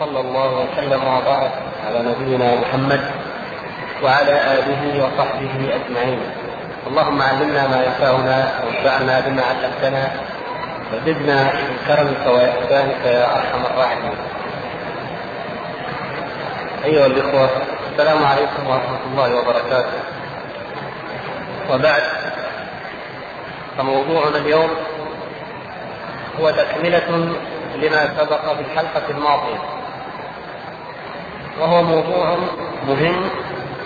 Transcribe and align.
صلى 0.00 0.20
الله 0.20 0.50
وسلم 0.60 1.02
وبارك 1.04 1.52
على 1.86 1.98
نبينا 2.08 2.60
محمد 2.60 3.00
وعلى 4.02 4.34
آله 4.54 4.82
وصحبه 5.04 5.54
أجمعين. 5.74 6.20
اللهم 6.86 7.22
علمنا 7.22 7.66
ما 7.66 7.78
ينفعنا 7.84 8.38
وانفعنا 8.64 9.20
بما 9.20 9.42
علمتنا 9.42 10.04
وزدنا 10.92 11.38
من 11.44 11.76
كرمك 11.88 12.24
وإحسانك 12.26 13.02
يا 13.04 13.24
أرحم 13.36 13.62
الراحمين. 13.70 14.18
أيها 16.84 17.06
الإخوة 17.06 17.48
السلام 17.92 18.24
عليكم 18.24 18.62
ورحمة 18.66 19.02
الله 19.10 19.28
وبركاته. 19.38 20.00
وبعد 21.70 22.02
فموضوعنا 23.78 24.36
اليوم 24.36 24.70
هو 26.40 26.50
تكملة 26.50 27.08
لما 27.76 28.02
سبق 28.18 28.54
في 28.54 28.60
الحلقة 28.60 29.10
الماضية. 29.10 29.60
وهو 31.60 31.82
موضوع 31.82 32.38
مهم 32.88 33.30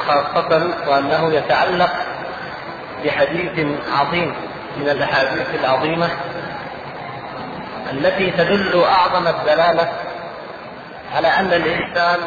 خاصة 0.06 0.70
وأنه 0.88 1.33
يتعلق 1.33 1.91
بحديث 3.05 3.66
عظيم 3.93 4.34
من 4.77 4.88
الأحاديث 4.88 5.55
العظيمة 5.65 6.09
التي 7.93 8.30
تدل 8.30 8.84
أعظم 8.84 9.29
الدلالة 9.29 9.93
على 11.15 11.29
أن 11.29 11.46
الإنسان 11.46 12.19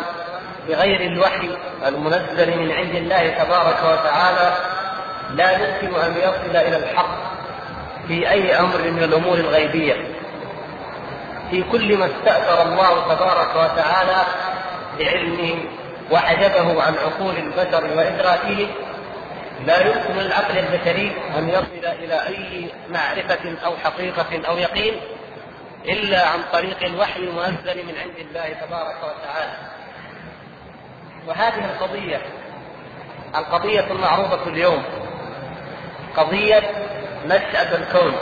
بغير 0.67 1.01
الوحي 1.01 1.49
المنزل 1.87 2.59
من 2.59 2.71
عند 2.71 2.95
الله 2.95 3.29
تبارك 3.29 3.77
وتعالى 3.83 4.53
لا 5.29 5.51
يمكن 5.51 5.99
أن 5.99 6.17
يصل 6.17 6.55
إلى 6.55 6.77
الحق 6.77 7.17
في 8.07 8.29
أي 8.29 8.59
أمر 8.59 8.81
من 8.91 9.03
الأمور 9.03 9.37
الغيبية. 9.37 9.95
في 11.51 11.63
كل 11.71 11.97
ما 11.97 12.05
استأثر 12.05 12.61
الله 12.61 13.15
تبارك 13.15 13.49
وتعالى 13.55 14.23
بعلمه 14.99 15.55
وحجبه 16.11 16.83
عن 16.83 16.95
عقول 16.95 17.35
البشر 17.37 17.97
وإدراكه 17.97 18.67
لا 19.65 19.87
يمكن 19.87 20.13
للعقل 20.13 20.57
البشري 20.57 21.11
أن 21.37 21.49
يصل 21.49 21.85
إلى 21.85 22.27
أي 22.27 22.69
معرفة 22.89 23.55
أو 23.65 23.77
حقيقة 23.77 24.47
أو 24.47 24.57
يقين 24.57 24.93
إلا 25.85 26.27
عن 26.27 26.39
طريق 26.53 26.83
الوحي 26.83 27.19
المنزل 27.19 27.85
من 27.85 27.95
عند 27.97 28.17
الله 28.19 28.49
تبارك 28.65 28.97
وتعالى. 28.97 29.53
وهذه 31.27 31.65
القضية 31.65 32.21
القضية 33.35 33.91
المعروفة 33.91 34.47
اليوم 34.47 34.83
قضية 36.17 36.63
نشأة 37.25 37.75
الكون. 37.75 38.15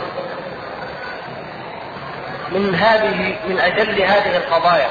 من 2.51 2.75
هذه 2.75 3.35
من 3.47 3.59
أجل 3.59 4.01
هذه 4.01 4.37
القضايا 4.37 4.89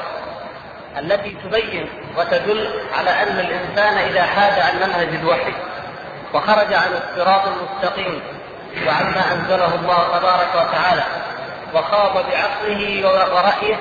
التي 0.99 1.37
تبين 1.45 1.89
وتدل 2.19 2.69
على 2.99 3.11
أن 3.11 3.41
الإنسان 3.41 3.99
إذا 3.99 4.23
حاد 4.23 4.59
عن 4.59 4.89
منهج 4.89 5.09
الوحي 5.23 5.53
وخرج 6.35 6.75
عن 6.75 6.91
الصراط 6.93 7.43
المستقيم 7.47 8.23
وعما 8.87 9.23
أنزله 9.33 9.75
الله 9.75 10.19
تبارك 10.19 10.55
وتعالى 10.55 11.03
وخاض 11.75 12.13
بعقله 12.13 13.09
ورأيه 13.09 13.77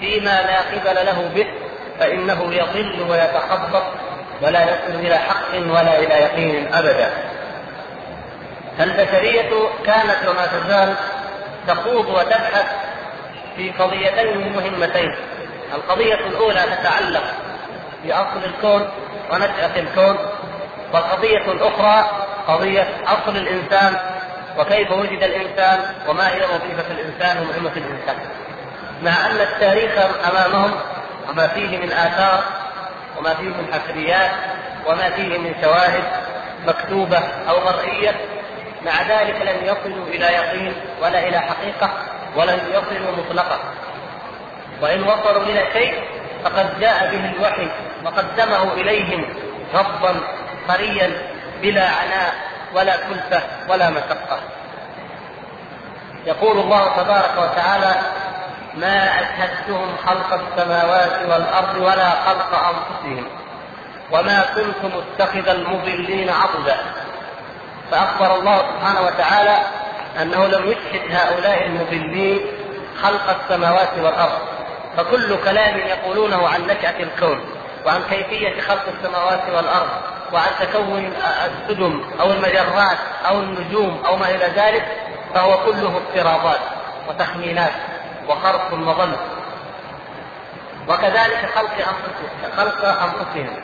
فيما 0.00 0.42
لا 0.42 0.60
قبل 0.60 1.06
له 1.06 1.30
به 1.34 1.46
فإنه 1.98 2.54
يضل 2.54 3.06
ويتخبط 3.10 3.82
ولا 4.42 4.62
يصل 4.62 4.94
إلى 4.98 5.16
حق 5.18 5.54
ولا 5.54 5.98
إلى 5.98 6.14
يقين 6.14 6.74
أبدا. 6.74 7.10
فالبشرية 8.78 9.50
كانت 9.86 10.28
وما 10.28 10.46
تزال 10.46 10.94
تخوض 11.68 12.08
وتبحث 12.08 12.66
في 13.56 13.70
قضيتين 13.70 14.52
مهمتين. 14.52 15.16
القضية 15.74 16.14
الأولى 16.14 16.62
تتعلق 16.62 17.24
بأصل 18.04 18.44
الكون 18.44 18.88
ونشأة 19.32 19.80
الكون 19.80 20.16
والقضية 20.92 21.52
الأخرى 21.52 22.10
قضية 22.48 22.88
أصل 23.06 23.36
الإنسان 23.36 23.96
وكيف 24.58 24.90
وجد 24.90 25.22
الإنسان 25.22 25.80
وما 26.08 26.28
هي 26.28 26.40
وظيفة 26.40 26.90
الإنسان 26.90 27.38
ومهمة 27.38 27.72
الإنسان. 27.76 28.16
مع 29.02 29.26
أن 29.26 29.40
التاريخ 29.40 29.92
أمامهم 30.30 30.70
وما 31.28 31.46
فيه 31.46 31.78
من 31.78 31.92
آثار 31.92 32.44
وما 33.18 33.34
فيه 33.34 33.48
من 33.48 33.66
حفريات 33.72 34.30
وما 34.86 35.10
فيه 35.10 35.38
من 35.38 35.54
شواهد 35.62 36.02
مكتوبة 36.66 37.18
أو 37.48 37.60
مرئية 37.64 38.14
مع 38.86 39.02
ذلك 39.02 39.34
لم 39.34 39.64
يصلوا 39.64 40.06
إلى 40.06 40.24
يقين 40.24 40.74
ولا 41.02 41.28
إلى 41.28 41.38
حقيقة 41.38 41.90
ولم 42.36 42.60
يصلوا 42.70 43.12
مطلقا 43.16 43.58
وإن 44.80 45.02
وصلوا 45.02 45.42
إلى 45.42 45.66
شيء 45.72 46.04
فقد 46.44 46.80
جاء 46.80 47.10
به 47.10 47.30
الوحي 47.36 47.68
وقدمه 48.04 48.72
إليهم 48.72 49.24
ربا 49.74 50.20
طريا 50.68 51.12
بلا 51.62 51.84
عناء 51.84 52.34
ولا 52.74 52.96
كلفة 52.96 53.42
ولا 53.68 53.90
مشقة. 53.90 54.40
يقول 56.26 56.58
الله 56.58 56.96
تبارك 56.96 57.32
وتعالى 57.38 57.94
ما 58.74 59.20
أشهدتهم 59.20 59.96
خلق 60.06 60.40
السماوات 60.40 61.12
والأرض 61.28 61.76
ولا 61.76 62.10
خلق 62.10 62.54
أنفسهم 62.54 63.24
وما 64.10 64.44
كنت 64.54 64.94
متخذ 64.94 65.48
المضلين 65.48 66.30
عضدا. 66.30 66.76
فأخبر 67.90 68.34
الله 68.36 68.58
سبحانه 68.58 69.00
وتعالى 69.00 69.58
أنه 70.22 70.46
لم 70.46 70.68
يشهد 70.68 71.02
هؤلاء 71.10 71.66
المضلين 71.66 72.40
خلق 73.02 73.36
السماوات 73.40 73.98
والأرض. 73.98 74.49
فكل 74.96 75.36
كلام 75.44 75.78
يقولونه 75.78 76.48
عن 76.48 76.62
نشأة 76.62 77.02
الكون 77.02 77.40
وعن 77.86 78.02
كيفية 78.10 78.60
خلق 78.60 78.84
السماوات 78.88 79.42
والأرض 79.56 79.88
وعن 80.32 80.50
تكون 80.60 81.12
السدم 81.46 82.04
أو 82.20 82.32
المجرات 82.32 82.98
أو 83.28 83.38
النجوم 83.38 84.02
أو 84.06 84.16
ما 84.16 84.28
إلى 84.28 84.44
ذلك 84.56 84.86
فهو 85.34 85.64
كله 85.64 85.98
افتراضات 85.98 86.60
وتخمينات 87.08 87.72
وخرق 88.28 88.72
وظن 88.72 89.12
وكذلك 90.88 91.50
خلق 91.54 91.72
أنفسهم 91.72 92.56
خلق 92.56 92.84
أنفسهم. 92.84 93.56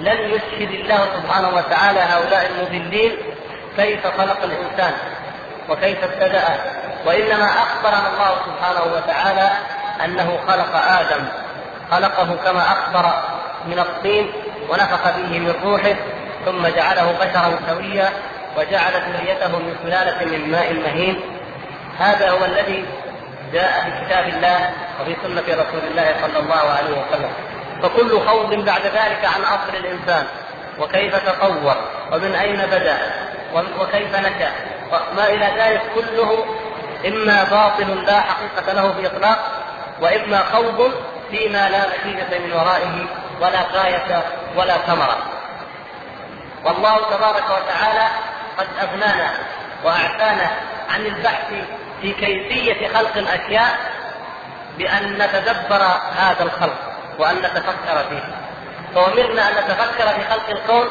لن 0.00 0.18
يشهد 0.18 0.70
الله 0.70 1.06
سبحانه 1.16 1.48
وتعالى 1.56 2.00
هؤلاء 2.00 2.50
المذلين 2.50 3.16
كيف 3.76 4.06
خلق 4.06 4.38
الإنسان 4.44 4.92
وكيف 5.68 6.04
ابتدأ. 6.04 6.44
وإنما 7.06 7.44
أخبرنا 7.44 8.08
الله 8.08 8.36
سبحانه 8.46 8.94
وتعالى 8.94 9.50
أنه 10.04 10.38
خلق 10.48 10.76
آدم 10.76 11.24
خلقه 11.90 12.36
كما 12.44 12.62
أخبر 12.62 13.12
من 13.66 13.78
الطين 13.78 14.32
ونفخ 14.68 15.10
فيه 15.10 15.38
من 15.38 15.54
روحه 15.64 15.94
ثم 16.44 16.66
جعله 16.66 17.12
بشرا 17.20 17.58
سويا 17.68 18.10
وجعل 18.56 18.92
ذريته 18.92 19.58
من 19.58 19.76
سلالة 19.82 20.24
من 20.24 20.50
ماء 20.50 20.72
مهين. 20.72 21.20
هذا 21.98 22.30
هو 22.30 22.44
الذي 22.44 22.84
جاء 23.52 23.84
في 23.84 24.06
كتاب 24.06 24.28
الله 24.28 24.70
وفي 25.00 25.16
سنة 25.22 25.42
رسول 25.42 25.90
الله 25.90 26.14
صلى 26.22 26.38
الله 26.38 26.70
عليه 26.70 26.90
وسلم. 26.90 27.30
فكل 27.82 28.20
خوض 28.20 28.54
بعد 28.54 28.82
ذلك 28.82 29.24
عن 29.24 29.42
أصل 29.42 29.76
الإنسان 29.76 30.26
وكيف 30.78 31.16
تطور 31.16 31.76
ومن 32.12 32.34
أين 32.34 32.56
بدأ 32.56 32.98
وكيف 33.80 34.16
نشأ 34.16 34.50
وما 34.92 35.26
إلى 35.28 35.48
ذلك 35.58 35.82
كله 35.94 36.44
إما 37.06 37.44
باطل 37.44 38.04
لا 38.06 38.20
حقيقة 38.20 38.72
له 38.72 38.88
بإطلاق 38.88 39.38
وإما 40.02 40.44
خوض 40.52 40.92
فيما 41.30 41.68
لا 41.68 41.82
نتيجة 41.88 42.38
من 42.38 42.52
ورائه 42.52 43.06
ولا 43.40 43.62
غاية 43.72 44.22
ولا 44.56 44.78
ثمرة. 44.78 45.18
والله 46.64 46.96
تبارك 46.96 47.44
وتعالى 47.44 48.08
قد 48.58 48.66
أغنانا 48.82 49.30
وأعفانا 49.84 50.50
عن 50.90 51.06
البحث 51.06 51.54
في 52.02 52.12
كيفية 52.12 52.88
خلق 52.88 53.16
الأشياء 53.16 53.78
بأن 54.78 55.12
نتدبر 55.18 55.82
هذا 56.16 56.42
الخلق 56.42 56.78
وأن 57.18 57.36
نتفكر 57.36 58.04
فيه. 58.08 58.34
فأمرنا 58.94 59.48
أن 59.48 59.54
نتفكر 59.54 60.08
في 60.08 60.24
خلق 60.30 60.50
الكون 60.50 60.90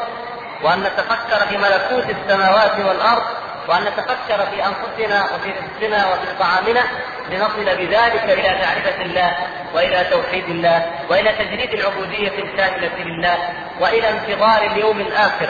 وأن 0.63 0.83
نتفكر 0.83 1.47
في 1.47 1.57
ملكوت 1.57 2.09
السماوات 2.09 2.79
والأرض 2.79 3.23
وأن 3.67 3.83
نتفكر 3.83 4.45
في 4.45 4.65
أنفسنا 4.65 5.23
وفي 5.23 5.49
رزقنا 5.51 6.13
وفي 6.13 6.27
طعامنا 6.39 6.83
لنصل 7.29 7.65
بذلك 7.65 8.23
إلى 8.23 8.49
معرفة 8.49 9.01
الله 9.01 9.35
وإلى 9.73 10.03
توحيد 10.03 10.49
الله 10.49 10.85
وإلى 11.09 11.31
تجريد 11.31 11.73
العبودية 11.73 12.39
الكاملة 12.39 12.97
لله 12.97 13.37
وإلى 13.79 14.09
انتظار 14.09 14.61
اليوم 14.71 14.99
الآخر. 14.99 15.49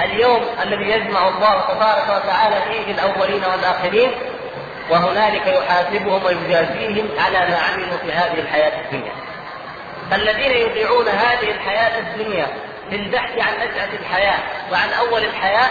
اليوم 0.00 0.42
الذي 0.62 0.90
يجمع 0.90 1.28
الله 1.28 1.60
تبارك 1.60 2.04
وتعالى 2.08 2.56
فيه 2.70 2.92
الأولين 2.92 3.44
والآخرين 3.44 4.10
وهنالك 4.90 5.46
يحاسبهم 5.46 6.24
ويجازيهم 6.24 7.08
على 7.18 7.38
ما 7.38 7.58
عملوا 7.58 7.98
في 7.98 8.12
هذه 8.12 8.40
الحياة 8.40 8.80
الدنيا. 8.84 9.12
الذين 10.12 10.50
يضيعون 10.50 11.08
هذه 11.08 11.50
الحياة 11.50 11.98
الدنيا 11.98 12.46
في 12.90 12.96
البحث 12.96 13.38
عن 13.38 13.54
نشأة 13.54 13.88
الحياة 14.00 14.38
وعن 14.72 14.88
أول 14.92 15.24
الحياة 15.24 15.70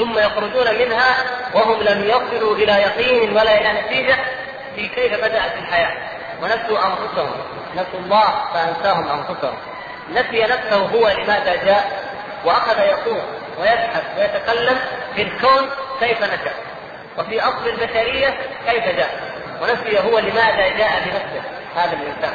ثم 0.00 0.18
يخرجون 0.18 0.78
منها 0.78 1.16
وهم 1.54 1.82
لم 1.82 2.04
يصلوا 2.04 2.56
إلى 2.56 2.72
يقين 2.72 3.30
ولا 3.30 3.60
إلى 3.60 3.80
نتيجة 3.80 4.16
في 4.76 4.88
كيف 4.88 5.14
بدأت 5.14 5.52
الحياة. 5.58 5.96
ونسوا 6.42 6.78
أنفسهم. 6.86 7.32
نسوا 7.74 8.00
الله 8.00 8.34
فأنساهم 8.54 9.08
أنفسهم. 9.08 9.56
نسي 10.10 10.42
نفسه 10.42 10.76
هو 10.76 11.08
لماذا 11.08 11.64
جاء 11.64 12.10
وأخذ 12.44 12.78
يقوم 12.78 13.22
ويبحث 13.58 14.02
ويتكلم 14.18 14.78
في 15.14 15.22
الكون 15.22 15.70
كيف 16.00 16.22
نشأ 16.22 16.54
وفي 17.18 17.40
أصل 17.40 17.68
البشرية 17.68 18.38
كيف 18.66 18.84
جاء 18.84 19.20
ونسي 19.62 19.98
هو 19.98 20.18
لماذا 20.18 20.68
جاء 20.68 21.02
بنفسه 21.04 21.42
هذا 21.76 21.92
الإنسان. 21.92 22.34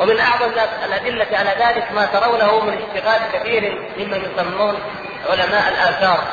ومن 0.00 0.20
أعظم 0.20 0.50
الأدلة 0.84 1.38
على 1.38 1.50
ذلك 1.50 1.92
ما 1.92 2.06
ترونه 2.06 2.60
من 2.60 2.78
اشتغال 2.82 3.20
كثير 3.32 3.90
ممن 3.98 4.32
يسمون 4.32 4.78
علماء 5.30 5.68
الآثار 5.68 6.24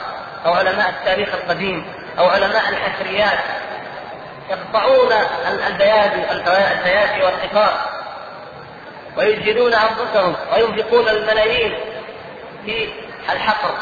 أو 0.45 0.53
علماء 0.53 0.89
التاريخ 0.89 1.29
القديم 1.33 1.85
أو 2.19 2.25
علماء 2.25 2.69
الحفريات 2.69 3.39
يقطعون 4.49 5.11
البيادي 5.67 6.31
البيادي 6.31 7.23
والحفار 7.23 7.73
ويجهدون 9.17 9.73
أنفسهم 9.73 10.35
وينفقون 10.53 11.09
الملايين 11.09 11.79
في 12.65 12.89
الحفر 13.31 13.73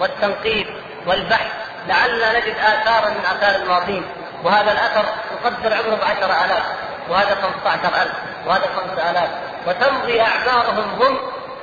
والتنقيب 0.00 0.66
والبحث. 1.06 1.50
لعلنا 1.88 2.38
نجد 2.38 2.54
آثارا 2.58 3.08
من 3.08 3.24
آثار 3.24 3.62
الماضين. 3.62 4.04
وهذا 4.44 4.72
الأثر 4.72 5.04
يقدر 5.32 5.74
عمره 5.74 5.94
بعشر 5.96 6.44
آلاف 6.44 6.62
وهذا 7.08 7.34
15000 7.34 8.12
وهذا 8.46 8.66
5000 8.76 9.30
وتمضي 9.66 10.20
أعمارهم 10.20 11.02
هم 11.02 11.18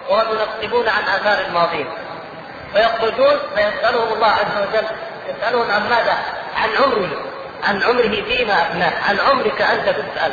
وهم 0.10 0.28
ينقبون 0.32 0.90
عن 0.90 1.04
آثار 1.04 1.46
الماضين. 1.48 1.88
فيخرجون 2.74 3.40
فيسألهم 3.56 4.14
الله 4.14 4.28
عز 4.28 4.68
وجل. 4.68 4.88
يسألهم 5.30 5.72
عن 5.72 5.90
ماذا؟ 5.90 6.18
عن 6.56 6.70
عمره. 6.84 7.26
عن 7.64 7.84
عمره 7.84 8.24
فيما 8.24 8.62
أفناه. 8.62 8.94
عن 9.10 9.20
عمرك 9.20 9.62
أنت 9.62 9.90
تسأل. 9.90 10.32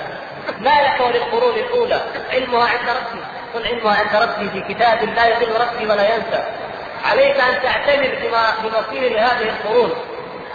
ما 0.60 0.82
لك 0.82 1.00
وللقرون 1.00 1.54
الأولى؟ 1.54 2.00
علمها 2.32 2.68
عند 2.68 2.88
ربي. 2.88 3.24
قل 3.54 3.66
علمها 3.66 3.96
عند 3.96 4.22
ربي 4.22 4.50
في 4.50 4.74
كتاب 4.74 5.02
لا 5.02 5.26
يضل 5.26 5.60
ربي 5.60 5.86
ولا 5.86 6.14
ينسى. 6.14 6.44
عليك 7.04 7.36
أن 7.40 7.62
تعتبر 7.62 8.18
بمصير 8.62 9.20
هذه 9.20 9.48
القرون. 9.48 9.94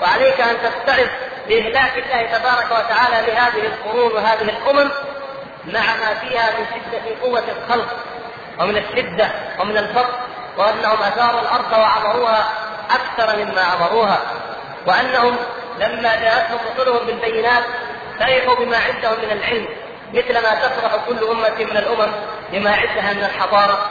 وعليك 0.01 0.41
أن 0.41 0.55
تستعد 0.63 1.09
بإهلاك 1.47 1.97
الله 1.97 2.37
تبارك 2.37 2.65
وتعالى 2.71 3.31
لهذه 3.31 3.65
القرون 3.65 4.11
وهذه 4.11 4.41
الأمم 4.41 4.91
مع 5.65 5.81
ما 5.81 6.13
فيها 6.13 6.51
من 6.59 6.65
شدة 6.65 7.21
قوة 7.21 7.43
الخلق 7.57 7.87
ومن 8.59 8.77
الشدة 8.77 9.31
ومن 9.59 9.77
الفقر 9.77 10.19
وأنهم 10.57 11.03
أثاروا 11.03 11.41
الأرض 11.41 11.71
وعمروها 11.71 12.49
أكثر 12.89 13.45
مما 13.45 13.61
عمروها 13.61 14.19
وأنهم 14.87 15.37
لما 15.79 16.15
جاءتهم 16.15 16.59
رسلهم 16.71 17.05
بالبينات 17.05 17.63
فرحوا 18.19 18.55
بما 18.55 18.77
عندهم 18.77 19.17
من 19.23 19.31
العلم 19.31 19.67
مثل 20.13 20.33
ما 20.33 20.55
تفرح 20.55 20.95
كل 21.07 21.23
أمة 21.23 21.71
من 21.71 21.77
الأمم 21.77 22.11
بما 22.51 22.71
عندها 22.71 23.13
من 23.13 23.23
الحضارة 23.23 23.89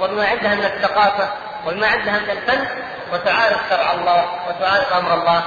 وبما 0.00 0.26
عندها 0.26 0.54
من 0.54 0.64
الثقافة 0.64 1.28
وبما 1.66 1.86
عندها 1.86 2.18
من 2.18 2.30
الفن 2.30 2.66
وتعارف 3.12 3.60
شرع 3.70 3.92
الله 3.92 4.24
وتعارف 4.48 4.92
أمر 4.92 5.14
الله. 5.14 5.42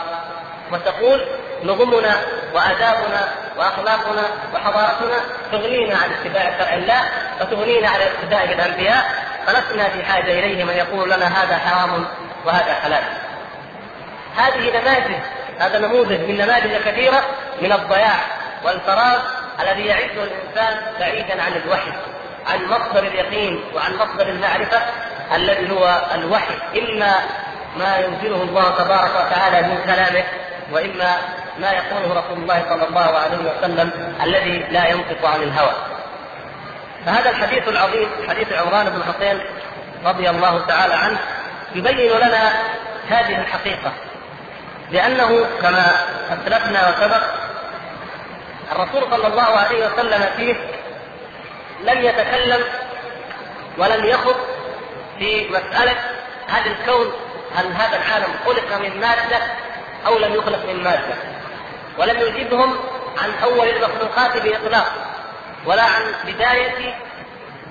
وتقول 0.72 1.26
نظمنا 1.64 2.16
وآدابنا 2.54 3.28
وأخلاقنا 3.58 4.24
وحضارتنا 4.54 5.20
تغنينا 5.52 5.98
عن 5.98 6.10
اتباع 6.12 6.58
شرع 6.58 6.74
الله 6.74 7.02
وتغنينا 7.42 7.90
عن 7.90 7.96
الاقتداء 7.96 8.48
بالانبياء 8.48 9.06
فلسنا 9.48 9.90
في 9.90 10.04
حاجة 10.04 10.40
إليه 10.40 10.64
من 10.64 10.74
يقول 10.74 11.10
لنا 11.10 11.28
هذا 11.28 11.58
حرام 11.58 12.06
وهذا 12.46 12.74
حلال. 12.74 13.04
هذه 14.38 14.80
نماذج 14.80 15.16
هذا 15.60 15.80
نموذج 15.80 16.20
من 16.20 16.38
نماذج 16.38 16.76
كثيرة 16.86 17.24
من 17.62 17.72
الضياع 17.72 18.20
والفراغ 18.64 19.20
الذي 19.60 19.86
يعيشه 19.86 20.24
الإنسان 20.24 20.82
بعيدا 21.00 21.44
عن 21.44 21.54
الوحي 21.54 21.92
عن 22.48 22.66
مصدر 22.66 23.00
اليقين 23.00 23.64
وعن 23.76 23.96
مصدر 23.96 24.30
المعرفة 24.30 24.82
الذي 25.36 25.72
هو 25.72 26.02
الوحي 26.16 26.54
إما 26.80 27.16
ما 27.78 27.98
ينزله 27.98 28.44
الله 28.44 28.70
تبارك 28.70 29.12
وتعالى 29.16 29.68
من 29.68 29.78
كلامه 29.86 30.24
وإما 30.72 31.18
ما 31.60 31.72
يقوله 31.72 32.20
رسول 32.20 32.38
الله 32.38 32.66
صلى 32.70 32.88
الله 32.88 33.18
عليه 33.20 33.38
وسلم 33.38 34.16
الذي 34.24 34.66
لا 34.72 34.88
ينطق 34.88 35.26
عن 35.26 35.42
الهوى. 35.44 35.74
فهذا 37.06 37.30
الحديث 37.30 37.68
العظيم 37.68 38.10
حديث 38.30 38.54
عمران 38.54 38.90
بن 38.90 39.04
حسين 39.04 39.42
رضي 40.06 40.30
الله 40.30 40.66
تعالى 40.66 40.94
عنه 40.94 41.18
يبين 41.76 42.12
لنا 42.12 42.52
هذه 43.10 43.42
الحقيقة 43.42 43.92
لأنه 44.92 45.46
كما 45.62 45.92
اسلفنا 46.30 46.90
وسبق 46.90 47.24
الرسول 48.72 49.12
صلى 49.12 49.28
الله 49.28 49.44
عليه 49.58 49.86
وسلم 49.86 50.26
فيه 50.38 50.56
لم 51.84 52.02
يتكلم 52.02 52.64
ولم 53.78 54.06
يخض 54.06 54.36
في 55.20 55.50
مسألة 55.50 55.96
هل 56.48 56.72
الكون 56.72 57.14
هل 57.56 57.66
هذا 57.66 57.98
العالم 57.98 58.34
خلق 58.46 58.78
من 58.82 59.00
مادة 59.00 59.40
أو 60.08 60.18
لم 60.20 60.34
يخلق 60.34 60.66
من 60.66 60.84
مادة 60.84 61.16
ولم 61.98 62.20
يجيبهم 62.20 62.78
عن 63.18 63.34
أول 63.44 63.68
المخلوقات 63.68 64.38
بإطلاق 64.38 64.92
ولا 65.66 65.84
عن 65.84 66.02
بداية 66.26 66.96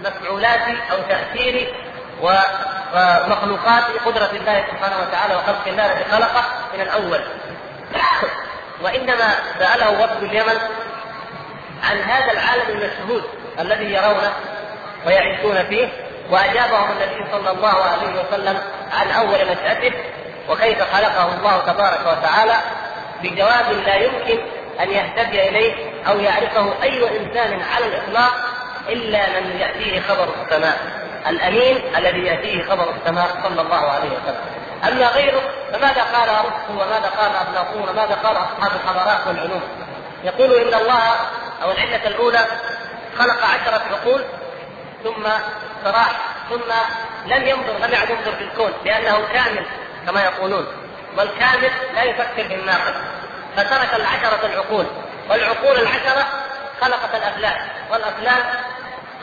مفعولات 0.04 0.68
أو 0.92 0.96
تأثير 1.08 1.74
ومخلوقات 2.22 3.84
قدره 4.04 4.30
الله 4.32 4.64
سبحانه 4.70 4.96
وتعالى 5.08 5.34
وخلق 5.34 5.68
الله 5.68 5.86
الذي 5.92 6.04
خلقه 6.04 6.44
من 6.74 6.80
الأول. 6.80 7.24
وإنما 8.82 9.34
سأله 9.58 9.90
وفد 9.90 10.22
اليمن 10.22 10.58
عن 11.90 11.96
هذا 11.96 12.32
العالم 12.32 12.62
المشهود 12.68 13.24
الذي 13.58 13.92
يرونه 13.92 14.32
ويعيشون 15.06 15.64
فيه 15.64 15.88
وأجابهم 16.30 16.90
النبي 16.90 17.30
صلى 17.32 17.50
الله 17.50 17.82
عليه 17.82 18.22
وسلم 18.22 18.60
عن 18.92 19.10
أول 19.10 19.38
نشاته 19.38 19.92
وكيف 20.48 20.82
خلقه 20.94 21.34
الله 21.34 21.58
تبارك 21.58 22.00
وتعالى. 22.00 22.54
بجواب 23.22 23.72
لا 23.86 23.94
يمكن 23.94 24.38
أن 24.80 24.90
يهتدي 24.90 25.48
إليه 25.48 25.74
أو 26.08 26.18
يعرفه 26.18 26.82
أي 26.82 27.18
إنسان 27.18 27.62
على 27.62 27.86
الإطلاق 27.86 28.34
إلا 28.88 29.40
من 29.40 29.60
يأتيه 29.60 30.00
خبر 30.00 30.28
السماء. 30.42 31.06
الأمين 31.26 31.96
الذي 31.96 32.26
يأتيه 32.26 32.64
خبر 32.64 32.94
السماء 32.94 33.28
صلى 33.42 33.60
الله 33.60 33.90
عليه 33.90 34.08
وسلم. 34.08 34.40
أما 34.88 35.08
غيره 35.08 35.42
فماذا 35.72 36.02
قال 36.02 36.28
ارسطو 36.28 36.72
وماذا 36.72 37.10
قال 37.18 37.36
افلاطون 37.36 37.88
وماذا 37.88 38.14
قال 38.14 38.36
أصحاب 38.36 38.80
الحضارات 38.80 39.26
والعلوم؟ 39.26 39.62
يقول 40.24 40.54
إن 40.54 40.74
الله 40.80 41.14
أو 41.62 41.70
العلة 41.70 42.06
الأولى 42.06 42.46
خلق 43.18 43.44
عشرة 43.44 43.82
عقول 43.92 44.24
ثم 45.04 45.26
استراح 45.26 46.10
ثم 46.50 46.72
لم 47.26 47.46
ينظر 47.46 47.86
لم 47.86 47.92
يعد 47.92 48.10
ينظر 48.10 48.32
في 48.32 48.44
الكون 48.44 48.72
لأنه 48.84 49.18
كامل 49.32 49.66
كما 50.06 50.22
يقولون. 50.22 50.66
والكامل 51.16 51.70
لا 51.94 52.02
يفكر 52.02 52.48
بالناقص 52.48 52.94
فترك 53.56 53.94
العشرة 53.94 54.46
العقول. 54.46 54.86
والعقول 55.30 55.76
العشرة 55.78 56.26
خلقت 56.80 57.14
الأفلاك 57.14 57.60
والأفلاك 57.90 58.44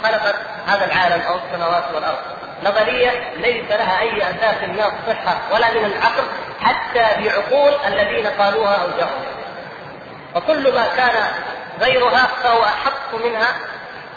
خلقت 0.03 0.35
هذا 0.67 0.85
العالم 0.85 1.21
أو 1.21 1.35
السماوات 1.35 1.83
والأرض. 1.95 2.19
نظرية 2.63 3.33
ليس 3.38 3.71
لها 3.71 4.00
أي 4.00 4.21
أساس 4.23 4.63
من 4.63 4.79
الصحة 4.79 5.38
ولا 5.51 5.71
من 5.71 5.85
العقل 5.85 6.23
حتى 6.62 7.23
بعقول 7.23 7.73
الذين 7.88 8.27
قالوها 8.27 8.75
أو 8.75 8.88
جاءوا. 8.97 9.21
وكل 10.35 10.73
ما 10.73 10.88
كان 10.97 11.27
غيرها 11.81 12.27
فهو 12.43 12.63
أحق 12.63 13.15
منها 13.25 13.55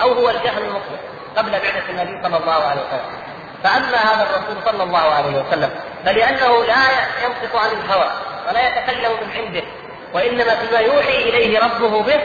أو 0.03 0.13
هو 0.13 0.31
الجهل 0.31 0.63
المطلق. 0.63 1.01
قبل 1.37 1.51
بعثة 1.51 1.91
النبي 1.91 2.23
صلى 2.23 2.37
الله 2.37 2.65
عليه 2.65 2.81
وسلم. 2.81 3.26
فأما 3.67 3.97
هذا 3.97 4.23
الرسول 4.23 4.57
صلى 4.65 4.83
الله 4.83 5.15
عليه 5.15 5.43
وسلم 5.43 5.71
فلأنه 6.05 6.65
لا 6.65 6.85
ينطق 7.25 7.57
عن 7.57 7.71
الهوى 7.71 8.11
ولا 8.49 8.69
يتكلم 8.69 9.13
من 9.13 9.37
عنده 9.37 9.63
وإنما 10.15 10.55
فيما 10.55 10.79
يوحي 10.79 11.17
إليه 11.17 11.59
ربه 11.59 12.03
به 12.03 12.21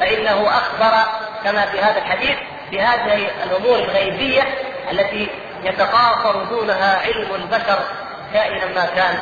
فإنه 0.00 0.48
أخبر 0.48 1.10
كما 1.44 1.66
في 1.66 1.80
هذا 1.80 1.98
الحديث 1.98 2.36
بهذه 2.70 3.30
الأمور 3.44 3.78
الغيبية 3.78 4.42
التي 4.92 5.28
يتقاصر 5.64 6.44
دونها 6.44 7.00
علم 7.00 7.34
البشر 7.34 7.78
كائنا 8.32 8.66
ما 8.66 8.88
كان 8.96 9.18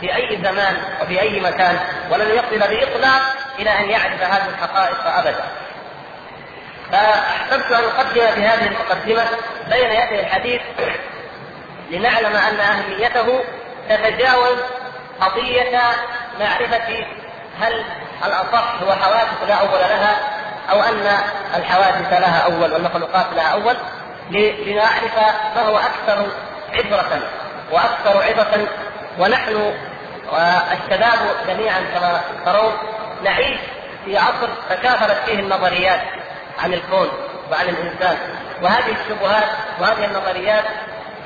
في 0.00 0.16
أي 0.16 0.38
زمان 0.42 0.76
وفي 1.02 1.20
أي 1.20 1.40
مكان 1.40 1.78
ولن 2.10 2.30
يصل 2.30 2.58
بإطلاق 2.58 3.22
إلى 3.58 3.70
أن 3.70 3.90
يعرف 3.90 4.22
هذه 4.22 4.48
الحقائق 4.48 5.06
أبدا. 5.06 5.44
فأحببت 6.92 7.72
أن 7.72 7.84
أقدم 7.84 8.34
بهذه 8.36 8.66
المقدمة 8.66 9.24
بين 9.70 9.90
يدي 9.90 10.20
الحديث 10.20 10.60
لنعلم 11.90 12.36
أن 12.36 12.60
أهميته 12.60 13.40
تتجاوز 13.88 14.58
قضية 15.20 15.80
معرفة 16.40 17.06
هل 17.60 17.84
الأصح 18.24 18.74
هو 18.82 18.92
حوادث 18.92 19.48
لا 19.48 19.54
أول 19.54 19.80
لها 19.80 20.16
أو 20.70 20.82
أن 20.82 21.18
الحوادث 21.56 22.12
لها 22.12 22.38
أول 22.38 22.72
والمخلوقات 22.72 23.26
لها 23.36 23.52
أول 23.52 23.76
لنعرف 24.30 25.18
ما 25.56 25.62
هو 25.62 25.78
أكثر 25.78 26.26
عبرة 26.72 27.20
وأكثر 27.70 28.22
عظة 28.22 28.66
ونحن 29.18 29.72
والشباب 30.32 31.18
جميعا 31.48 31.80
كما 31.94 32.20
ترون 32.44 32.72
نعيش 33.24 33.60
في 34.04 34.18
عصر 34.18 34.48
تكاثرت 34.70 35.16
فيه 35.26 35.40
النظريات. 35.40 36.00
عن 36.58 36.74
الكون 36.74 37.08
وعن 37.50 37.68
الإنسان. 37.68 38.18
وهذه 38.62 38.96
الشبهات 39.00 39.48
وهذه 39.80 40.04
النظريات 40.04 40.64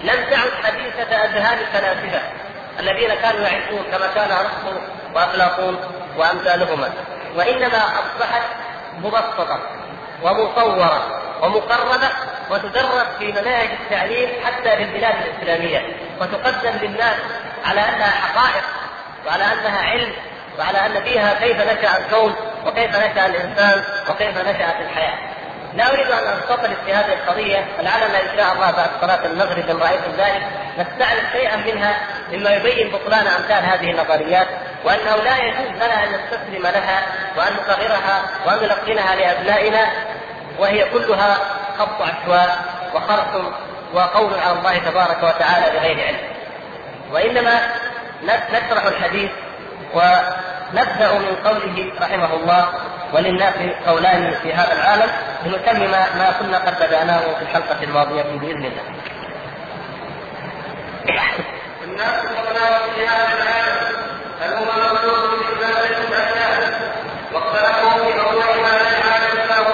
لم 0.04 0.25
تعد 0.30 0.50
حديثة 0.64 1.16
أذهان 1.16 1.58
الفلاسفة 1.58 2.20
الذين 2.80 3.14
كانوا 3.14 3.40
يعيشون 3.40 3.82
كما 3.92 4.06
كان 4.14 4.30
أرسطو 4.30 4.80
وأفلاطون 5.14 5.76
وأمثالهما. 6.16 6.90
وإنما 7.37 7.84
أصبحت 7.84 8.42
مبسطة 8.99 9.58
ومصورة 10.22 11.20
ومقربة 11.42 12.08
وتدرس 12.50 13.06
في 13.18 13.32
مناهج 13.32 13.68
التعليم 13.70 14.28
حتى 14.44 14.76
في 14.76 14.82
البلاد 14.82 15.14
الإسلامية. 15.26 15.96
وتقدم 16.20 16.72
للناس 16.82 17.16
على 17.64 17.80
أنها 17.80 18.10
حقائق 18.10 18.64
وعلى 19.26 19.44
أنها 19.44 19.78
علم 19.78 20.12
وعلى 20.61 20.87
أن 20.87 21.05
فيها 21.05 21.35
كيف 21.35 21.57
نشأ 21.57 21.99
الكون 21.99 22.35
وكيف 22.67 22.97
نشأ 22.97 23.26
الإنسان 23.26 23.85
وكيف 24.11 24.38
نشأت 24.38 24.81
الحياة. 24.81 25.19
لا 25.75 25.88
أريد 25.93 26.07
أن 26.07 26.33
أنتقل 26.33 26.76
في 26.87 26.95
هذه 26.95 27.12
القضية 27.12 27.67
ولعلنا 27.79 28.21
إن 28.23 28.37
شاء 28.37 28.52
الله 28.52 28.71
بعد 28.71 28.90
صلاة 29.00 29.26
المغرب 29.26 29.69
إن 29.71 29.76
رأيتم 29.76 30.11
ذلك 30.19 30.43
نستعرض 30.79 31.23
شيئا 31.33 31.57
منها 31.57 31.95
مما 32.33 32.50
يبين 32.50 32.88
بطلان 32.88 33.26
أمثال 33.26 33.64
هذه 33.64 33.90
النظريات 33.90 34.47
وأنه 34.85 35.17
لا 35.17 35.37
يجوز 35.37 35.76
لنا 35.76 36.05
أن 36.05 36.09
نستسلم 36.09 36.62
لها 36.62 37.02
وأن 37.37 37.52
نصغرها 37.52 38.23
وأن 38.47 38.59
نلقنها 38.59 39.17
لأبنائنا 39.17 39.87
وهي 40.59 40.85
كلها 40.85 41.37
خط 41.79 42.02
عشواء 42.02 42.59
وخرق 42.95 43.52
وقول 43.95 44.35
على 44.35 44.59
الله 44.59 44.79
تبارك 44.79 45.23
وتعالى 45.23 45.79
بغير 45.79 46.07
علم. 46.07 46.19
وإنما 47.12 47.61
نشرح 48.52 48.85
الحديث 48.85 49.31
ونبدا 50.75 51.12
من 51.12 51.37
قوله 51.45 51.93
رحمه 52.00 52.35
الله 52.35 52.69
وللناس 53.12 53.55
قولان 53.87 54.35
في 54.43 54.53
هذا 54.55 54.73
العالم 54.73 55.11
لنتمم 55.47 55.91
ما 55.91 56.33
كنا 56.41 56.59
قد 56.59 56.75
بدأناه 56.77 57.21
في 57.21 57.43
الحلقة 57.43 57.83
الماضية 57.83 58.23
بإذن 58.23 58.65
الله. 58.65 58.83
الناس 61.85 62.15
قولان 62.27 62.81
في 62.95 63.07
هذا 63.07 63.43
العالم 63.43 63.97
هل 64.41 64.53
هما 64.53 64.93
مخلوق 64.93 65.25
من 65.35 65.47
عبادة 65.47 65.91
واختلفوا 67.35 67.91
في 67.91 68.21
أول 68.21 68.43
هذا 68.65 68.89
العالم 68.99 69.49
له 69.50 69.67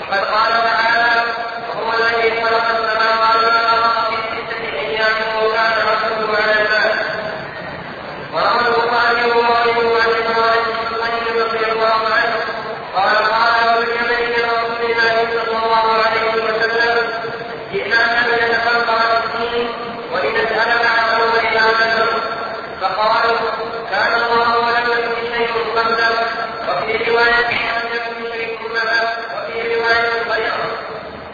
وقد 0.00 0.24
قال 0.24 0.52
تعالى 0.52 1.22
وهو 1.68 1.92
الذي 1.92 2.42
خلق 2.44 2.64
السماوات 2.70 3.36
والأرض 3.36 4.10
في 4.10 4.16
ستة 4.36 4.78
أيام 4.78 5.16
وكان 5.44 5.72
رسوله 5.88 6.38
على 6.42 6.52
الباب 6.62 6.94
وروى 8.32 8.60
البخاري 8.68 9.30
وغيره 9.30 10.00
عن 10.00 10.10
إبراهيم 10.20 11.36
رضي 11.46 11.72
الله 11.72 12.00
عنه 12.14 12.36
قال 12.96 13.16
قال 13.16 13.68
ابو 13.68 13.82
اليمن 13.82 14.32
لرسول 14.32 14.90
الله 14.90 15.26
صلى 15.46 15.58
الله 15.64 15.86
عليه 16.04 16.24
وسلم 16.34 17.08
جئناك 17.72 18.26
لنتفقه 18.28 19.20
في 19.20 19.44
الدين 19.44 19.68
ولنسالك 20.12 20.86
عن 20.86 21.20
اول 21.20 21.46
هذا 21.46 22.06
فقالوا 22.80 23.38
كان 23.90 24.12
الله 24.14 24.58
ولم 24.58 24.86
يكن 24.92 25.34
شيء 25.36 25.50
قبله 25.76 26.10
وفي 26.68 27.10
روايه 27.10 27.50
لم 27.50 27.88
يكن 27.94 28.32
شيء 28.32 28.58
معه 28.74 29.08
وفي 29.36 29.74
روايه 29.74 30.22
غيره 30.32 30.70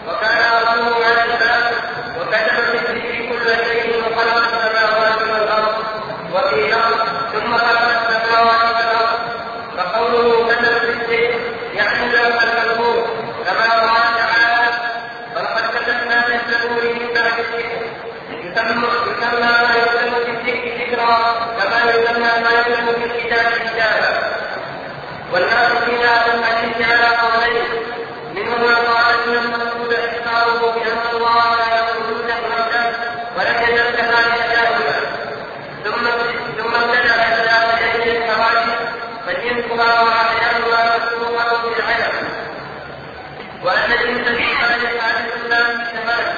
وكان 0.09 0.39
رسوله 0.63 1.07
على 1.07 1.23
الباب 1.25 1.73
وكتب 2.21 2.79
في 2.79 2.91
الذكر 2.91 3.29
كل 3.31 3.65
شيء 3.65 4.01
وخلق 4.01 4.37
السماوات 4.37 5.23
والارض 5.23 5.75
وفي 6.35 6.67
لفظ 6.71 6.99
ثم 7.33 7.57
خلق 7.57 8.09
السماوات 8.09 8.63
والارض 8.77 9.19
فقوله 9.77 10.47
كتب 10.49 10.79
في 10.79 10.91
الذكر 10.91 11.41
يعني 11.75 12.09
ذلك 12.13 12.43
المذكور 12.43 13.07
كما 13.47 13.71
قال 13.73 14.17
تعالى 14.17 14.71
ولقد 15.37 15.65
كتبنا 15.77 16.23
في 16.23 16.35
الزبور 16.35 16.83
من 16.95 17.15
بعد 17.15 17.33
الذكر 17.39 17.87
يسمى 18.31 18.89
يسمى 19.13 19.41
ما 19.41 19.75
يسمى 19.77 20.25
في 20.25 20.31
الذكر 20.31 20.85
ذكرا 20.85 21.17
كما 21.59 21.91
يسمى 21.91 22.33
ما 22.45 22.51
يسمى 22.61 22.93
في 22.93 23.05
الكتاب 23.05 23.53
كتابا 23.53 24.37
والناس 25.37 25.73
في 25.85 25.97
هذا 25.97 26.35
الحديث 26.35 26.89
على 26.89 27.17
قولين 27.17 27.69
منهم 28.35 28.61
من 28.61 28.75
قال 28.75 29.15
إن 29.25 29.35
المقصود 29.35 29.93
اخباره 29.93 30.73
بأن 30.75 30.99
الله 31.15 31.57
لا 31.57 31.77
يقول 31.77 32.29
له 32.29 32.41
ولم 33.37 33.63
يزل 33.63 33.97
كذلك 33.97 34.57
ثم 35.85 36.05
ثم 36.59 36.75
ابتدع 36.75 37.15
إلى 37.15 37.51
هذه 37.51 38.17
الكواكب 38.17 38.79
فجنسها 39.27 40.03
وعينها 40.03 40.97
مسلوقه 40.99 41.63
بالعلم 41.63 42.29
وأن 43.65 43.93
الانس 43.93 44.29
في 44.29 44.45
ذلك 44.45 45.01
عن 45.03 45.25
الاسلام 45.27 45.85
تماما 45.93 46.35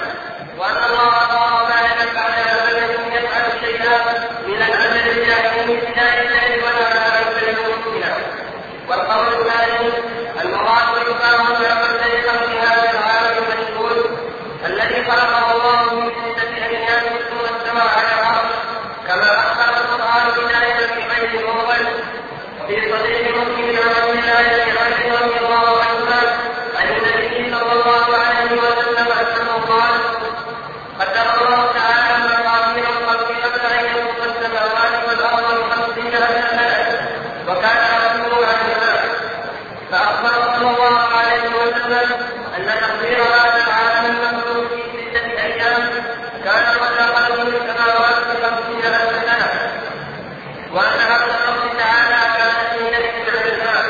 وأن 0.59 0.77
الله 0.91 1.11
قال 1.11 1.69
ما 1.69 1.81
يفعل 2.03 2.33
ابدا 2.49 3.15
يفعل 3.15 3.61
شيئا 3.61 3.99
من 4.47 4.63
العمل 4.63 5.09
الجاهل 5.09 5.69
من 5.69 5.77
ابتداء 5.77 6.27
الليل 6.27 6.65
ولا 6.65 6.89
يفعل 7.21 7.49
المؤمنا 7.49 8.17
والقول 8.89 9.27
الثاني 9.29 9.93
المراد 10.45 10.95
بالإقامة 10.95 11.09
بأمر 11.09 11.18
خلق 11.18 11.18
هذا 11.18 11.18
العالم 11.18 11.18
المشهور 11.18 11.18
الذي 11.18 11.18
خلقه 11.18 11.18
الله 11.18 11.18
من 11.18 11.18
ستة 11.18 11.18
أيام 11.18 11.18
ثم 11.18 11.18
استوى 11.18 11.18
على 11.18 11.18
العرش 11.18 11.18
كما 11.18 11.18
أخبر 11.18 11.18
القرآن 11.18 11.18
بذلك 11.18 11.18
في 22.69 22.75
وفي 22.75 22.91
صحيح 22.91 23.29
مسلم 23.37 23.79
عن 23.79 24.11
الله 24.11 24.43
بن 24.65 24.77
عمرو 24.79 25.17
رضي 25.17 25.39
الله 25.39 25.83
عنهما 25.83 26.21
عن 26.79 26.87
النبي 26.89 27.55
صلى 27.55 27.73
الله 27.73 28.07
عليه 28.17 28.53
وسلم 28.63 29.09
أنه 29.21 29.53
قال 29.69 30.01
قدر 31.01 31.27
الله 31.47 31.73
تعالى 31.73 32.25
مقامير 32.29 32.85
الخلق 32.85 33.29
قبل 33.45 33.61
أن 33.75 33.85
يخلق 33.85 34.25
السماوات 34.25 35.09
والأرض 35.09 35.47
بخمسين 35.61 36.15
ألف 36.15 36.51
سنة 36.51 36.99
وكان 37.49 37.81
رسوله 38.05 38.47
عن 38.47 38.61
ذلك 38.81 39.11
فأخبر 39.91 40.55
صلى 40.59 40.71
الله 40.71 40.99
عليه 41.19 41.49
وسلم 41.63 42.09
أن 42.57 42.67
تقدير 42.67 43.23
هذا 43.23 43.57
العالم 43.67 44.17
المخلوق 44.17 44.69
في 44.69 45.11
ستة 45.11 45.43
أيام 45.43 45.83
كان 46.45 46.67
قبل 46.67 47.15
خلق 47.15 47.41
السماوات 47.41 48.23
بخمسين 48.29 48.95
ألف 48.95 49.25
سنة 49.25 49.49
وأن 50.73 51.01
عبد 51.13 51.23
الله 51.23 51.79
تعالى 51.79 52.21
كان 52.39 52.55
حين 52.71 52.95
يتبع 52.95 53.41
الإسلام 53.41 53.87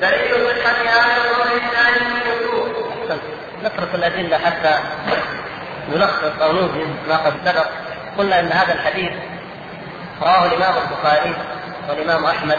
دليل 0.00 0.62
صحة 0.64 0.82
هذا 0.82 1.16
القول 1.16 1.46
الثاني 1.56 2.08
من 2.14 2.20
الوجوه 2.26 2.86
نترك 3.64 3.94
الأدلة 4.10 4.38
حتى 4.38 4.78
نلخص 5.88 6.42
أو 6.42 6.52
نوجز 6.52 6.88
ما 7.08 7.16
قد 7.16 7.34
سبق. 7.44 7.66
قلنا 8.18 8.40
أن 8.40 8.52
هذا 8.52 8.74
الحديث 8.74 9.12
رواه 10.22 10.46
الإمام 10.46 10.74
البخاري 10.76 11.34
والإمام 11.88 12.24
أحمد 12.24 12.58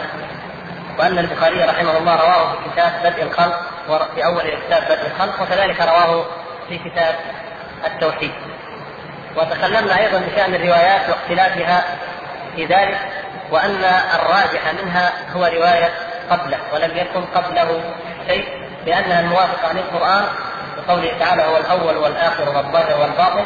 وأن 0.99 1.19
البخاري 1.19 1.63
رحمه 1.63 1.97
الله 1.97 2.15
رواه 2.15 2.51
في 2.51 2.69
كتاب 2.73 2.91
بدء 3.03 3.23
الخلق 3.23 3.59
في 4.15 4.25
أول 4.25 4.41
كتاب 4.67 4.83
بدء 4.83 5.07
الخلق 5.07 5.41
وكذلك 5.41 5.81
رواه 5.81 6.25
في 6.69 6.77
كتاب 6.77 7.15
التوحيد. 7.85 8.31
وتكلمنا 9.35 9.99
أيضا 9.99 10.19
بشأن 10.19 10.55
الروايات 10.55 11.09
واختلافها 11.09 11.83
في 12.55 12.65
ذلك 12.65 12.99
وأن 13.51 13.83
الراجح 14.15 14.73
منها 14.83 15.11
هو 15.35 15.45
رواية 15.45 15.89
قبله 16.29 16.57
ولم 16.73 16.97
يكن 16.97 17.21
قبله 17.21 17.81
شيء 18.27 18.47
لأنها 18.85 19.19
الموافقة 19.19 19.73
للقرآن 19.73 20.23
بقوله 20.77 21.11
تعالى 21.19 21.43
هو 21.43 21.57
الأول 21.57 21.97
والآخر 21.97 22.49
والظاهر 22.49 23.01
والباطن 23.01 23.45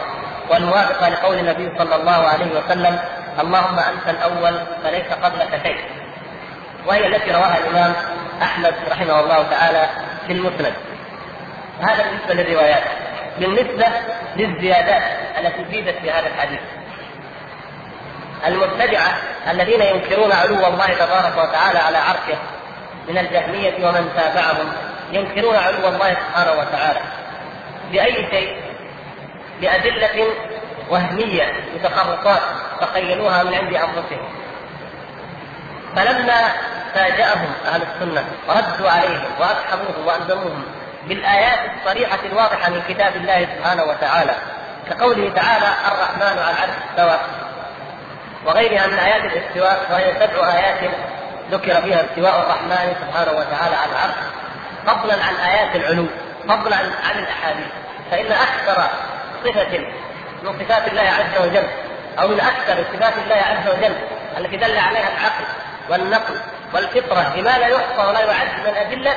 والموافقة 0.49 1.09
لقول 1.09 1.39
النبي 1.39 1.77
صلى 1.77 1.95
الله 1.95 2.27
عليه 2.27 2.59
وسلم 2.59 2.99
اللهم 3.39 3.79
أنت 3.79 4.09
الأول 4.09 4.59
فليس 4.83 5.05
قبلك 5.23 5.61
شيء. 5.63 5.77
وهي 6.87 7.07
التي 7.07 7.31
رواها 7.31 7.57
الإمام 7.57 7.93
أحمد 8.41 8.73
رحمه 8.91 9.19
الله 9.19 9.43
تعالى 9.51 9.89
في 10.27 10.33
المسند. 10.33 10.73
هذا 11.81 12.03
بالنسبة 12.03 12.33
للروايات 12.33 12.83
بالنسبة 13.39 13.85
للزيادات 14.35 15.03
التي 15.37 15.65
زيدت 15.71 15.97
في 16.01 16.11
هذا 16.11 16.27
الحديث. 16.27 16.59
المبتدعة 18.47 19.17
الذين 19.51 19.81
ينكرون 19.81 20.31
علو 20.31 20.67
الله 20.67 20.87
تبارك 20.87 21.37
وتعالى 21.37 21.79
على 21.79 21.97
عرشه 21.97 22.37
من 23.09 23.17
الجهمية 23.17 23.87
ومن 23.87 24.09
تابعهم 24.15 24.71
ينكرون 25.11 25.55
علو 25.55 25.87
الله 25.87 26.09
سبحانه 26.09 26.51
وتعالى 26.51 26.99
بأي 27.91 28.27
شيء؟ 28.31 28.61
بأدلة 29.61 30.27
وهمية 30.89 31.53
بتخرصات 31.75 32.41
تخيلوها 32.81 33.43
من 33.43 33.53
عند 33.53 33.73
أنفسهم 33.73 34.29
فلما 35.95 36.41
فاجأهم 36.93 37.53
أهل 37.67 37.81
السنة 37.81 38.23
ردوا 38.49 38.89
عليهم 38.89 39.25
وأسحبوهم 39.39 40.07
وألزموهم 40.07 40.63
بالآيات 41.07 41.59
الصريحة 41.77 42.19
الواضحة 42.31 42.69
من 42.69 42.81
كتاب 42.89 43.15
الله 43.15 43.47
سبحانه 43.55 43.83
وتعالى 43.83 44.35
كقوله 44.89 45.31
تعالى 45.35 45.67
الرحمن 45.87 46.39
على 46.39 46.51
العرش 46.51 46.69
استوى 46.89 47.19
وغيرها 48.45 48.87
من 48.87 48.99
آيات 48.99 49.23
الاستواء 49.23 49.79
وهي 49.91 50.13
سبع 50.13 50.53
آيات 50.53 50.91
ذكر 51.51 51.81
فيها 51.81 52.05
استواء 52.05 52.39
الرحمن 52.39 52.95
سبحانه 53.01 53.31
وتعالى 53.31 53.75
على 53.75 53.91
العرش 53.91 54.15
فضلا 54.87 55.13
عن 55.23 55.35
آيات 55.35 55.75
العلو 55.75 56.05
فضلا 56.43 56.75
عن 56.75 57.19
الأحاديث 57.19 57.67
فإن 58.11 58.25
أكثر 58.25 58.89
صفة 59.43 59.77
من 60.43 60.59
صفات 60.59 60.87
الله 60.87 61.01
عز 61.01 61.47
وجل 61.47 61.67
أو 62.19 62.27
من 62.27 62.39
أكثر 62.39 62.83
صفات 62.93 63.13
الله 63.17 63.35
عز 63.35 63.77
وجل 63.77 63.95
التي 64.37 64.57
دل 64.57 64.77
عليها 64.77 65.09
العقل 65.17 65.45
والنقل 65.89 66.39
والفطرة 66.73 67.33
بما 67.35 67.57
لا 67.57 67.67
يحصى 67.67 68.07
ولا 68.07 68.19
يعد 68.19 68.47
من 68.63 68.69
الأدلة 68.69 69.13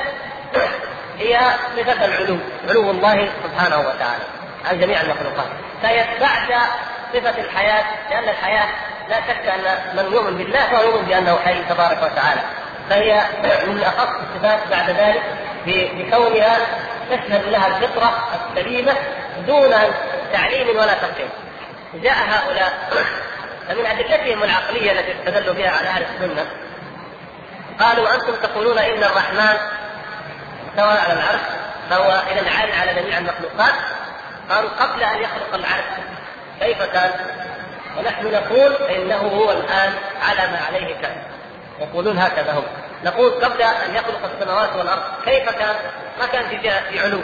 هي 1.18 1.38
صفة 1.76 2.04
العلو 2.04 2.38
علو 2.68 2.90
الله 2.90 3.28
سبحانه 3.44 3.78
وتعالى 3.78 4.24
عن 4.70 4.80
جميع 4.80 5.00
المخلوقات. 5.00 5.46
فيتبعد 5.82 6.60
صفة 7.14 7.40
الحياة 7.40 7.84
لأن 8.10 8.28
الحياة 8.28 8.66
لا 9.08 9.16
شك 9.16 9.46
أن 9.46 9.96
من 9.96 10.12
يؤمن 10.12 10.38
بالله 10.38 10.66
فهو 10.70 10.82
يؤمن 10.82 11.04
بأنه 11.04 11.38
حي 11.44 11.62
تبارك 11.68 11.98
وتعالى. 12.02 12.40
فهي 12.90 13.22
من 13.66 13.82
أخص 13.82 14.08
الصفات 14.08 14.58
بعد 14.70 14.90
ذلك 14.90 15.22
بكونها 15.68 16.58
تشهد 17.10 17.44
لها 17.48 17.66
الفطرة 17.66 18.28
السليمة 18.50 18.92
دون 19.46 19.74
تعليم 20.32 20.68
ولا 20.68 20.94
تقييم. 20.94 21.30
جاء 21.94 22.14
هؤلاء 22.14 22.72
فمن 23.68 23.86
أدلتهم 23.86 24.42
العقلية 24.42 24.92
التي 24.92 25.12
استدلوا 25.12 25.54
بها 25.54 25.70
على 25.70 25.88
أهل 25.88 26.02
السنة 26.02 26.46
قالوا 27.80 28.14
أنتم 28.14 28.34
تقولون 28.42 28.78
إن 28.78 29.04
الرحمن 29.04 29.56
استوى 30.68 30.98
على 30.98 31.12
العرش 31.12 31.40
فهو 31.90 32.22
إذا 32.32 32.50
عال 32.50 32.72
على 32.72 33.02
جميع 33.02 33.18
المخلوقات 33.18 33.74
قالوا 34.50 34.70
قبل 34.70 35.02
أن 35.02 35.18
يخلق 35.22 35.54
العرش 35.54 35.84
كيف 36.60 36.82
كان؟ 36.82 37.10
ونحن 37.98 38.26
نقول 38.26 38.72
إنه 38.72 39.16
هو 39.16 39.52
الآن 39.52 39.92
على 40.28 40.52
ما 40.52 40.58
عليه 40.66 40.94
كان. 41.02 41.22
يقولون 41.80 42.18
هكذا 42.18 42.52
هم. 42.52 42.64
نقول 43.04 43.44
قبل 43.44 43.62
أن 43.62 43.94
يخلق 43.94 44.30
السماوات 44.34 44.76
والأرض 44.76 45.02
كيف 45.24 45.50
كان؟ 45.50 45.76
ما 46.18 46.26
كان 46.26 46.48
في 46.48 46.56
جهة 46.56 46.90
في 46.90 47.00
علو 47.00 47.20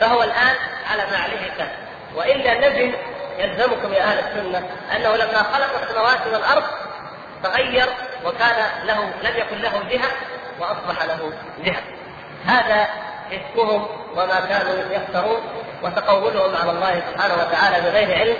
فهو 0.00 0.22
الآن 0.22 0.56
على 0.90 1.02
ما 1.10 1.18
عليه 1.18 1.50
كان 1.58 1.68
وإلا 2.14 2.68
نجد 2.68 2.94
يلزمكم 3.38 3.92
يا 3.92 4.02
أهل 4.02 4.18
السنة 4.18 4.68
أنه 4.96 5.16
لما 5.16 5.42
خلق 5.42 5.82
السماوات 5.82 6.26
والأرض 6.32 6.62
تغير 7.42 7.86
وكان 8.24 8.66
له 8.84 9.00
لم 9.22 9.36
يكن 9.36 9.58
له 9.58 9.82
جهة 9.90 10.10
وأصبح 10.60 11.04
له 11.04 11.32
جهة 11.64 11.82
هذا 12.46 12.88
اسمهم 13.32 13.86
وما 14.16 14.40
كانوا 14.40 14.72
يفترون 14.90 15.40
وتقولهم 15.82 16.56
على 16.56 16.70
الله 16.70 17.02
سبحانه 17.10 17.34
وتعالى 17.34 17.90
بغير 17.90 18.18
علم 18.18 18.36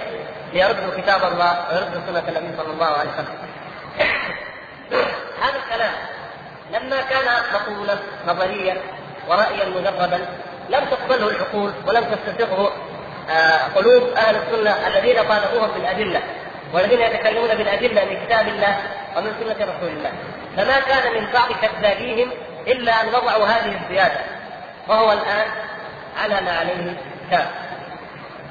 ليردوا 0.53 1.01
كتاب 1.01 1.33
الله 1.33 1.65
ويردوا 1.71 2.01
سنة 2.07 2.39
النبي 2.39 2.57
صلى 2.57 2.73
الله 2.73 2.87
عليه 2.87 3.11
وسلم. 3.11 3.39
هذا 5.43 5.57
الكلام 5.67 5.93
لما 6.73 7.01
كان 7.01 7.43
مقولا 7.55 7.97
نظريا 8.27 8.77
ورأيا 9.29 9.69
مجردا 9.69 10.27
لم 10.69 10.85
تقبله 10.91 11.29
العقول 11.29 11.73
ولم 11.87 12.05
تستسقه 12.05 12.73
آه، 13.31 13.59
قلوب 13.77 14.03
أهل 14.17 14.37
السنة 14.37 14.87
الذين 14.87 15.17
طالبوهم 15.29 15.71
بالأدلة 15.75 16.23
والذين 16.73 17.01
يتكلمون 17.01 17.49
بالأدلة 17.49 18.05
من 18.05 18.27
كتاب 18.27 18.49
الله 18.49 18.77
ومن 19.17 19.33
سنة 19.41 19.67
رسول 19.67 19.89
الله. 19.89 20.13
فما 20.57 20.81
كان 20.81 21.15
من 21.15 21.29
بعض 21.33 21.49
كذابيهم 21.53 22.31
إلا 22.67 23.01
أن 23.01 23.09
وضعوا 23.09 23.47
هذه 23.47 23.81
الزيادة 23.83 24.21
وهو 24.89 25.13
الآن 25.13 25.47
على 26.23 26.41
ما 26.41 26.59
عليه 26.59 26.97
كان 27.31 27.47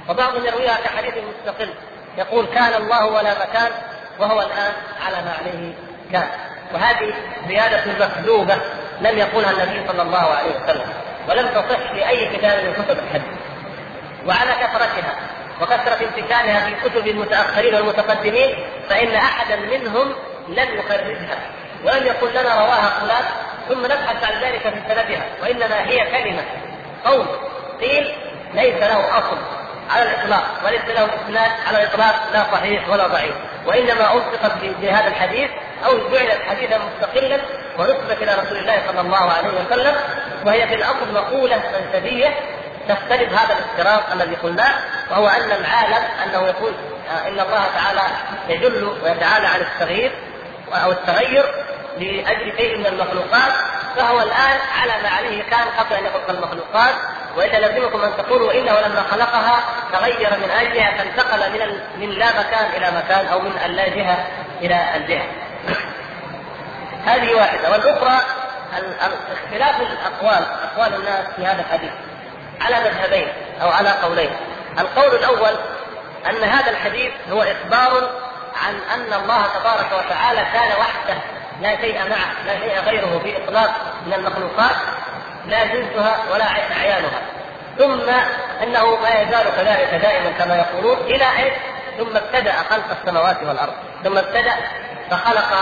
وبعضهم 0.10 0.46
يرويها 0.46 0.78
كحديث 0.84 1.14
مستقل 1.14 1.70
يقول 2.18 2.46
كان 2.46 2.82
الله 2.82 3.06
ولا 3.06 3.32
مكان 3.40 3.72
وهو 4.20 4.42
الآن 4.42 4.72
على 5.06 5.16
ما 5.16 5.34
عليه 5.40 5.74
كان 6.12 6.28
وهذه 6.74 7.14
زيادة 7.48 7.84
مكذوبة 8.00 8.58
لم 9.02 9.18
يقولها 9.18 9.52
النبي 9.52 9.88
صلى 9.88 10.02
الله 10.02 10.18
عليه 10.18 10.50
وسلم 10.64 10.86
ولم 11.30 11.48
تصح 11.48 11.92
في 11.94 12.10
أي 12.10 12.38
كتاب 12.38 12.66
من 12.66 12.74
كتب 12.74 13.00
الحديث 13.00 13.38
وعلى 14.26 14.52
كثرتها 14.52 15.14
وكثرة 15.62 16.08
انتشارها 16.08 16.65
في 16.65 16.89
كتب 16.89 17.08
المتأخرين 17.08 17.76
والمتقدمين 17.76 18.56
فإن 18.89 19.15
أحدا 19.15 19.56
منهم 19.56 20.13
لم 20.48 20.80
يخرجها 20.80 21.39
ولم 21.84 22.06
يقل 22.06 22.30
لنا 22.30 22.60
رواها 22.60 22.89
فلان 23.00 23.24
ثم 23.70 23.86
نبحث 23.86 24.24
عن 24.24 24.41
ذلك 24.41 24.62
في 24.62 24.80
سندها 24.88 25.26
وإنما 25.41 25.82
هي 25.89 25.98
كلمة 25.98 26.44
قول 27.06 27.26
قيل 27.82 28.13
ليس 28.54 28.76
له 28.76 29.18
أصل 29.18 29.38
على 29.89 30.04
الإطلاق 30.04 30.44
وليس 30.65 30.82
له 30.86 31.06
إسناد 31.06 31.52
على 31.68 31.84
الإطلاق 31.84 32.15
لا 32.34 32.44
صحيح 32.52 32.89
ولا 32.89 33.08
ضعيف 33.08 33.36
وإنما 33.65 34.13
ألصقت 34.13 34.52
بهذا 34.82 35.08
الحديث 35.08 35.50
أو 35.86 35.98
جعلت 35.98 36.42
حديثا 36.50 36.78
مستقلا 36.78 37.40
ونسبت 37.80 38.22
إلى 38.22 38.32
رسول 38.34 38.58
الله 38.58 38.82
صلى 38.88 39.02
الله 39.02 39.32
عليه 39.32 39.50
وسلم 39.50 39.96
وهي 40.46 40.68
في 40.68 40.74
الأصل 40.76 41.13
مقولة 41.13 41.62
منسبية 41.80 42.36
تختلف 42.90 43.34
هذا 43.34 43.58
الافتراض 43.58 44.04
الذي 44.13 44.36
قلناه 44.36 44.74
وهو 45.12 45.28
أن 45.28 45.52
العالم 45.52 46.04
أنه 46.26 46.48
يقول 46.48 46.74
آه، 47.12 47.28
إن 47.28 47.40
الله 47.40 47.66
تعالى 47.76 48.02
يجل 48.50 48.84
ويتعالى 49.04 49.48
عن 49.48 49.62
التغيير 49.62 50.12
أو 50.74 50.92
التغير 50.92 51.44
لأجل 51.98 52.58
شيء 52.58 52.78
من 52.78 52.86
المخلوقات 52.86 53.54
فهو 53.96 54.22
الآن 54.22 54.58
على 54.82 55.04
ما 55.04 55.10
عليه 55.10 55.44
كان 55.44 55.68
قبل 55.80 55.96
أن 55.96 56.06
يخلق 56.06 56.30
المخلوقات 56.30 56.96
واذا 57.36 57.60
لزمكم 57.60 58.02
أن 58.02 58.12
تقولوا 58.18 58.54
إنه 58.54 58.80
لما 58.80 59.04
خلقها 59.12 59.60
تغير 59.94 60.30
من 60.30 60.50
أجلها 60.52 60.98
فانتقل 60.98 61.52
من 61.52 61.80
من 61.98 62.10
لا 62.10 62.26
مكان 62.40 62.66
إلى 62.78 62.92
مكان 62.98 63.26
أو 63.26 63.40
من 63.40 63.52
اللا 63.66 63.90
جهه 63.90 64.28
إلى 64.62 64.96
الجهة. 64.96 65.26
هذه 67.06 67.36
واحدة 67.36 67.71
والأخرى 67.71 68.21
اختلاف 69.32 69.82
الأقوال 69.82 70.45
أقوال 70.63 70.93
الناس 70.95 71.25
في 71.36 71.45
هذا 71.45 71.62
الحديث 71.62 71.91
على 72.62 72.75
مذهبين 72.75 73.27
أو 73.62 73.69
على 73.69 73.89
قولين. 73.89 74.30
القول 74.80 75.15
الأول 75.15 75.56
أن 76.30 76.43
هذا 76.43 76.71
الحديث 76.71 77.12
هو 77.32 77.41
إخبار 77.41 78.10
عن 78.65 78.75
أن 78.93 79.13
الله 79.13 79.47
تبارك 79.60 80.06
وتعالى 80.06 80.45
كان 80.53 80.71
وحده 80.80 81.21
لا 81.62 81.82
شيء 81.82 81.99
معه، 82.10 82.45
لا 82.45 82.60
شيء 82.60 82.80
غيره 82.86 83.19
في 83.23 83.43
إطلاق 83.43 83.73
من 84.06 84.13
المخلوقات 84.13 84.75
لا 85.45 85.65
جنسها 85.65 86.17
ولا 86.34 86.45
عيانها. 86.82 87.21
ثم 87.77 88.10
أنه 88.63 88.95
ما 88.95 89.10
يزال 89.10 89.45
كذلك 89.58 90.01
دائما 90.01 90.32
كما 90.39 90.56
يقولون 90.56 90.97
إلى 90.97 91.25
إيش؟ 91.38 91.53
ثم 91.97 92.17
ابتدأ 92.17 92.53
خلق 92.69 92.97
السماوات 93.01 93.38
والأرض، 93.43 93.73
ثم 94.03 94.17
ابتدأ 94.17 94.53
فخلق 95.10 95.54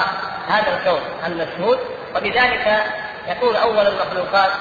هذا 0.47 0.77
الكون 0.77 1.01
المشهود 1.25 1.79
وبذلك 2.15 2.83
يكون 3.27 3.55
أول 3.55 3.87
المخلوقات 3.87 4.51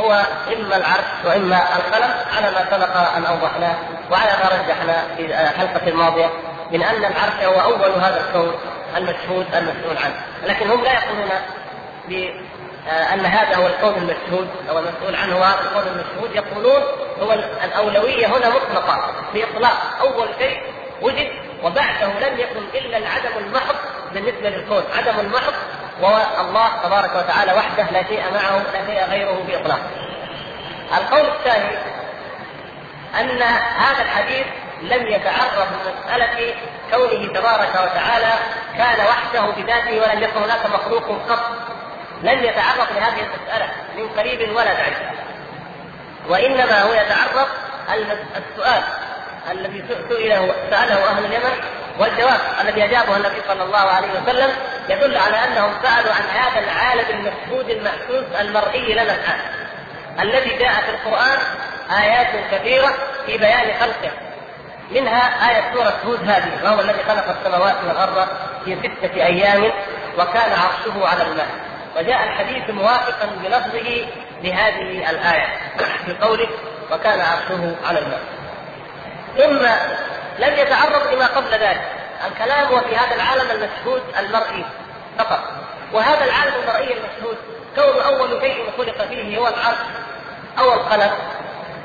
هو 0.00 0.22
إما 0.56 0.76
العرش 0.76 1.04
وإما 1.24 1.76
القلم 1.76 2.10
على 2.36 2.50
ما 2.50 2.66
سبق 2.70 2.96
أن 3.16 3.24
اوضحناه 3.26 3.74
وعلى 4.10 4.32
ما 4.42 4.48
رجحنا 4.48 5.02
في 5.16 5.26
الحلقة 5.26 5.88
الماضية 5.88 6.30
من 6.70 6.82
أن 6.82 7.04
العرش 7.04 7.44
هو 7.44 7.60
أول 7.60 7.90
هذا 7.90 8.20
الكون 8.28 8.54
المشهود 8.96 9.46
المسؤول 9.54 9.96
عنه، 10.04 10.14
لكن 10.46 10.70
هم 10.70 10.84
لا 10.84 10.92
يقولون 10.92 11.28
بان 12.08 13.26
هذا 13.26 13.56
هو 13.56 13.66
الكون 13.66 13.94
المشهود. 13.94 14.48
أو 14.70 14.78
المسؤول 14.78 15.16
عنه 15.16 15.36
هذا 15.36 15.60
الكون 15.60 15.82
المشهود 15.92 16.34
يقولون 16.34 16.82
هو 17.20 17.32
الأولوية 17.64 18.26
هنا 18.26 18.48
مطلقة 18.48 19.12
في 19.32 19.44
إطلاق 19.44 19.76
أول 20.00 20.28
شيء 20.38 20.60
وجد 21.02 21.28
وبعده 21.62 22.06
لم 22.06 22.40
يكن 22.40 22.78
إلا 22.78 22.98
العدم 22.98 23.38
المحض 23.38 23.74
بالنسبة 24.16 24.50
للكون، 24.50 24.82
عدم 24.98 25.20
المحض 25.20 25.52
والله 26.00 26.68
تبارك 26.82 27.16
وتعالى 27.16 27.52
وحده 27.52 27.90
لا 27.92 28.02
شيء 28.02 28.22
معه 28.34 28.58
لا 28.58 28.86
شيء 28.86 29.04
غيره 29.10 29.44
باطلاق. 29.46 29.80
القول 30.96 31.26
الثاني 31.26 31.76
أن 33.20 33.42
هذا 33.78 34.02
الحديث 34.02 34.46
لم 34.82 35.06
يتعرض 35.06 35.66
لمسألة 35.86 36.54
كونه 36.90 37.26
تبارك 37.26 37.70
وتعالى 37.70 38.32
كان 38.78 39.06
وحده 39.06 39.40
بذاته 39.40 40.00
ولم 40.00 40.22
يكن 40.22 40.42
هناك 40.42 40.66
مخلوق 40.66 41.04
قط 41.28 41.50
لم 42.22 42.44
يتعرض 42.44 42.86
لهذه 42.96 43.20
المسألة 43.20 43.68
من 43.96 44.08
قريب 44.08 44.56
ولا 44.56 44.74
بعيد 44.74 44.96
وإنما 46.28 46.82
هو 46.82 46.92
يتعرض 46.92 47.48
السؤال 48.36 48.82
الذي 49.50 49.84
سئله 50.08 50.54
سأله 50.70 51.10
أهل 51.10 51.24
اليمن 51.24 51.60
والجواب 51.98 52.40
الذي 52.60 52.84
أجابه 52.84 53.16
النبي 53.16 53.42
صلى 53.48 53.64
الله 53.64 53.78
عليه 53.78 54.08
وسلم 54.08 54.50
يدل 54.88 55.16
على 55.16 55.36
أنهم 55.44 55.72
سألوا 55.82 56.12
عن 56.12 56.22
هذا 56.22 56.60
العالم 56.64 57.04
المشهود 57.10 57.70
المحسوس 57.70 58.40
المرئي 58.40 58.92
لنا 58.92 59.02
الآن. 59.02 59.40
الذي 60.20 60.56
جاء 60.58 60.72
في 60.72 60.90
القرآن 60.90 61.38
آيات 62.02 62.26
كثيرة 62.52 62.94
في 63.26 63.38
بيان 63.38 63.74
خلقه. 63.80 64.10
منها 64.90 65.50
آية 65.50 65.74
سورة 65.74 65.94
هود 66.04 66.28
هذه 66.28 66.64
وهو 66.64 66.80
الذي 66.80 67.02
خلق 67.08 67.36
السماوات 67.38 67.76
والأرض 67.88 68.28
في 68.64 68.76
ستة 68.76 69.14
أيام 69.14 69.72
وكان 70.18 70.52
عرشه 70.52 71.08
على 71.08 71.22
الماء. 71.22 71.48
وجاء 71.96 72.24
الحديث 72.24 72.70
موافقا 72.70 73.26
بلفظه 73.44 74.06
لهذه 74.42 75.10
الآية 75.10 75.46
في 76.06 76.14
قوله 76.20 76.48
وكان 76.92 77.20
عرشه 77.20 77.76
على 77.88 77.98
الماء. 77.98 78.20
ثم 79.36 79.66
لم 80.38 80.54
يتعرض 80.54 81.12
لما 81.12 81.26
قبل 81.26 81.50
ذلك. 81.50 81.82
الكلام 82.30 82.68
هو 82.68 82.80
في 82.80 82.96
هذا 82.96 83.14
العالم 83.14 83.50
المشهود 83.50 84.02
المرئي 84.18 84.64
فقط. 85.18 85.40
وهذا 85.92 86.24
العالم 86.24 86.52
المرئي 86.62 86.98
المشهود 86.98 87.36
كون 87.76 88.02
أول 88.02 88.40
شيء 88.40 88.72
خلق 88.78 89.08
فيه 89.08 89.38
هو 89.38 89.48
العرش 89.48 89.78
أو 90.58 90.74
القلم. 90.74 91.10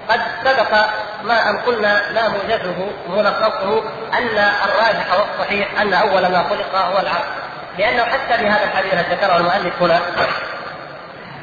قد 0.10 0.22
سبق 0.44 0.86
ما 1.24 1.50
أن 1.50 1.58
قلنا 1.58 2.12
ما 2.12 2.28
موجزه 2.28 2.90
ملخصه 3.08 3.84
أن 4.14 4.38
الراجح 4.66 5.08
والصحيح 5.20 5.82
أن 5.82 5.94
أول 5.94 6.22
ما 6.22 6.46
خلق 6.50 6.76
هو 6.76 7.00
العرش. 7.00 7.28
لأنه 7.78 8.04
حتى 8.04 8.38
في 8.38 8.48
هذا 8.48 8.64
الحديث 8.64 8.94
الذي 8.94 9.16
ذكره 9.16 9.38
المؤلف 9.38 9.82
هنا 9.82 10.00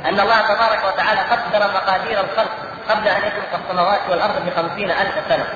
أن 0.05 0.21
الله 0.21 0.40
تبارك 0.40 0.85
وتعالى 0.85 1.21
قدر 1.21 1.73
مقادير 1.75 2.21
الخلق 2.21 2.51
قبل 2.88 3.09
أن 3.09 3.18
يخلق 3.18 3.61
السماوات 3.64 4.01
والأرض 4.09 4.47
بخمسين 4.47 4.90
ألف 4.90 5.14
سنة. 5.29 5.47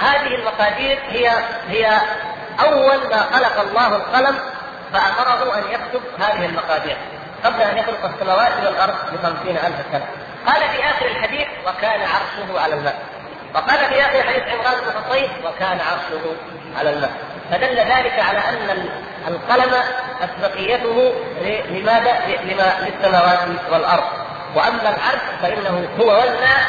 هذه 0.00 0.34
المقادير 0.34 0.98
هي 1.08 1.32
هي 1.68 1.98
أول 2.60 3.10
ما 3.10 3.22
خلق 3.32 3.60
الله 3.60 3.96
القلم 3.96 4.38
فأمره 4.92 5.58
أن 5.58 5.62
يكتب 5.70 6.02
هذه 6.18 6.46
المقادير. 6.46 6.96
قبل 7.44 7.60
أن 7.60 7.78
يخلق 7.78 8.04
السماوات 8.04 8.52
والأرض 8.66 8.94
بخمسين 9.12 9.56
ألف 9.56 9.76
سنة. 9.92 10.06
قال 10.46 10.68
في 10.68 10.84
آخر 10.84 11.06
الحديث 11.06 11.48
وكان 11.66 12.00
عرشه 12.00 12.60
على 12.60 12.74
الماء. 12.74 12.98
وقال 13.54 13.78
في 13.78 14.00
آخر 14.02 14.22
حديث 14.22 14.42
عمران 14.42 14.74
بن 14.80 14.92
حصين 14.92 15.28
وكان 15.44 15.78
عرشه 15.80 16.36
على 16.78 16.90
الماء. 16.90 17.10
فدل 17.50 17.76
ذلك 17.76 18.20
على 18.28 18.38
أن 18.38 18.88
القلم 19.28 19.74
أسبقيته 20.20 21.12
لماذا؟ 21.70 22.18
لما 22.44 22.76
للسماوات 22.80 23.38
والأرض. 23.72 24.04
وأما 24.54 24.82
العرش 24.82 25.22
فإنه 25.42 25.88
هو 26.00 26.06
والماء 26.06 26.60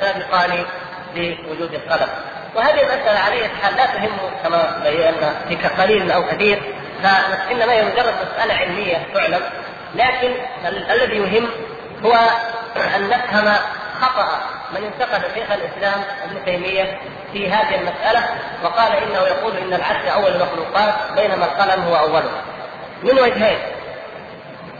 سابقان 0.00 0.66
لوجود 1.14 1.74
القلم. 1.74 2.08
وهذه 2.56 2.80
المسألة 2.80 3.18
عليه 3.18 3.46
الحال 3.46 3.76
لا 3.76 3.86
تهم 3.86 4.10
كما 4.42 4.80
بينا 4.84 5.34
في 5.48 5.68
قليل 5.82 6.10
أو 6.10 6.26
كثير 6.26 6.62
فإنما 7.02 7.72
هي 7.72 7.84
مجرد 7.84 8.14
مسألة 8.32 8.54
علمية 8.54 9.06
تعلم 9.14 9.40
لكن 9.94 10.34
الذي 10.66 11.16
يهم 11.16 11.48
هو 12.04 12.14
أن 12.96 13.08
نفهم 13.08 13.54
خطأ 14.00 14.40
من 14.72 14.84
انتقد 14.84 15.22
شيخ 15.34 15.52
الإسلام 15.52 16.02
ابن 16.24 16.44
تيمية 16.44 16.98
في 17.32 17.50
هذه 17.50 17.74
المسألة 17.74 18.28
وقال 18.64 18.92
إنه 18.92 19.20
يقول 19.20 19.56
إن 19.56 19.74
العرش 19.74 20.04
أول 20.06 20.30
المخلوقات 20.30 20.94
بينما 21.16 21.44
القلم 21.44 21.82
هو 21.82 21.96
أوله. 21.96 22.30
من 23.02 23.18
وجهين؟ 23.18 23.58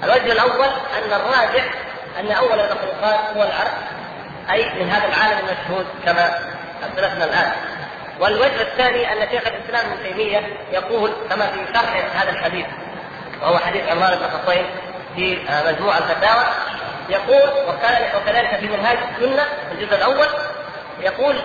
الوجه 0.05 0.33
الأول 0.33 0.69
أن 0.69 1.13
الراجح 1.13 1.65
أن 2.21 2.33
أول 2.33 2.61
المخلوقات 2.61 3.21
هو 3.37 3.43
العرش 3.43 3.73
أي 4.51 4.83
من 4.83 4.91
هذا 4.91 5.09
العالم 5.09 5.39
المشهود 5.39 5.87
كما 6.05 6.56
اسلفنا 6.83 7.25
الآن 7.25 7.53
والوجه 8.21 8.61
الثاني 8.63 9.13
أن 9.13 9.29
شيخ 9.31 9.43
الإسلام 9.47 9.93
ابن 9.93 10.03
تيمية 10.03 10.43
يقول 10.73 11.13
كما 11.31 11.47
في 11.47 11.59
شرح 11.75 12.23
هذا 12.23 12.31
الحديث 12.31 12.67
وهو 13.43 13.59
حديث 13.59 13.89
عمران 13.89 14.19
بن 14.19 14.25
حصين 14.25 14.67
في 15.17 15.39
مجموع 15.67 15.99
الفتاوى 15.99 16.45
يقول 17.09 17.51
وكذلك 18.17 18.57
في 18.61 18.67
منهاج 18.67 18.99
السنة 18.99 19.47
الجزء 19.73 19.97
الأول 19.97 20.29
يقول 21.01 21.37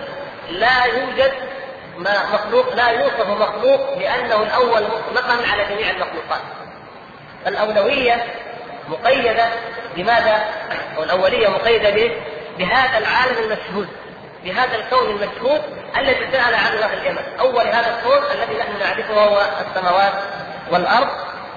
لا 0.50 0.86
يوجد 0.86 1.32
ما 1.98 2.18
مخلوق 2.34 2.76
لا 2.76 2.90
يوصف 2.90 3.28
مخلوق 3.28 3.98
لأنه 3.98 4.36
الأول 4.36 4.84
مطلقا 4.84 5.52
على 5.52 5.66
جميع 5.66 5.90
المخلوقات. 5.90 6.42
الاولويه 7.48 8.26
مقيدة 8.90 9.50
بماذا؟ 9.96 10.46
أو 10.98 11.04
الأولية 11.04 11.48
مقيدة 11.48 11.90
به 11.90 12.12
بهذا 12.58 12.98
العالم 12.98 13.38
المشهود 13.38 13.88
بهذا 14.44 14.76
الكون 14.76 15.10
المشهود 15.10 15.62
الذي 15.98 16.32
سأل 16.32 16.56
عنه 16.56 16.88
في 16.88 16.94
اليمن، 16.94 17.24
أول 17.40 17.68
هذا 17.68 17.98
الكون 17.98 18.24
الذي 18.32 18.58
نحن 18.60 18.80
نعرفه 18.80 19.14
هو 19.14 19.46
السماوات 19.62 20.14
والأرض 20.72 21.10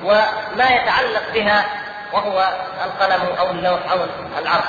وما 0.02 0.70
يتعلق 0.70 1.22
بها 1.34 1.64
وهو 2.12 2.48
القلم 2.84 3.36
أو 3.38 3.50
اللوح 3.50 3.80
أو 3.92 3.98
العرش 4.38 4.64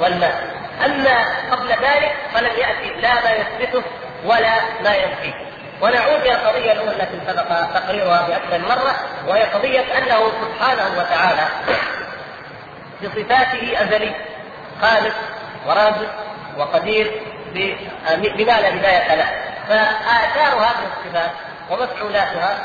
والماء. 0.00 0.60
أما 0.84 1.24
قبل 1.50 1.68
ذلك 1.68 2.16
فلم 2.34 2.50
يأتي 2.56 3.00
لا 3.00 3.14
ما 3.14 3.30
يثبته 3.30 3.82
ولا 4.24 4.54
ما 4.84 4.94
ينفيه. 4.94 5.34
ونعود 5.82 6.20
إلى 6.20 6.32
القضية 6.34 6.72
الأولى 6.72 6.90
التي 6.90 7.20
سبق 7.26 7.48
تقريرها 7.74 8.26
بأكثر 8.28 8.58
من 8.58 8.64
مرة 8.64 8.94
وهي 9.28 9.42
قضية 9.42 9.80
أنه 9.98 10.32
سبحانه 10.42 10.98
وتعالى 10.98 11.46
بصفاته 13.02 13.82
ازلي 13.82 14.14
خالق 14.82 15.14
ورازق 15.66 16.10
وقدير 16.58 17.22
بما 18.36 18.60
لا 18.60 18.70
بداية 18.70 19.14
له؟ 19.14 19.28
فاثار 19.68 20.58
هذه 20.58 20.86
الصفات 20.92 21.30
ومفعولاتها 21.70 22.58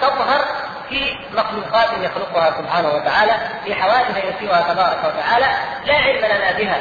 تظهر 0.00 0.44
في 0.88 1.16
مخلوقات 1.32 1.88
يخلقها 2.00 2.50
سبحانه 2.58 2.88
وتعالى 2.88 3.32
في 3.64 3.74
حوادث 3.74 4.24
يسيرها 4.24 4.72
تبارك 4.72 4.98
وتعالى 5.04 5.46
لا 5.86 5.94
علم 5.94 6.24
لنا 6.24 6.52
بها 6.58 6.78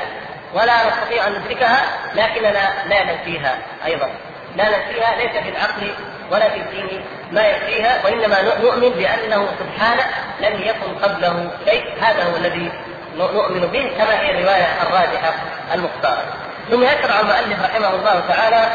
ولا 0.53 0.73
نستطيع 0.87 1.27
أن 1.27 1.33
ندركها 1.33 1.85
لكننا 2.15 2.69
لا 2.85 3.03
ننفيها 3.03 3.57
أيضا. 3.85 4.09
لا 4.55 4.63
ننفيها 4.63 5.15
ليس 5.15 5.43
في 5.43 5.49
العقل 5.49 5.93
ولا 6.31 6.49
في 6.49 6.57
الدين 6.61 7.05
ما 7.31 7.47
يكفيها 7.47 8.05
وإنما 8.05 8.41
نؤمن 8.41 8.89
بأنه 8.89 9.47
سبحانه 9.59 10.03
لم 10.39 10.61
يكن 10.61 10.95
قبله 11.03 11.51
شيء 11.65 11.85
هذا 12.01 12.23
هو 12.23 12.35
الذي 12.35 12.71
نؤمن 13.15 13.67
به 13.67 13.91
كما 13.97 14.19
هي 14.19 14.31
الرواية 14.31 14.67
الراجحة 14.81 15.33
المختارة. 15.73 16.44
ثم 16.71 16.83
يشرع 16.83 17.19
المؤلف 17.19 17.63
رحمه 17.63 17.89
الله 17.89 18.23
تعالى 18.27 18.69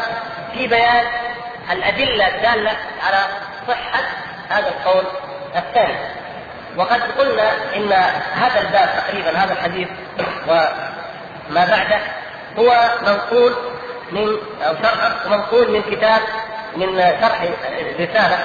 في 0.53 0.67
بيان 0.67 1.05
الأدلة 1.71 2.27
الدالة 2.27 2.71
على 3.07 3.17
صحة 3.67 4.03
هذا 4.49 4.67
القول 4.67 5.03
الثاني. 5.55 5.95
وقد 6.77 7.01
قلنا 7.01 7.51
إن 7.75 7.93
هذا 8.33 8.61
الباب 8.61 8.89
تقريبا 8.97 9.37
هذا 9.37 9.53
الحديث 9.53 9.87
وما 10.47 11.65
بعده 11.65 11.99
هو 12.57 12.89
منقول 13.01 13.55
من 14.11 14.37
أو 14.61 14.75
شرح 14.83 15.25
منقول 15.25 15.71
من 15.71 15.81
كتاب 15.81 16.21
من 16.75 16.97
شرح 17.21 17.41
رسالة 17.99 18.37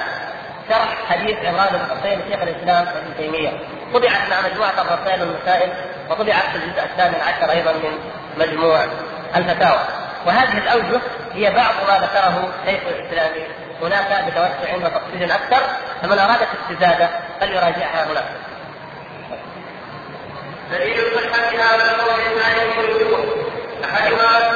شرح 0.69 0.95
حديث 1.09 1.37
عمران 1.45 1.67
بن 1.71 1.97
حسين 1.97 2.21
شيخ 2.31 2.41
الإسلام 2.41 2.87
ابن 2.87 3.17
تيمية. 3.17 3.49
طبعت 3.93 4.29
مع 4.29 4.49
مجموعة 4.49 4.73
الرسائل 4.81 5.21
والمسائل 5.21 5.73
وطبعت 6.09 6.43
في 6.51 6.55
الجزء 6.55 6.83
الثامن 6.83 7.15
عشر 7.21 7.51
أيضا 7.51 7.71
من 7.71 7.99
مجموع. 8.37 8.85
الفتاوى. 9.35 9.79
وهذه 10.25 10.57
الأوجه 10.57 11.01
هي 11.33 11.51
بعض 11.51 11.73
ما 11.87 11.97
ذكره 11.97 12.49
شيخ 12.65 12.81
الإسلام. 12.87 13.31
هناك 13.81 14.25
بتوسع 14.27 14.75
وتفصيل 14.75 15.31
أكثر 15.31 15.61
فمن 16.01 16.19
أراد 16.19 16.37
الاستزادة 16.41 17.09
فليراجعها 17.39 18.05
هناك. 18.11 18.25
دليل 20.71 20.97
صحة 21.15 21.49
هذا 21.49 21.91
القول 21.95 22.19
الثاني 22.19 22.71
من 22.73 22.79
الوجوه. 22.85 23.35
أحدها 23.85 24.51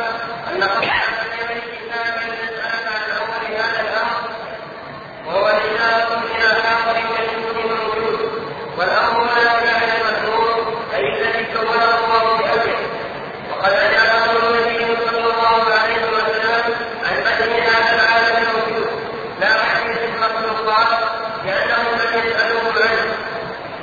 أن 0.51 0.63
قطع 0.63 0.81
الإسلام 0.81 2.15
يسأل 2.27 2.87
عن 2.87 3.11
أول 3.17 3.55
هذا 3.55 3.81
الأمر 3.81 4.21
وهو 5.27 5.47
إشارة 5.47 6.21
إلى 6.37 6.61
حاضر 6.63 6.99
مشهود 7.11 7.71
موجود. 7.71 8.31
والأمر 8.77 9.23
لا 9.25 9.59
كان 9.59 9.89
المذكور 10.01 10.81
أي 10.95 10.99
الذي 10.99 11.45
كونه 11.53 11.83
الله 11.83 12.37
بأمره. 12.37 12.81
وقد 13.51 13.71
أجابه 13.71 14.31
النبي 14.31 14.95
صلى 15.07 15.17
الله 15.17 15.73
عليه 15.73 16.01
وسلم 16.13 16.75
عن 17.05 17.15
بدء 17.23 17.61
هذا 17.63 17.95
العالم 17.95 18.35
الموجود 18.37 18.87
لا 19.41 19.53
حديث 19.63 19.97
المخلوقات 19.97 20.87
لأنهم 21.45 21.95
لم 21.99 22.27
يسألوه 22.27 22.73
عنه 22.83 23.13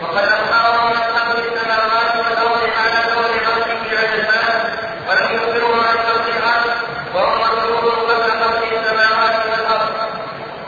وقد 0.03 0.25
أخبرهم 0.25 0.93
عن 0.93 1.03
خلق 1.15 1.39
السماوات 1.39 2.17
والأرض 2.17 2.71
على 2.79 3.15
كون 3.15 3.33
عرشه 3.47 3.99
على 3.99 4.15
الماء 4.15 4.79
ولم 5.09 5.35
يخبرهم 5.37 5.81
عن 5.81 5.97
خلق 5.99 6.27
العرش 6.37 6.77
وهو 7.15 7.35
مخلوق 7.35 8.11
قبل 8.11 8.31
خلق 8.31 8.63
السماوات 8.73 9.47
والأرض 9.47 9.93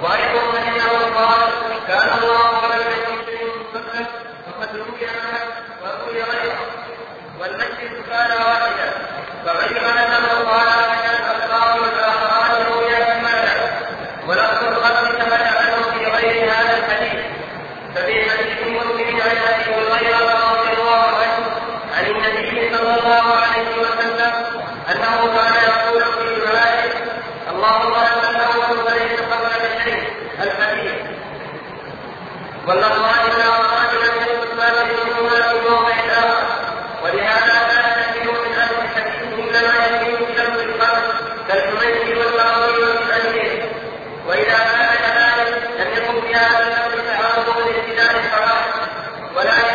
وأيضا 0.02 0.52
فإنه 0.52 1.14
قال 1.16 1.48
كان 1.90 2.18
الله 2.18 2.50
وروي 5.82 6.22
غيره. 6.22 6.58
والمسجد 7.40 7.92
كان 8.10 8.30
واحدا 8.30 8.88
فعلم 9.46 9.84
انه 9.98 10.50
قال 10.50 10.68
ان 10.68 11.04
الابصار 11.14 11.80
والاخران 11.80 12.66
رؤيا 12.72 13.16
المعنى 13.16 13.60
ولفظ 14.26 14.64
الخلق 14.64 15.10
ثبت 15.18 15.42
عنه 15.42 15.82
في 15.82 16.06
غير 16.06 16.52
هذا 16.52 16.76
الحديث 16.76 17.24
ففي 17.94 18.30
حديث 18.30 18.60
مسلم 18.62 19.20
عن 19.20 19.36
ابي 19.50 19.74
هريره 19.74 20.52
رضي 20.52 20.72
الله 20.80 21.06
عنه 21.22 21.46
عن 21.96 22.06
النبي 22.06 22.76
صلى 22.76 22.94
الله 23.00 23.34
عليه 23.34 23.68
وسلم 23.82 24.32
انه 24.90 25.16
كان 25.36 25.54
يقول 25.64 26.04
في 26.04 26.40
دعائه 26.40 26.92
اللهم 27.50 27.94
انت 27.94 28.24
الأول 28.30 28.78
فليس 28.86 29.20
قبلك 29.20 29.80
شيء 29.84 30.12
الحديث 30.42 31.20
والله 32.66 32.86
الا 32.86 33.48
رجلا 33.56 34.06
يثبت 34.06 34.54
ما 34.58 34.68
تجدونها 34.68 35.52
في 35.52 35.70
موضع 35.70 35.90
اخر 35.90 36.60
ولهذا 37.04 37.54
كان 37.70 38.02
كثير 38.02 38.32
من 38.32 38.54
أهل 38.54 38.74
الحديث 38.84 39.22
انما 39.32 39.86
يميل 39.86 40.14
إلى 40.14 40.42
القلب 40.42 41.02
كالحميد 41.48 42.16
والبراوي 42.18 42.82
والمؤلف 42.82 43.64
واذا 44.26 44.58
كان 44.58 44.94
كذلك 45.04 45.62
لم 45.80 45.92
يكن 45.92 46.20
في 46.20 46.34
هذا 46.34 46.58
اللفظ 46.58 47.06
تعارض 47.06 47.48
لابتداء 47.58 48.16
الصلاه 48.16 48.64
ولا 49.36 49.70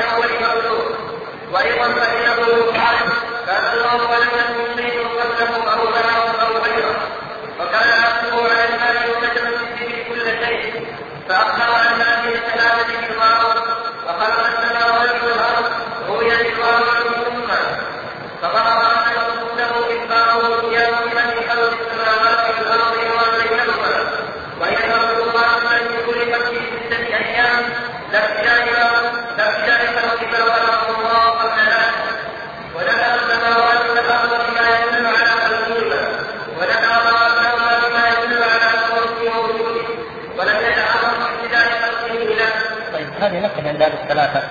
الوجه 43.69 43.83
عند 43.83 43.93
الثلاثة. 43.93 44.43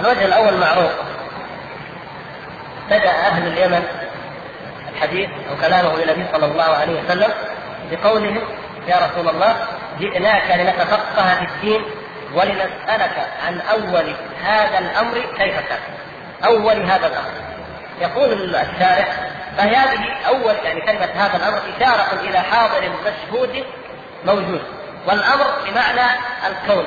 الوجه 0.00 0.24
الأول 0.24 0.54
معروف. 0.54 0.92
بدأ 2.86 3.10
أهل 3.10 3.46
اليمن 3.46 3.82
الحديث 4.92 5.30
أو 5.50 5.56
كلامه 5.56 5.96
للنبي 5.96 6.26
صلى 6.32 6.46
الله 6.46 6.64
عليه 6.64 7.02
وسلم 7.02 7.30
بقولهم 7.90 8.40
يا 8.88 8.96
رسول 8.96 9.28
الله 9.28 9.56
جئناك 10.00 10.50
لنتفقه 10.50 11.34
في 11.34 11.44
الدين 11.44 11.84
ولنسألك 12.34 13.28
عن 13.46 13.60
أول 13.60 14.14
هذا 14.44 14.78
الأمر 14.78 15.20
كيف 15.38 15.58
كان. 15.68 15.78
أول 16.44 16.82
هذا 16.82 17.06
الأمر. 17.06 17.30
يقول 18.00 18.56
الشارع 18.56 19.06
فهذه 19.56 20.04
أول 20.28 20.54
يعني 20.64 20.80
كلمة 20.80 21.08
هذا 21.14 21.36
الأمر 21.36 21.60
إشارة 21.76 22.20
إلى 22.20 22.38
حاضر 22.38 22.90
مشهود 23.06 23.64
موجود. 24.24 24.62
والأمر 25.06 25.46
بمعنى 25.66 26.20
الكون. 26.46 26.86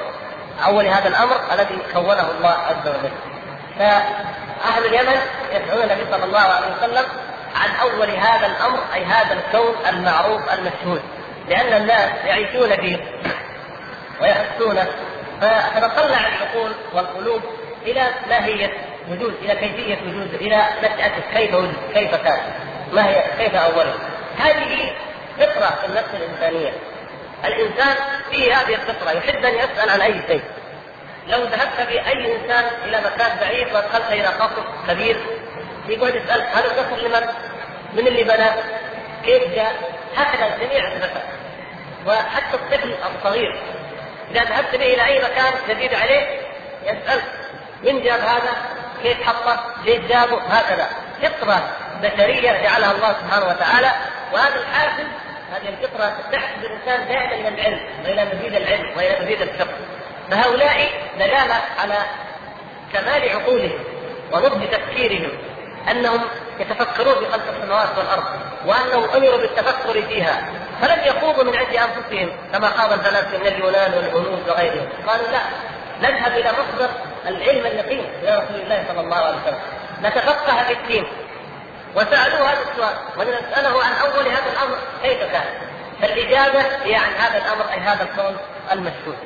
أول 0.65 0.87
هذا 0.87 1.07
الأمر 1.07 1.35
الذي 1.53 1.77
كونه 1.93 2.31
الله 2.31 2.49
عز 2.49 2.87
وجل. 2.87 3.11
فأهل 3.79 4.85
اليمن 4.85 5.19
يدعون 5.53 5.83
النبي 5.83 6.11
صلى 6.11 6.23
الله 6.23 6.39
عليه 6.39 6.67
وسلم 6.77 7.05
عن 7.55 7.69
أول 7.81 8.09
هذا 8.09 8.45
الأمر 8.45 8.79
أي 8.93 9.03
هذا 9.03 9.33
الكون 9.33 9.75
المعروف 9.89 10.41
المشهود. 10.53 11.01
لأن 11.49 11.81
الناس 11.81 12.25
يعيشون 12.25 12.75
فيه 12.75 12.97
ويحسونه. 14.21 14.87
فتتطلع 15.41 16.27
العقول 16.27 16.71
والقلوب 16.93 17.41
إلى 17.85 18.07
ماهية 18.29 18.73
وجود 19.11 19.33
إلى 19.41 19.55
كيفية 19.55 19.97
وجود 20.07 20.33
إلى 20.33 20.63
نشأته 20.83 21.21
كيف 21.33 21.53
وجد 21.53 21.73
كيف 21.93 22.15
كان 22.15 22.39
ما 22.93 23.05
هي 23.09 23.23
كيف 23.37 23.55
أوله. 23.55 23.93
هذه 24.39 24.93
فطرة 25.37 25.75
في 25.81 25.85
النفس 25.85 26.09
الإنسانية. 26.13 26.73
الإنسان 27.45 27.95
فيه 28.31 28.53
هذه 28.53 28.75
الفطرة 28.75 29.11
يحب 29.11 29.45
أن 29.45 29.55
يسأل 29.55 29.89
عن 29.89 30.01
أي 30.01 30.21
شيء 30.27 30.41
لو 31.27 31.43
ذهبت 31.43 31.87
بأي 31.87 32.35
إنسان 32.35 32.65
إلى 32.85 33.01
مكان 33.01 33.37
بعيد 33.39 33.67
ودخلت 33.67 34.11
إلى 34.11 34.27
قصر 34.27 34.63
كبير 34.87 35.17
يقعد 35.87 36.15
يسأل 36.15 36.41
هذا 36.41 36.65
القصر 36.65 37.07
لمن؟ 37.07 37.27
من 37.93 38.07
اللي 38.07 38.23
بناه؟ 38.23 38.55
كيف 39.25 39.55
جاء؟ 39.55 39.73
هكذا 40.17 40.55
الجميع 40.55 40.87
يتذكر 40.87 41.21
وحتى 42.07 42.55
الطفل 42.55 42.95
الصغير 43.15 43.61
إذا 44.31 44.43
ذهبت 44.43 44.75
به 44.75 44.93
إلى 44.93 45.05
أي 45.05 45.19
مكان 45.19 45.53
جديد 45.69 45.93
عليه 45.93 46.39
يسأل 46.83 47.21
من 47.83 48.03
جاب 48.03 48.19
هذا؟ 48.19 48.51
كيف 49.03 49.23
حطه؟ 49.23 49.63
ليش 49.85 49.99
جابه؟ 49.99 50.41
هكذا 50.49 50.89
فطرة 51.21 51.69
بشرية 52.01 52.51
جعلها 52.51 52.91
الله 52.91 53.15
سبحانه 53.21 53.45
وتعالى 53.45 53.91
وهذا 54.33 54.55
الحافز 54.55 55.05
هذه 55.51 55.69
الفطرة 55.69 56.17
تحفز 56.31 56.65
الإنسان 56.65 57.07
دائما 57.07 57.33
إلى 57.33 57.47
العلم 57.47 57.79
وإلى 58.05 58.25
مزيد 58.25 58.55
العلم 58.55 58.97
وإلى 58.97 59.25
مزيد 59.25 59.41
الفقه. 59.41 59.77
فهؤلاء 60.31 60.91
دلالة 61.19 61.61
على 61.79 61.97
كمال 62.93 63.29
عقولهم 63.29 63.79
ونضج 64.33 64.69
تفكيرهم 64.69 65.31
أنهم 65.91 66.21
يتفكرون 66.59 67.15
في 67.15 67.31
خلق 67.31 67.43
السماوات 67.57 67.97
والأرض 67.97 68.23
وأنهم 68.65 69.09
أمروا 69.15 69.37
بالتفكر 69.37 70.01
فيها 70.01 70.41
فلم 70.81 70.99
يخوضوا 71.05 71.43
من 71.43 71.57
عند 71.57 71.67
أنفسهم 71.67 72.31
كما 72.53 72.67
خاض 72.67 72.93
الفلاسفة 72.93 73.37
من 73.37 73.47
اليونان 73.47 73.93
والهنود 73.93 74.49
وغيرهم. 74.49 74.87
قالوا 75.07 75.27
لا 75.31 75.39
نذهب 76.01 76.31
إلى 76.31 76.49
مصدر 76.51 76.89
العلم 77.27 77.65
اليقين 77.65 78.05
إلى 78.23 78.37
رسول 78.37 78.61
الله 78.61 78.83
صلى 78.87 79.01
الله 79.01 79.17
عليه 79.17 79.37
وسلم. 79.37 79.59
نتفقه 80.03 80.63
في 80.63 80.73
الدين. 80.73 81.07
وسألوه 81.95 82.51
هذا 82.51 82.59
السؤال 82.71 82.95
ونسأله 83.17 83.83
عن 83.83 83.91
أول 83.93 84.27
هذا 84.27 84.51
الأمر 84.53 84.77
كيف 85.03 85.31
كان؟ 85.31 85.45
فالإجابة 86.01 86.61
هي 86.83 86.95
عن 86.95 87.13
هذا 87.19 87.37
الأمر 87.37 87.71
أي 87.71 87.79
هذا 87.79 88.03
الكون 88.03 88.37
المشهود 88.71 89.17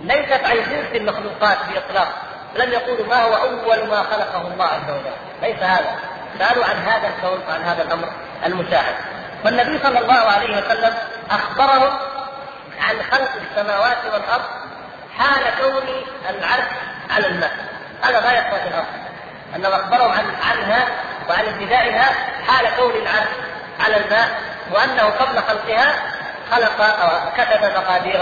ليست 0.00 0.44
عن 0.44 0.56
جنس 0.56 0.94
المخلوقات 0.94 1.58
بإطلاق 1.68 2.08
لم 2.56 2.72
يقولوا 2.72 3.06
ما 3.06 3.22
هو 3.22 3.34
أول 3.34 3.88
ما 3.88 4.02
خلقه 4.02 4.40
الله 4.40 4.64
عز 4.64 4.90
وجل. 4.90 5.12
ليس 5.42 5.62
هذا. 5.62 5.98
سألوا 6.38 6.64
عن 6.64 6.76
هذا 6.76 7.08
الكون 7.08 7.40
وعن 7.48 7.62
هذا 7.62 7.82
الأمر 7.82 8.08
المشاهد. 8.46 8.94
فالنبي 9.44 9.78
صلى 9.78 9.98
الله 9.98 10.14
عليه 10.14 10.58
وسلم 10.58 10.94
أخبرهم 11.30 11.98
عن 12.80 13.02
خلق 13.10 13.30
السماوات 13.50 13.96
والأرض 14.04 14.44
حال 15.18 15.42
كون 15.60 15.82
العرش 16.30 16.68
على 17.10 17.26
الماء 17.26 17.50
هذا 18.02 18.20
غاية 18.20 18.68
الأرض. 18.68 18.86
أنه 19.56 19.68
أخبرهم 19.68 20.10
عن 20.10 20.24
عنها 20.50 20.86
وعن 21.28 21.44
ابتدائها 21.44 22.10
حال 22.46 22.66
كون 22.76 22.90
العرش 22.90 23.28
على 23.80 23.96
الماء 23.96 24.28
وأنه 24.72 25.02
قبل 25.02 25.38
خلقها 25.38 25.94
خلق 26.50 26.80
أو 26.80 27.32
كتب 27.36 27.64
مقادير 27.76 28.20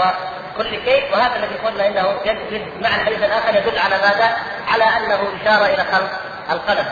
كل 0.57 0.69
شيء 0.69 1.13
وهذا 1.13 1.35
الذي 1.35 1.55
قلنا 1.55 1.87
إنه 1.87 2.19
مع 2.81 2.89
الحديث 2.89 3.23
الآخر 3.23 3.55
يدل 3.55 3.79
على 3.79 3.95
ماذا؟ 3.97 4.37
على 4.67 4.83
أنه 4.83 5.19
إشار 5.41 5.65
إلى 5.65 5.83
خلق 5.91 6.09
القلم 6.51 6.85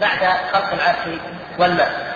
بعد 0.00 0.36
خلق 0.52 0.72
العرش 0.72 1.20
والماء. 1.58 2.14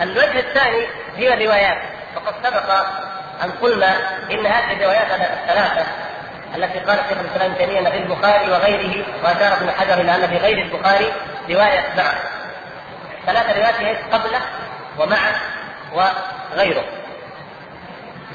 الوجه 0.00 0.38
الثاني 0.38 0.86
هي 1.16 1.34
الروايات 1.34 1.78
وقد 2.16 2.34
سبق 2.42 2.70
أن 3.44 3.50
قلنا 3.62 3.96
إن 4.30 4.46
هذه 4.46 4.72
الروايات 4.72 5.10
الثلاثة 5.10 5.86
التي 6.54 6.78
قال 6.78 6.98
شيخ 7.08 7.18
الإسلام 7.18 7.50
ابن 7.52 7.58
تيمية 7.58 7.90
في 7.90 7.96
البخاري 7.96 8.50
وغيره 8.50 9.04
وأشار 9.24 9.56
ابن 9.56 9.70
حجر 9.70 9.94
إلى 10.00 10.14
أن 10.14 10.28
في 10.28 10.36
غير 10.36 10.58
البخاري 10.58 11.12
رواية 11.50 11.84
معه. 11.96 12.14
ثلاث 13.26 13.56
روايات 13.56 13.74
هي 13.74 13.96
قبله 14.12 14.40
ومعه 14.98 15.34
وغيره. 15.92 16.84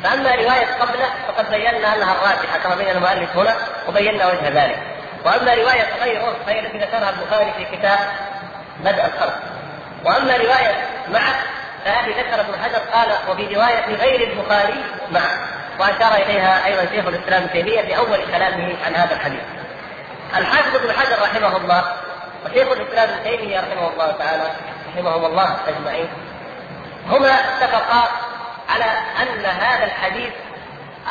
فأما 0.03 0.35
رواية 0.35 0.65
قبله 0.79 1.09
فقد 1.27 1.51
بينا 1.51 1.95
أنها 1.95 2.13
الراجحة 2.13 2.57
كما 2.63 2.75
بين 2.75 2.89
المؤلف 2.89 3.37
هنا 3.37 3.55
وبينا 3.87 4.27
وجه 4.27 4.49
ذلك. 4.49 4.79
وأما 5.25 5.53
رواية 5.53 5.87
غيره 6.03 6.35
فهي 6.45 6.59
التي 6.59 6.77
ذكرها 6.77 7.09
البخاري 7.09 7.53
في 7.57 7.77
كتاب 7.77 7.99
بدء 8.79 9.05
الخلق. 9.05 9.39
وأما 10.05 10.37
رواية 10.37 10.87
معه 11.07 11.35
فهذه 11.85 12.09
ذكر 12.09 12.41
ابن 12.41 12.53
حجر 12.63 12.77
قال 12.93 13.09
وفي 13.29 13.55
رواية 13.55 13.95
غير 13.95 14.31
البخاري 14.31 14.83
معه 15.11 15.47
وأشار 15.79 16.15
إليها 16.15 16.65
أيضا 16.65 16.85
شيخ 16.95 17.07
الإسلام 17.07 17.47
تيمية 17.47 17.81
في 17.81 17.97
اول 17.97 18.17
كلامه 18.31 18.73
عن 18.85 18.95
هذا 18.95 19.15
الحديث. 19.15 19.41
الحافظ 20.37 20.75
ابن 20.75 20.91
حجر 20.91 21.21
رحمه 21.21 21.57
الله 21.57 21.83
وشيخ 22.45 22.71
الإسلام 22.71 23.09
ابن 23.09 23.23
تيمية 23.23 23.59
رحمه 23.59 23.89
الله 23.93 24.11
تعالى 24.11 24.43
رحمهم 24.89 25.25
الله 25.25 25.57
أجمعين 25.67 26.07
هما 27.09 27.29
اتفقا 27.29 28.09
على 28.69 28.85
أن 29.21 29.45
هذا 29.45 29.85
الحديث 29.85 30.33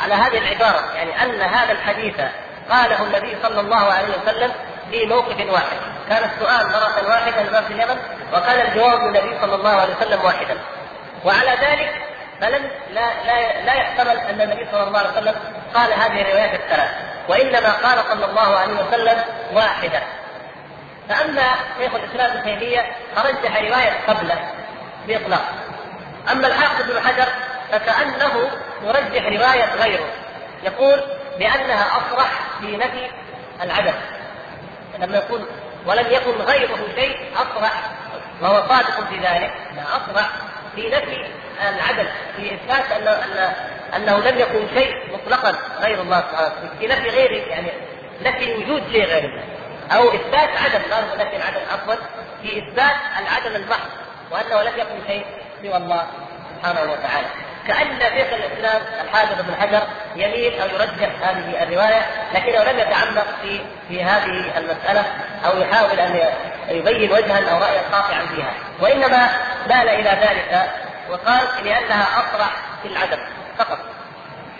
على 0.03 0.13
هذه 0.13 0.37
العبارة 0.37 0.93
يعني 0.95 1.23
أن 1.23 1.41
هذا 1.41 1.71
الحديث 1.71 2.15
قاله 2.69 3.03
النبي 3.03 3.37
صلى 3.43 3.59
الله 3.59 3.93
عليه 3.93 4.07
وسلم 4.07 4.51
في 4.91 5.05
موقف 5.05 5.51
واحد 5.51 5.77
كان 6.09 6.29
السؤال 6.29 6.67
مرة 6.67 7.09
واحدة 7.09 7.43
لباب 7.43 7.71
اليمن 7.71 7.97
وكان 8.33 8.67
الجواب 8.67 8.99
من 8.99 9.17
النبي 9.17 9.37
صلى 9.41 9.55
الله 9.55 9.69
عليه 9.69 9.95
وسلم 9.95 10.25
واحدا 10.25 10.57
وعلى 11.25 11.51
ذلك 11.51 12.01
فلم 12.43 12.71
لا 12.93 13.23
لا 13.25 13.61
لا 13.65 13.73
يحتمل 13.73 14.17
أن 14.17 14.41
النبي 14.41 14.67
صلى 14.71 14.83
الله 14.83 14.99
عليه 14.99 15.09
وسلم 15.09 15.35
قال 15.73 15.93
هذه 15.93 16.21
الروايات 16.21 16.53
الثلاث 16.53 16.89
وإنما 17.27 17.71
قال 17.71 17.99
صلى 18.09 18.25
الله 18.25 18.57
عليه 18.57 18.73
وسلم 18.73 19.23
واحدا 19.53 20.01
فأما 21.09 21.43
شيخ 21.79 21.95
الإسلام 21.95 22.31
ابن 22.31 22.43
تيمية 22.43 22.85
فرجح 23.15 23.57
رواية 23.57 23.91
قبله 24.07 24.51
بإطلاق. 25.07 25.41
أما 26.31 26.47
الحافظ 26.47 26.91
بن 26.91 26.99
حجر 26.99 27.27
فكأنه 27.71 28.51
يرجح 28.83 29.25
رواية 29.25 29.75
غيره. 29.75 30.07
يقول 30.63 31.03
بأنها 31.39 31.87
اصرح 31.97 32.31
في 32.59 32.77
نفي 32.77 33.09
العدم 33.61 33.93
لما 34.99 35.17
يقول 35.17 35.45
ولم 35.85 36.05
يكن 36.11 36.31
غيره 36.31 36.77
شيء 36.95 37.17
اصرح 37.35 37.73
وهو 38.41 38.67
صادق 38.69 39.09
في 39.09 39.15
ذلك 39.15 39.53
اصرح 39.77 40.29
في 40.75 40.89
نفي 40.89 41.27
العدل 41.61 42.07
في 42.35 42.55
اثبات 42.55 42.91
ان 42.91 43.07
ان 43.07 43.53
أنه 43.95 44.19
لم 44.19 44.39
يكن 44.39 44.67
شيء 44.77 44.95
مطلقا 45.13 45.55
غير 45.81 46.01
الله 46.01 46.19
سبحانه 46.19 46.47
وتعالى. 46.47 46.69
في 46.79 46.87
نفي 46.87 47.09
غير 47.09 47.31
يعني 47.31 47.71
نفي 48.21 48.53
وجود 48.53 48.83
شيء 48.91 49.05
غير 49.05 49.25
الله. 49.25 49.43
أو 49.91 50.09
إثبات 50.09 50.49
عدم 50.49 50.81
لا 50.89 51.25
نفي 51.25 51.35
العدم 51.35 51.59
عفوا 51.73 51.95
في 52.41 52.59
إثبات 52.59 52.95
العدم 53.19 53.55
المحض 53.55 53.89
وأنه 54.31 54.61
لم 54.61 54.79
يكن 54.79 55.07
شيء 55.07 55.25
سوى 55.61 55.77
الله 55.77 56.07
سبحانه 56.57 56.91
وتعالى. 56.91 57.27
كأن 57.67 57.99
شيخ 57.99 58.27
الإسلام 58.33 58.81
الحافظ 59.03 59.39
ابن 59.39 59.55
حجر 59.61 59.81
يميل 60.15 60.61
أو 60.61 60.67
يرجح 60.67 61.09
هذه 61.21 61.63
الرواية 61.63 62.01
لكنه 62.33 62.71
لم 62.71 62.79
يتعمق 62.79 63.25
في 63.41 63.59
في 63.87 64.03
هذه 64.03 64.57
المسألة 64.57 65.03
أو 65.45 65.61
يحاول 65.61 65.99
أن 65.99 66.29
يبين 66.69 67.11
وجها 67.11 67.51
أو 67.51 67.57
رأيا 67.57 67.81
قاطعا 67.91 68.25
فيها. 68.35 68.53
وإنما 68.81 69.29
مال 69.69 69.89
إلى 69.89 70.09
ذلك 70.09 70.69
وقال 71.13 71.65
لأنها 71.65 72.03
أصرح 72.03 72.51
في 72.81 72.87
العدم 72.87 73.17
فقط 73.57 73.79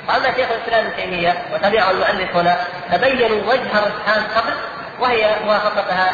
واما 0.07 0.33
شيخ 0.35 0.47
الإسلام 0.51 0.85
ابن 0.85 0.95
تيمية 0.95 1.43
وتبعه 1.53 1.91
المؤلف 1.91 2.35
هنا 2.35 2.57
تبينوا 2.91 3.53
وجه 3.53 3.77
الرجحان 3.77 4.23
قبل 4.35 4.53
وهي 4.99 5.35
موافقتها 5.45 6.13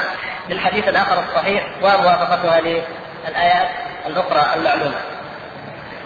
للحديث 0.50 0.88
الآخر 0.88 1.24
الصحيح 1.24 1.68
وموافقتها 1.82 2.62
للآيات 2.62 3.70
الأخرى 4.06 4.56
المعلومة. 4.56 4.96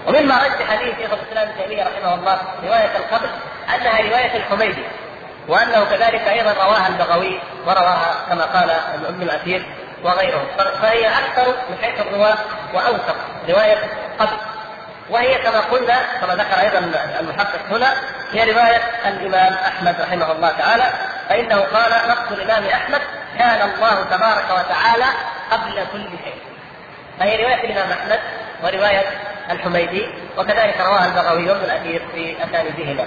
ومما 0.08 0.38
رجح 0.38 0.76
به 0.76 0.96
شيخ 0.98 1.14
الإسلام 1.14 1.48
ابن 1.48 1.64
تيمية 1.64 1.84
رحمه 1.84 2.14
الله 2.16 2.42
رواية 2.64 2.98
القبل 2.98 3.30
أنها 3.76 4.02
رواية 4.02 4.38
الحميدي 4.38 4.84
وأنه 5.48 5.84
كذلك 5.84 6.28
أيضا 6.28 6.54
رواها 6.54 6.88
البغوي 6.88 7.40
ورواها 7.66 8.16
كما 8.30 8.44
قال 8.44 8.70
ابن 9.06 9.22
الأثير 9.22 9.66
وغيرهم. 10.04 10.48
فهي 10.82 11.08
أكثر 11.08 11.48
من 11.70 11.78
حيث 11.82 12.02
الرواة 12.02 12.38
وأوثق 12.74 13.16
رواية 13.50 13.78
قبل. 14.20 14.38
وهي 15.10 15.36
كما 15.36 15.60
قلنا 15.60 15.98
كما 16.22 16.36
ذكر 16.36 16.62
أيضا 16.62 16.92
المحقق 17.20 17.60
هنا 17.72 17.94
هي 18.32 18.52
رواية 18.52 18.82
الإمام 19.06 19.54
أحمد 19.54 20.02
رحمه 20.02 20.32
الله 20.32 20.52
تعالى 20.52 20.84
فإنه 21.30 21.60
قال 21.62 21.92
نص 22.10 22.32
الإمام 22.32 22.66
أحمد 22.66 23.02
كان 23.38 23.70
الله 23.70 24.04
تبارك 24.04 24.46
وتعالى 24.46 25.06
قبل 25.52 25.86
كل 25.92 26.10
شيء. 26.24 26.42
فهي 27.20 27.44
رواية 27.44 27.64
الإمام 27.64 27.92
أحمد 27.92 28.20
ورواية 28.64 29.04
الحميدي 29.52 30.08
وكذلك 30.38 30.82
رواها 30.82 31.06
البغوي 31.06 31.50
وابن 31.50 31.64
الأثير 31.64 32.08
في 32.14 32.36
أسانيدهما. 32.44 33.06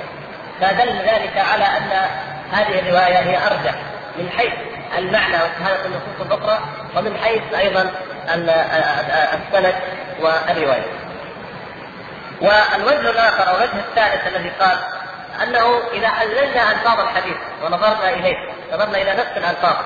فدل 0.60 0.98
ذلك 0.98 1.44
على 1.52 1.64
أن 1.64 2.08
هذه 2.52 2.78
الرواية 2.78 3.18
هي 3.18 3.36
أرجح 3.46 3.74
من 4.18 4.30
حيث 4.30 4.52
المعنى 4.98 5.34
وشهاده 5.34 5.84
النصوص 5.84 6.20
الاخرى 6.20 6.58
ومن 6.96 7.16
حيث 7.18 7.54
أيضا 7.54 7.90
السند 8.28 9.74
والرواية. 10.20 11.06
والوجه 12.40 13.10
الآخر 13.10 13.48
أو 13.48 13.56
الوجه 13.56 13.78
الثالث 13.78 14.26
الذي 14.26 14.50
قال 14.60 14.78
أنه 15.42 15.80
إذا 15.92 16.08
حللنا 16.08 16.72
ألفاظ 16.72 17.00
الحديث 17.00 17.36
ونظرنا 17.64 18.10
إليه 18.10 18.36
نظرنا 18.72 18.98
إلى 18.98 19.12
نفس 19.12 19.30
الألفاظ 19.36 19.76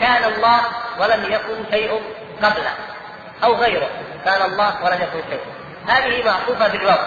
كان 0.00 0.24
الله 0.24 0.60
ولم 0.98 1.32
يكن 1.32 1.70
شيء 1.70 2.02
قبله 2.42 2.70
أو 3.44 3.54
غيره 3.54 3.88
كان 4.24 4.42
الله 4.42 4.84
ولم 4.84 4.98
يكن 5.02 5.30
شيء 5.30 5.40
هذه 5.88 6.24
معطوفة 6.24 6.68
بالواو 6.68 6.98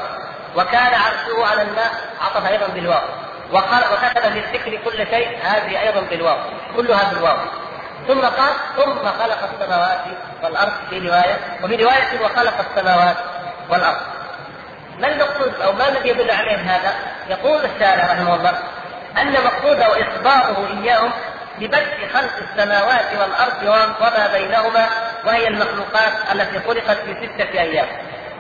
وكان 0.55 0.93
عرشه 0.93 1.47
على 1.51 1.61
الماء 1.61 1.91
عطف 2.21 2.45
أيضا 2.47 2.67
بالواو 2.67 3.01
وكتب 3.93 4.31
في 4.33 4.39
الذكر 4.39 4.77
كل 4.85 4.97
شيء. 4.97 5.37
هذه 5.43 5.81
أيضا 5.81 6.01
بالواو. 6.01 6.37
كلها 6.75 7.13
بالواو. 7.13 7.37
ثم 8.07 8.21
قال 8.21 8.53
ثم 8.77 9.07
خلق 9.07 9.49
السماوات 9.53 10.01
والأرض 10.43 10.71
في 10.89 10.99
روايه 10.99 11.37
وفي 11.63 11.75
رواية 11.75 12.21
وخلق 12.23 12.53
السماوات 12.69 13.17
والأرض. 13.69 14.01
ما 14.99 15.07
المقصود 15.07 15.61
أو 15.61 15.71
ما 15.71 15.89
الذي 15.89 16.09
يدل 16.09 16.31
عليه 16.31 16.57
هذا؟ 16.57 16.93
يقول 17.29 17.65
الشارع 17.65 18.13
رحمه 18.13 18.35
الله 18.35 18.53
أن 19.21 19.33
مقصوده 19.33 19.89
وإخباره 19.89 20.67
إياهم 20.67 21.11
ببدء 21.59 22.07
خلق 22.13 22.31
السماوات 22.51 23.05
والأرض 23.19 23.63
وما 24.01 24.27
بينهما 24.33 24.89
وهي 25.25 25.47
المخلوقات 25.47 26.13
التي 26.31 26.59
خلقت 26.59 26.97
في 26.97 27.13
ستة 27.13 27.59
أيام. 27.59 27.87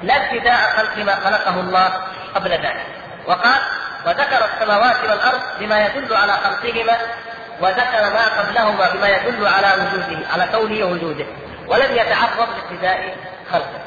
لا 0.03 0.13
ابتداء 0.15 0.57
خلق 0.77 0.97
ما 0.97 1.15
خلقه 1.15 1.59
الله 1.59 1.93
قبل 2.35 2.51
ذلك. 2.51 2.85
وقال 3.27 3.61
وذكر 4.05 4.45
السماوات 4.45 4.95
والأرض 5.03 5.41
بما 5.59 5.85
يدل 5.85 6.15
على 6.15 6.33
خلقهما 6.33 6.97
وذكر 7.61 8.01
ما 8.13 8.41
قبلهما 8.41 8.89
بما 8.93 9.07
يدل 9.09 9.47
على 9.47 9.73
وجوده 9.73 10.27
على 10.33 10.47
كونه 10.51 10.85
وجوده 10.85 11.25
ولم 11.67 11.91
يتعرض 11.91 12.49
لابتداء 12.49 13.17
خلقه. 13.51 13.81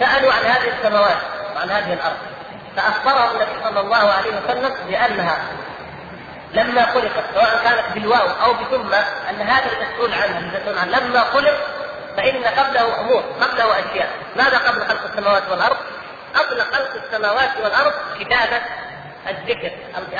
سألوا 0.00 0.32
عن 0.32 0.44
هذه 0.44 0.72
السماوات 0.78 1.16
وعن 1.56 1.70
هذه 1.70 1.92
الأرض. 1.92 2.16
فأخبرهم 2.76 3.30
النبي 3.30 3.64
صلى 3.64 3.80
الله 3.80 4.12
عليه 4.12 4.30
وسلم 4.30 4.74
بأنها 4.88 5.38
لما 6.54 6.86
خلقت 6.86 7.24
سواء 7.34 7.60
كانت 7.64 7.84
بالواو 7.94 8.28
أو 8.44 8.52
بثم 8.52 8.94
أن 9.30 9.40
هذا 9.40 9.70
المسؤول 9.72 10.14
عنها 10.14 10.38
المسؤول 10.38 10.78
عنها 10.78 11.00
لما 11.00 11.20
خلق 11.20 11.58
فإن 12.16 12.44
قبله 12.44 13.00
أمور 13.00 13.24
قبله 13.40 13.64
أشياء. 13.64 14.10
ماذا 14.36 14.58
قبل 14.58 14.80
خلق 14.80 15.04
السماوات 15.10 15.42
والأرض؟ 15.50 15.76
قبل 16.34 16.60
خلق 16.60 16.90
السماوات 17.04 17.50
والأرض 17.62 17.92
كتابة 18.20 18.60
الذكر 19.28 19.70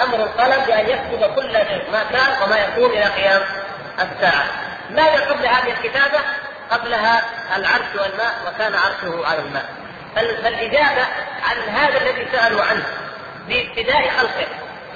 أمر 0.02 0.14
القلم 0.14 0.64
بأن 0.66 0.88
يكتب 0.88 1.34
كل 1.34 1.52
ما 1.92 2.02
كان 2.12 2.42
وما 2.42 2.58
يكون 2.58 2.90
إلى 2.90 3.04
قيام 3.04 3.42
الساعة. 3.94 4.44
ماذا 4.90 5.24
قبل 5.30 5.46
هذه 5.46 5.70
الكتابة؟ 5.70 6.18
قبلها 6.70 7.22
العرش 7.56 7.94
والماء 7.94 8.34
وكان 8.46 8.74
عرشه 8.74 9.26
على 9.26 9.38
الماء. 9.38 9.64
فالإجابة 10.14 11.06
عن 11.42 11.74
هذا 11.74 11.98
الذي 11.98 12.26
سألوا 12.32 12.62
عنه 12.64 12.84
بابتداء 13.48 14.08
خلقه 14.08 14.46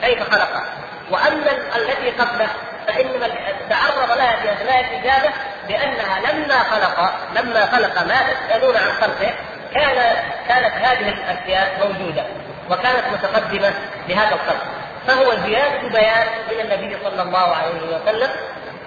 كيف 0.03 0.31
خلقه. 0.31 0.65
وأما 1.11 1.51
التي 1.77 2.11
قبله 2.11 2.49
فإنما 2.87 3.29
تعرض 3.71 4.19
لها 4.19 4.37
في 4.37 4.53
اثناء 4.53 4.81
الإجابة 4.81 5.31
بأنها 5.69 6.21
لما 6.21 6.59
خلق 6.59 7.13
لما 7.37 7.67
خلق 7.67 8.03
ما 8.03 8.17
تسالون 8.33 8.77
عن 8.77 8.93
خلقه 9.01 9.35
كان 9.75 10.17
كانت 10.49 10.75
هذه 10.75 11.09
الأشياء 11.09 11.87
موجودة. 11.87 12.25
وكانت 12.71 13.05
متقدمة 13.13 13.73
لهذا 14.09 14.35
الخلق 14.35 14.67
فهو 15.07 15.35
زيادة 15.47 15.89
بيان 15.89 16.27
من 16.51 16.61
النبي 16.61 16.97
صلى 17.05 17.23
الله 17.23 17.55
عليه 17.55 17.97
وسلم 17.97 18.31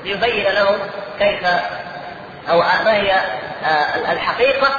ليبين 0.03 0.51
لهم 0.51 0.79
كيف 1.19 1.47
أو 2.49 2.59
ما 2.59 2.93
هي 2.93 3.11
آه، 3.65 4.11
الحقيقة 4.11 4.69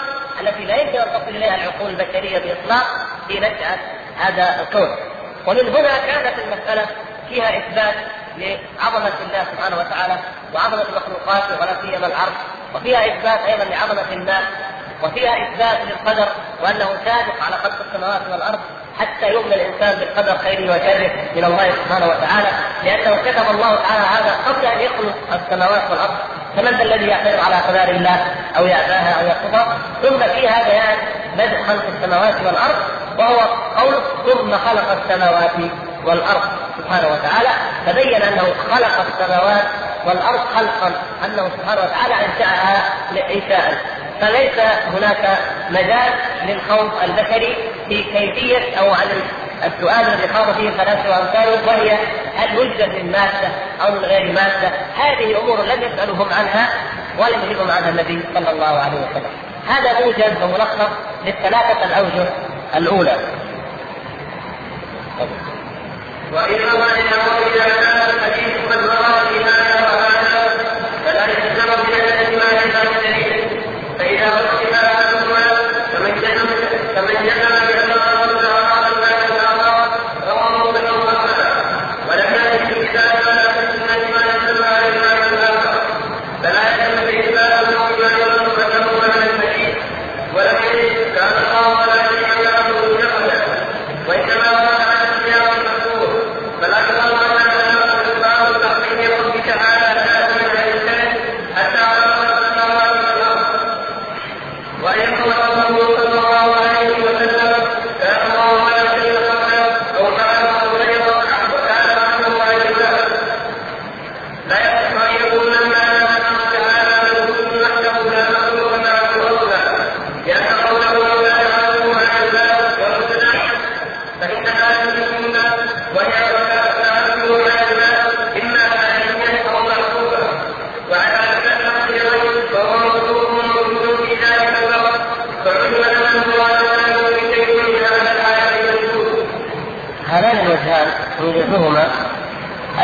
التي 0.40 0.64
لا 0.64 0.76
يمكن 0.76 0.98
أن 0.98 1.06
تصل 1.12 1.36
إليها 1.36 1.54
العقول 1.54 1.90
البشرية 1.90 2.38
بإطلاق 2.38 2.86
في 3.28 3.40
نشأة 3.40 3.76
هذا 4.18 4.60
الكون. 4.60 4.96
ومن 5.46 5.76
هنا 5.76 5.98
كانت 5.98 6.38
المسألة 6.38 6.86
فيها 7.28 7.58
إثبات 7.58 7.94
لعظمة 8.36 9.12
الله 9.26 9.44
سبحانه 9.52 9.76
وتعالى 9.76 10.18
وعظمة 10.54 10.84
مخلوقاته 10.96 11.60
ولا 11.60 11.80
سيما 11.82 12.06
العرش 12.06 12.32
وفيها 12.74 13.06
إثبات 13.06 13.40
أيضا 13.40 13.64
لعظمة 13.64 14.12
الماء 14.12 14.42
وفيها 15.02 15.48
إثبات 15.48 15.78
للقدر 15.86 16.28
وأنه 16.62 16.88
سابق 17.04 17.44
على 17.46 17.56
خلق 17.56 17.86
السماوات 17.86 18.22
والأرض. 18.30 18.60
حتى 19.00 19.32
يؤمن 19.32 19.52
الإنسان 19.52 19.98
بالقدر 19.98 20.38
خيره 20.38 20.70
وشره 20.70 21.10
من 21.36 21.44
الله 21.44 21.70
سبحانه 21.70 22.06
وتعالى 22.06 22.48
لأنه 22.84 23.16
كتب 23.16 23.50
الله 23.50 23.74
تعالى 23.74 24.04
هذا 24.04 24.36
قبل 24.46 24.66
أن 24.66 24.80
يخلق 24.80 25.14
السماوات 25.32 25.90
والأرض. 25.90 26.14
فمن 26.56 26.76
ذا 26.76 26.82
الذي 26.82 27.06
يعترض 27.06 27.44
على 27.44 27.56
قدر 27.56 27.94
الله 27.94 28.26
أو 28.56 28.66
يأباها 28.66 29.20
أو 29.20 29.26
يرفضها 29.26 29.78
ثم 30.02 30.18
فيها 30.18 30.64
بيان 30.64 30.96
بدء 31.38 31.62
خلق 31.62 31.84
السماوات 31.96 32.34
والأرض 32.46 32.76
وهو 33.18 33.40
قول 33.76 33.94
ثم 34.26 34.52
خلق 34.52 35.02
السماوات 35.02 35.70
والأرض 36.04 36.42
سبحانه 36.78 37.08
وتعالى. 37.08 37.48
فبين 37.86 38.22
أنه 38.22 38.54
خلق 38.70 39.06
السماوات 39.12 39.66
والأرض 40.06 40.40
خلقا 40.56 40.92
أنه 41.24 41.50
سبحانه 41.56 41.80
وتعالى 41.80 42.14
أنشأها 42.14 42.82
انشاء 43.34 43.74
فليس 44.20 44.58
هناك 44.94 45.38
مجال 45.70 46.12
للخوض 46.46 46.90
البشري 47.02 47.56
في 47.88 48.02
كيفية 48.02 48.78
أو 48.78 48.94
عن 48.94 49.06
السؤال 49.64 50.06
الذي 50.06 50.28
خاض 50.28 50.54
فيه 50.54 50.68
الفلاسفه 50.68 51.10
وأمثاله 51.10 51.66
وهي 51.66 51.98
هل 52.36 52.58
وجدت 52.58 52.88
من 52.88 53.12
مادة 53.12 53.48
أو 53.80 53.92
من 53.92 54.04
غير 54.04 54.32
مادة؟ 54.32 54.72
هذه 54.96 55.38
امور 55.38 55.62
لم 55.62 55.82
يسالوهم 55.82 56.28
عنها 56.32 56.68
ولم 57.18 57.50
يجبهم 57.50 57.70
عنها 57.70 57.88
النبي 57.88 58.20
صلى 58.34 58.50
الله 58.50 58.78
عليه 58.78 58.98
وسلم. 58.98 59.30
هذا 59.68 60.00
موجز 60.00 60.42
وملخص 60.42 60.90
للثلاثة 61.24 61.84
الأوجه 61.84 62.30
الأولى. 62.76 63.16
وإنما 66.32 66.84
إنه 66.84 67.24
إذا 67.54 67.64
كان 67.64 68.10
الحديث 68.10 68.72
قد 68.72 68.78
روى 68.78 69.20
الإمام 69.30 69.67
ஒன்றை 77.10 77.20
என்ன 77.34 77.47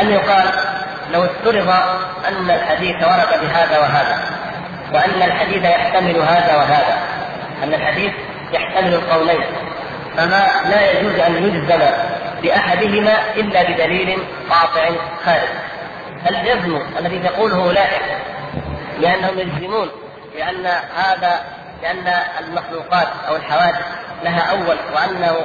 أن 0.05 0.11
يقال 0.11 0.49
لو 1.13 1.25
افترض 1.25 1.69
أن 2.27 2.51
الحديث 2.51 2.95
ورد 2.95 3.41
بهذا 3.41 3.79
وهذا 3.79 4.19
وأن 4.93 5.21
الحديث 5.21 5.63
يحتمل 5.63 6.17
هذا 6.17 6.55
وهذا 6.55 6.97
أن 7.63 7.73
الحديث 7.73 8.11
يحتمل 8.53 8.93
القولين 8.93 9.41
فما 10.17 10.47
لا 10.69 10.91
يجوز 10.91 11.19
أن 11.19 11.43
يجزم 11.43 11.79
بأحدهما 12.43 13.13
إلا 13.35 13.63
بدليل 13.63 14.19
قاطع 14.49 14.89
خارج. 15.25 15.49
الجزم 16.29 16.81
الذي 16.99 17.19
تقوله 17.19 17.63
أولئك 17.63 18.01
لأنهم 18.99 19.39
يجزمون 19.39 19.89
بأن 20.35 20.65
هذا 20.95 21.39
لأن 21.81 22.13
المخلوقات 22.39 23.07
أو 23.27 23.35
الحوادث 23.35 23.85
لها 24.23 24.51
أول 24.51 24.77
وأنه 24.95 25.35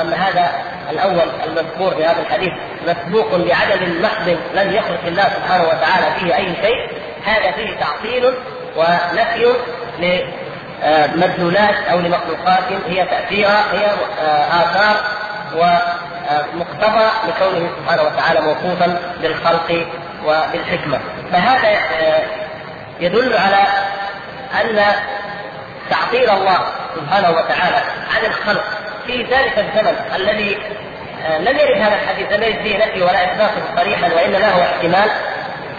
أن 0.00 0.12
هذا 0.12 0.52
الأول 0.90 1.28
المذكور 1.46 1.94
في 1.94 2.04
هذا 2.04 2.20
الحديث 2.20 2.52
مسبوق 2.86 3.36
بعدد 3.36 3.82
محض 4.02 4.28
لم 4.54 4.74
يخلق 4.74 5.00
الله 5.06 5.24
سبحانه 5.24 5.64
وتعالى 5.64 6.06
فيه 6.20 6.36
أي 6.36 6.54
شيء 6.62 6.90
هذا 7.24 7.50
فيه 7.52 7.76
تعطيل 7.76 8.34
ونفي 8.76 9.52
لمدلولات 9.98 11.74
أو 11.90 11.98
لمخلوقات 11.98 12.64
هي 12.88 13.06
تأثيرها 13.06 13.64
هي 13.72 13.86
آثار 14.50 14.96
ومقتضى 15.54 17.08
لكونه 17.28 17.68
سبحانه 17.80 18.02
وتعالى 18.02 18.40
موصوفا 18.40 18.98
بالخلق 19.22 19.86
وبالحكمة. 20.24 21.00
فهذا 21.32 21.78
يدل 23.00 23.36
على 23.36 23.66
أن 24.60 24.82
تعطيل 25.90 26.30
الله 26.30 26.58
سبحانه 26.96 27.30
وتعالى 27.30 27.76
عن 28.16 28.24
الخلق 28.26 28.64
في 29.10 29.22
ذلك 29.22 29.58
الزمن 29.58 29.96
الذي 30.16 30.58
آه، 31.26 31.38
لم 31.38 31.58
يرد 31.58 31.82
هذا 31.82 31.94
الحديث 31.94 32.32
لم 32.32 32.42
يرد 32.42 32.62
فيه 32.62 32.78
نفي 32.78 33.02
ولا 33.02 33.32
إثبات 33.32 33.50
صريحا 33.76 34.08
وإنما 34.14 34.48
هو 34.48 34.62
احتمال. 34.62 35.10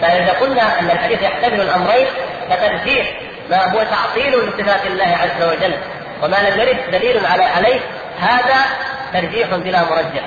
فإذا 0.02 0.32
قلنا 0.40 0.80
أن 0.80 0.90
الحديث 0.90 1.22
يحتمل 1.22 1.60
الأمرين 1.60 2.06
فترجيح 2.50 3.12
ما 3.50 3.72
هو 3.72 3.82
تعطيل 3.82 4.48
لصفات 4.48 4.86
الله 4.86 5.16
عز 5.22 5.48
وجل 5.48 5.74
وما 6.22 6.36
لم 6.36 6.60
يرد 6.60 6.90
دليل 6.92 7.26
على 7.26 7.44
عليه 7.44 7.80
هذا 8.20 8.56
ترجيح 9.12 9.48
بلا 9.48 9.80
مرجح. 9.80 10.22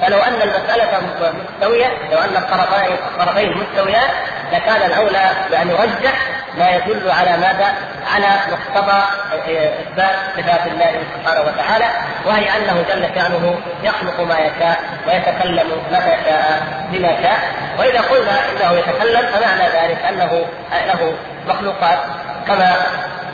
فلو 0.00 0.18
أن 0.18 0.42
المسألة 0.42 0.88
مستوية 1.00 1.86
لو 2.12 2.18
أن 2.18 2.36
الطرفين 2.36 2.96
الطرفين 3.12 3.54
مستويان 3.56 4.08
لكان 4.52 4.90
الأولى 4.90 5.30
بأن 5.50 5.70
يرجح 5.70 6.12
ما 6.58 6.70
يدل 6.70 7.10
على 7.10 7.30
ماذا؟ 7.30 7.74
على 8.14 8.26
مقتضى 8.52 9.02
إثبات 9.34 10.14
صفات 10.36 10.66
الله 10.66 10.92
سبحانه 11.14 11.40
وتعالى 11.40 11.84
وهي 12.26 12.48
أنه 12.56 12.84
جل 12.88 13.14
شأنه 13.14 13.54
يخلق 13.82 14.20
ما 14.20 14.38
يشاء 14.38 14.80
ويتكلم 15.06 15.66
متى 15.92 16.16
شاء 16.24 16.62
بما 16.92 17.08
شاء. 17.22 17.38
وإذا 17.78 18.00
قلنا 18.00 18.30
إنه 18.50 18.78
يتكلم 18.78 19.26
فمعنى 19.26 19.62
ذلك 19.62 19.98
أنه 20.08 20.46
له 20.86 21.14
مخلوقات 21.48 21.98
كما 22.46 22.76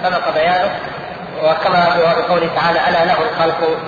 سبق 0.03 0.35
بيانه 0.35 0.71
وكما 1.43 1.85
هو 1.85 2.23
بقوله 2.23 2.51
تعالى 2.55 2.81
ألا 2.89 3.05
له 3.05 3.17
الخلق 3.31 3.79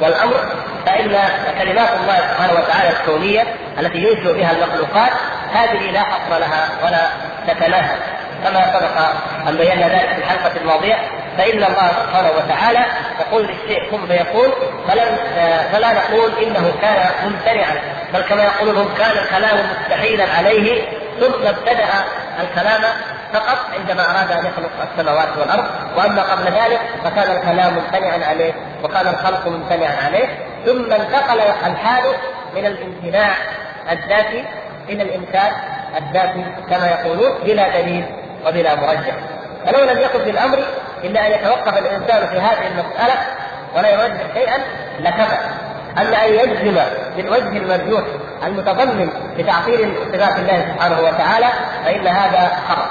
والأمر 0.00 0.40
فإن 0.86 1.18
كلمات 1.58 1.88
الله 2.00 2.16
سبحانه 2.16 2.52
وتعالى 2.52 2.90
الكونية 2.90 3.44
التي 3.78 3.98
ينشئ 3.98 4.32
بها 4.32 4.50
المخلوقات 4.52 5.10
هذه 5.54 5.90
لا 5.90 6.00
حصر 6.00 6.38
لها 6.38 6.68
ولا 6.84 7.08
تتناهى 7.46 7.96
كما 8.44 8.72
سبق 8.72 8.98
أن 9.48 9.56
بينا 9.56 9.88
ذلك 9.88 10.12
في 10.12 10.18
الحلقة 10.18 10.56
الماضية 10.56 10.94
فإن 11.38 11.56
الله 11.56 11.90
سبحانه 12.02 12.30
وتعالى 12.36 12.86
يقول 13.20 13.46
للشيء 13.46 13.90
كن 13.90 14.06
فيكون 14.06 14.50
فلن 14.88 15.16
فلا 15.72 15.92
نقول 15.92 16.30
إنه 16.42 16.72
كان 16.82 17.10
ممتنعا 17.24 17.80
بل 18.14 18.20
كما 18.20 18.44
يقولون 18.44 18.94
كان 18.98 19.10
الكلام 19.10 19.58
مستحيلا 19.70 20.24
عليه 20.38 20.82
ثم 21.20 21.46
ابتدأ 21.46 21.84
الكلام 22.40 22.82
فقط 23.32 23.58
عندما 23.78 24.02
أراد 24.10 24.32
أن 24.32 24.38
يخلق 24.38 24.70
السماوات 24.92 25.28
والأرض 25.38 25.64
وأما 25.96 26.22
قبل 26.22 26.44
ذلك 26.44 26.80
فكان 27.04 27.36
الكلام 27.36 27.74
ممتنعا 27.74 28.28
عليه 28.28 28.52
وكان 28.84 29.06
الخلق 29.06 29.48
ممتنعا 29.48 29.96
عليه 30.06 30.26
ثم 30.66 30.92
انتقل 30.92 31.40
الحال 31.40 32.04
من 32.56 32.66
الامتناع 32.66 33.34
الذاتي 33.92 34.44
إلى 34.88 35.02
الامكان 35.02 35.52
الذاتي 35.96 36.44
كما 36.70 36.86
يقولون 36.90 37.38
بلا 37.44 37.80
دليل 37.80 38.04
وبلا 38.46 38.74
مرجح 38.74 39.14
فلو 39.66 39.84
لم 39.84 40.00
يكن 40.00 40.24
في 40.24 40.30
الأمر 40.30 40.58
إلا 41.04 41.26
أن 41.26 41.32
يتوقف 41.32 41.78
الإنسان 41.78 42.26
في 42.26 42.40
هذه 42.40 42.66
المسألة 42.66 43.14
ولا 43.76 43.88
يرجح 43.88 44.34
شيئا 44.34 44.58
لكفى. 45.00 45.36
اما 45.98 46.24
أن 46.24 46.32
يجزم 46.32 46.80
بالوجه 47.16 47.56
المرجوح 47.56 48.02
المتضمن 48.42 49.10
لتعطيل 49.36 49.94
صفات 50.12 50.38
الله 50.38 50.66
سبحانه 50.74 51.00
وتعالى 51.00 51.46
فإن 51.84 52.06
هذا 52.06 52.50
خطأ. 52.68 52.90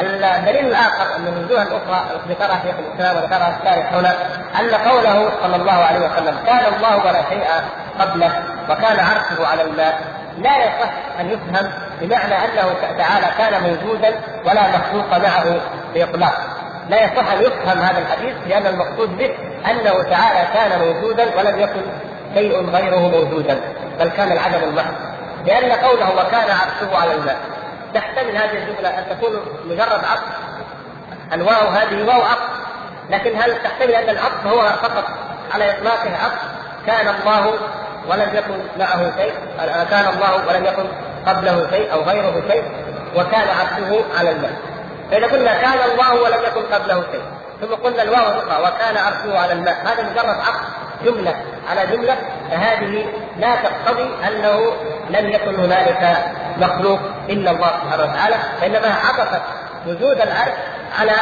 الدليل 0.00 0.66
الآخر 0.66 1.18
من 1.18 1.26
الوجوه 1.26 1.62
الأخرى 1.62 2.04
ذكرها 2.28 2.60
شيخ 2.62 2.74
الإسلام 2.78 3.16
وذكرها 3.16 3.58
الشارح 3.60 3.92
هنا 3.92 4.14
أن 4.60 4.90
قوله 4.90 5.30
صلى 5.42 5.56
الله 5.56 5.72
عليه 5.72 5.98
وسلم 5.98 6.36
كان 6.46 6.74
الله 6.76 6.96
ولا 7.06 7.22
شيء 7.28 7.44
قبله 7.98 8.42
وكان 8.70 9.00
عرشه 9.00 9.46
على 9.46 9.62
الماء. 9.62 10.00
لا 10.38 10.56
يصح 10.56 10.90
أن 11.20 11.30
يفهم 11.30 11.70
بمعنى 12.00 12.34
أنه 12.34 12.74
تعالى 12.98 13.26
كان 13.38 13.62
موجودا 13.62 14.20
ولا 14.44 14.62
مخلوق 14.68 15.16
معه 15.16 15.60
بإطلاق. 15.94 16.32
لا 16.88 17.04
يصح 17.04 17.32
أن 17.32 17.42
يفهم 17.42 17.78
هذا 17.78 17.98
الحديث 17.98 18.34
لأن 18.46 18.66
المقصود 18.66 19.16
به 19.16 19.34
أنه 19.70 20.02
تعالى 20.02 20.48
كان 20.54 20.80
موجودا 20.80 21.38
ولم 21.38 21.60
يكن 21.60 21.82
شيء 22.34 22.70
غيره 22.70 23.08
موجودا 23.08 23.60
بل 24.00 24.08
كان 24.08 24.32
العدم 24.32 24.68
المحض 24.68 24.94
لأن 25.46 25.72
قوله 25.72 26.10
وكان 26.10 26.50
عرشه 26.50 26.96
على 27.02 27.12
الماء. 27.14 27.36
تحتمل 27.94 28.36
هذه 28.36 28.58
الجملة 28.58 28.88
أن 28.88 29.04
تكون 29.10 29.30
مجرد 29.64 30.04
عطف 30.04 30.22
الواو 31.32 31.68
هذه 31.68 32.02
واو 32.06 32.22
عطف 32.22 32.48
لكن 33.10 33.30
هل 33.42 33.62
تحتمل 33.64 33.94
أن 33.94 34.08
العطف 34.08 34.46
هو 34.46 34.60
فقط 34.60 35.04
على 35.54 35.70
إطلاقه 35.70 36.10
عطف 36.24 36.42
كان 36.86 37.08
الله 37.08 37.54
ولم 38.08 38.28
يكن 38.34 38.54
معه 38.78 39.12
شيء. 39.16 39.32
كان 39.90 40.06
الله 40.14 40.46
ولم 40.48 40.64
يكن 40.64 40.84
قبله 41.28 41.70
شيء 41.70 41.92
أو 41.92 42.02
غيره 42.02 42.42
شيء 42.50 42.62
وكان 43.16 43.48
عرشه 43.48 44.04
على 44.18 44.30
الماء 44.30 44.52
فإذا 45.10 45.26
قلنا 45.26 45.54
كان 45.54 45.78
الله 45.92 46.22
ولم 46.22 46.42
يكن 46.46 46.74
قبله 46.74 47.02
شيء 47.12 47.22
ثم 47.60 47.74
قلنا 47.74 48.02
الواو 48.02 48.28
الاخرى 48.28 48.62
وكان 48.62 48.96
عرشه 48.96 49.38
على 49.38 49.52
الماء 49.52 49.76
هذا 49.84 50.02
مجرد 50.02 50.40
عقد 50.40 50.60
جملة 51.04 51.34
على 51.70 51.86
جملة 51.86 52.16
فهذه 52.50 53.04
لا 53.38 53.56
تقتضي 53.56 54.10
أنه 54.28 54.72
لم 55.10 55.30
يكن 55.30 55.54
هنالك 55.54 56.18
مخلوق 56.56 57.00
إلا 57.28 57.50
الله 57.50 57.66
سبحانه 57.66 58.02
وتعالى 58.02 58.36
وانما 58.62 58.94
عطفت 59.04 59.42
وجود 59.86 60.20
العرش 60.20 60.52
على 60.98 61.12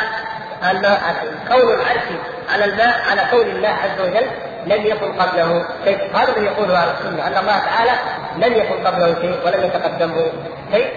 ان 0.62 0.96
كون 1.48 1.74
العرش 1.74 2.02
على 2.52 2.64
الماء 2.64 3.00
على 3.10 3.22
كون 3.30 3.46
الله 3.46 3.68
عز 3.68 4.00
وجل 4.00 4.26
لم 4.66 4.86
يكن 4.86 5.12
قبله 5.12 5.64
شيء. 5.84 6.16
هذا 6.16 6.28
الذي 6.36 6.46
يقوله 6.46 6.78
أهل 6.78 6.88
السنة 6.88 7.26
أن 7.26 7.38
الله 7.38 7.58
تعالى 7.58 7.92
لم 8.36 8.52
يكن 8.52 8.86
قبله 8.86 9.14
شيء 9.14 9.38
ولم 9.46 9.64
يتقدمه 9.64 10.26
شيء 10.72 10.92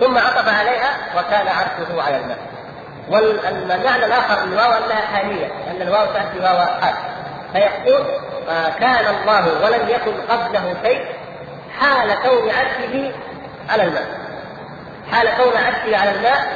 ثم 0.00 0.18
عطف 0.18 0.48
عليها 0.48 0.90
وكان 1.16 1.48
عرشه 1.48 2.02
على 2.02 2.16
الماء. 2.16 2.38
والمعنى 3.10 4.04
الآخر 4.04 4.44
الواو 4.44 4.72
أنها 4.72 5.00
حاليه 5.14 5.46
أن 5.46 5.82
الواو 5.82 6.06
تأتي 6.06 6.38
واو 6.40 6.58
حال 6.58 6.94
فيقول 7.52 8.04
كان 8.80 9.14
الله 9.14 9.64
ولم 9.64 9.88
يكن 9.88 10.12
قبله 10.28 10.76
شيء 10.84 11.06
حال 11.80 12.14
كون 12.14 12.50
عرشه 12.50 13.12
على 13.70 13.82
الماء. 13.82 14.06
حال 15.12 15.28
كون 15.36 15.52
عرشه 15.56 15.96
على 15.96 16.10
الماء 16.10 16.46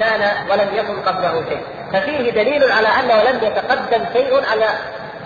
كان 0.00 0.30
ولم 0.50 0.68
يكن 0.74 1.00
قبله 1.00 1.44
شيء. 1.48 1.62
ففيه 1.92 2.30
دليل 2.30 2.72
على 2.72 2.88
أنه 2.88 3.30
لم 3.30 3.44
يتقدم 3.44 4.04
شيء 4.12 4.50
على 4.50 4.66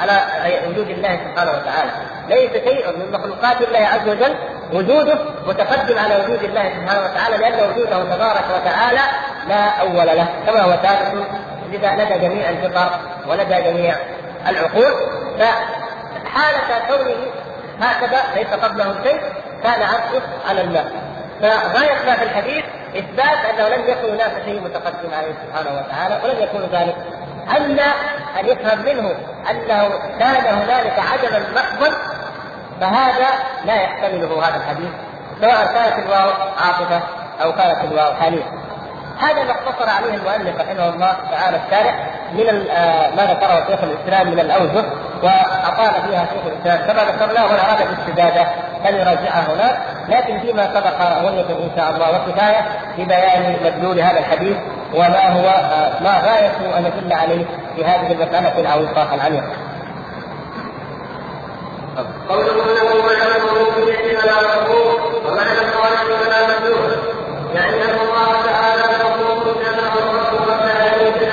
على 0.01 0.21
وجود 0.69 0.89
الله 0.91 1.19
سبحانه 1.25 1.51
وتعالى. 1.51 1.91
ليس 2.29 2.53
شيء 2.53 2.97
من 2.97 3.13
مخلوقات 3.13 3.63
الله 3.63 3.79
عز 3.79 4.09
وجل 4.09 4.35
وجوده 4.73 5.19
متقدم 5.47 5.99
على 5.99 6.17
وجود 6.17 6.45
الله 6.45 6.63
سبحانه 6.63 7.05
وتعالى 7.05 7.37
لأن 7.37 7.71
وجوده 7.71 8.17
تبارك 8.17 8.45
وتعالى 8.57 9.01
لا 9.49 9.69
أول 9.81 10.07
له 10.07 10.27
كما 10.47 10.61
هو 10.61 10.71
ثابت 10.71 11.27
لدى 11.73 12.19
جميع 12.19 12.51
الفطر 12.51 12.91
ولدى 13.27 13.55
جميع 13.55 13.95
العقول. 14.49 14.95
فحالة 15.39 16.87
كونه 16.89 17.17
هكذا 17.81 18.21
ليس 18.37 18.47
قبله 18.47 18.97
شيء 19.05 19.21
كان 19.63 19.83
عرشه 19.83 20.23
على 20.49 20.61
الماء 20.61 20.87
فغاية 21.41 22.07
ما 22.07 22.17
في 22.17 22.23
الحديث 22.23 22.65
إثبات 22.97 23.39
أنه 23.55 23.69
لم 23.69 23.83
يكن 23.89 24.15
هناك 24.15 24.33
شيء 24.45 24.61
متقدم 24.61 25.15
عليه 25.15 25.33
سبحانه 25.47 25.71
وتعالى 25.81 26.21
ولم 26.25 26.43
يكون 26.43 26.63
ذلك. 26.73 26.97
أما 27.57 27.93
أن 28.41 28.47
يفهم 28.47 28.79
منه 28.79 29.15
أنه 29.51 29.89
كان 30.19 30.55
هنالك 30.55 30.99
عدما 30.99 31.43
محضا 31.55 31.93
فهذا 32.81 33.29
لا 33.65 33.75
يحتمله 33.75 34.49
هذا 34.49 34.57
الحديث 34.57 34.91
سواء 35.41 35.67
كانت 35.67 36.07
الواو 36.07 36.31
عاطفة 36.59 37.01
أو 37.43 37.53
كانت 37.53 37.85
الواو 37.85 38.15
حالية 38.15 38.43
هذا 39.21 39.45
ما 39.45 39.51
اقتصر 39.51 39.91
عليه 39.91 40.15
المؤلف 40.15 40.61
رحمه 40.61 40.89
الله 40.89 41.17
تعالى 41.31 41.61
الشارع 41.67 41.95
من 42.33 42.71
آه، 42.71 43.11
ما 43.15 43.23
ذكره 43.25 43.67
شيخ 43.67 43.81
الإسلام 43.83 44.31
من 44.31 44.41
الأوجه 44.41 44.85
وأطال 45.23 46.03
فيها 46.09 46.27
شيخ 46.27 46.47
الإسلام. 46.47 46.87
كما 46.87 47.05
ذكرناه 47.05 47.47
من 47.47 47.59
اراد 47.59 47.81
الاستزاده 47.81 48.47
فليراجعها 48.85 49.45
هناك؟ 49.55 49.79
لكن 50.09 50.41
فيما 50.41 50.67
سبق 50.75 51.03
غنية 51.03 51.41
إن 51.41 51.71
شاء 51.77 51.91
الله 51.91 52.11
وكفاية 52.11 52.61
في 52.97 53.05
بيان 53.05 53.57
مدلول 53.65 54.01
هذا 54.01 54.19
الحديث 54.19 54.57
وما 54.95 55.29
هو 55.29 55.49
آه، 55.49 56.03
ما 56.03 56.19
غايه 56.19 56.79
أن 56.79 56.87
يدل 56.87 57.13
عليه 57.13 57.45
في 57.77 57.85
هذه 57.85 58.13
المسألة 58.13 58.61
العويصه 58.61 59.15
العميقه. 59.15 59.53
قوله 62.29 62.53
له 62.53 63.05
وجعل 63.07 63.31
الربوبية 63.31 64.19
فلا 64.19 64.33
مفهوم 64.33 65.15
ومعنى 65.27 65.61
فلا 65.61 66.47
يعني 67.55 67.85
أن 67.85 67.99
الله 68.01 68.33
تعالى 68.45 68.83
مخلوق 68.83 69.63
كما 69.63 69.89
هو 69.93 70.11
الرب 70.11 70.51
قبل 70.51 70.71
ان 70.71 71.01
يوجد 71.01 71.33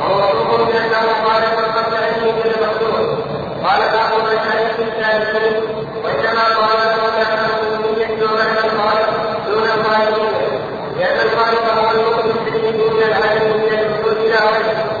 وهو 0.00 0.44
مخلوق 0.44 0.70
كما 0.70 1.14
خالق 1.24 1.76
قبل 1.76 1.94
ان 1.96 2.24
يوجد 2.24 2.56
المخلوق 2.56 3.18
قال 3.64 3.80
بعض 3.92 4.12
المشايخ 4.18 4.76
الثالثين 4.78 5.62
وإنما 6.04 6.44
قال 6.56 6.78
تعالى 6.96 7.46
الربوبية 7.62 8.24
ومعنى 8.24 8.58
الخالق 8.58 9.10
دون 9.46 9.62
الخالقية 9.62 10.60
لأن 10.98 11.26
الخالق 11.26 11.64
هو 11.74 11.90
المخلص 11.90 12.36
دون 12.76 13.02
العالم 13.02 13.56
من 13.56 13.78
الملك 13.78 14.16
إلى 14.16 14.36
غيره 14.36 15.00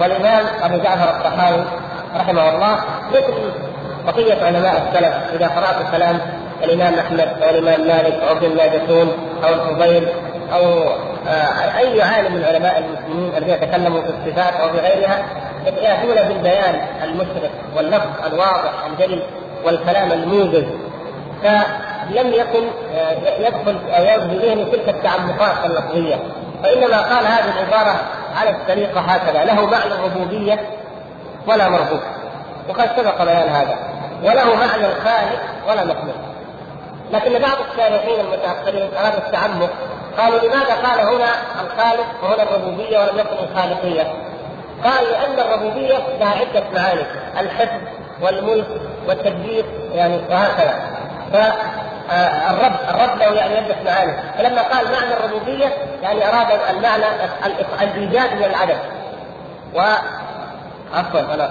والإمام 0.00 0.46
أبو 0.62 0.78
جعفر 0.78 1.10
الطحاوي 1.16 1.64
رحمه 2.16 2.48
الله 2.48 2.78
مثل 3.10 3.52
بقية 4.06 4.44
علماء 4.44 4.88
السلف 4.88 5.14
إذا 5.34 5.46
قرأت 5.48 5.90
كلام 5.92 6.18
الإمام 6.64 6.94
أحمد 6.94 7.28
أو 7.42 7.50
الإمام 7.50 7.80
مالك 7.88 8.14
أو 8.14 8.36
ابن 8.36 8.46
الناجشون 8.46 9.12
أو 9.44 9.54
الفضيل 9.54 10.08
أو 10.54 10.88
آه، 11.28 11.78
أي 11.78 12.02
عالم 12.02 12.34
من 12.34 12.44
علماء 12.44 12.78
المسلمين 12.78 13.32
الذين 13.36 13.60
تكلموا 13.60 14.02
في 14.02 14.08
الصفات 14.08 14.54
أو 14.54 14.68
في 14.68 14.78
غيرها 14.78 15.24
يأتون 15.66 16.28
بالبيان 16.28 16.80
المشرق 17.04 17.50
واللفظ 17.76 18.26
الواضح 18.26 18.72
الجلي 18.90 19.22
والكلام 19.64 20.12
الموجز. 20.12 20.64
فلم 21.42 22.32
يكن 22.32 22.62
آه، 22.94 23.12
يدخل 23.38 23.76
يدخل 23.98 24.38
ذهنه 24.38 24.64
تلك 24.72 24.88
التعمقات 24.88 25.56
اللفظية. 25.64 26.16
فإنما 26.62 26.96
قال 26.96 27.26
هذه 27.26 27.52
العبارة 27.58 28.00
على 28.36 28.50
الطريقة 28.50 29.00
هكذا 29.00 29.44
له 29.44 29.66
معنى 29.66 29.94
الربوبية 29.94 30.60
ولا 31.46 31.68
مربوب 31.68 32.00
وقد 32.68 32.90
سبق 32.96 33.22
بيان 33.24 33.48
هذا. 33.48 33.78
وله 34.22 34.54
معنى 34.54 34.86
الخالق 34.86 35.40
ولا 35.68 35.84
مخلوق. 35.84 36.14
لكن 37.12 37.32
بعض 37.32 37.56
الشارحين 37.70 38.20
المتأخرين 38.20 38.88
ارادوا 38.94 39.18
التعمق 39.18 39.70
قالوا 40.18 40.38
لماذا 40.38 40.74
قال 40.74 41.00
هنا 41.00 41.30
الخالق 41.64 42.06
وهنا 42.22 42.42
الربوبية 42.42 42.98
ولم 42.98 43.18
يكن 43.18 43.36
الخالقية؟ 43.50 44.02
قال 44.84 45.04
لأن 45.10 45.46
الربوبية 45.48 45.98
لها 46.20 46.34
عدة 46.40 46.64
معاني 46.74 47.02
الحفظ 47.40 47.80
والملك 48.22 48.66
والتدبير 49.08 49.64
يعني 49.92 50.20
وهكذا. 50.30 50.74
فالرب 52.10 52.72
الرب 52.88 53.18
له 53.18 53.34
يعني 53.34 53.56
عده 53.56 53.76
معاني 53.84 54.12
فلما 54.38 54.62
قال 54.62 54.84
معنى 54.92 55.14
الربوبية 55.14 55.66
يعني 56.02 56.28
أراد 56.28 56.46
المعنى 56.70 57.04
الإيجاد 57.82 58.34
من 58.34 58.44
العدم 58.44 58.78
و 59.74 59.80
عفوا 60.94 61.34
أنا 61.34 61.50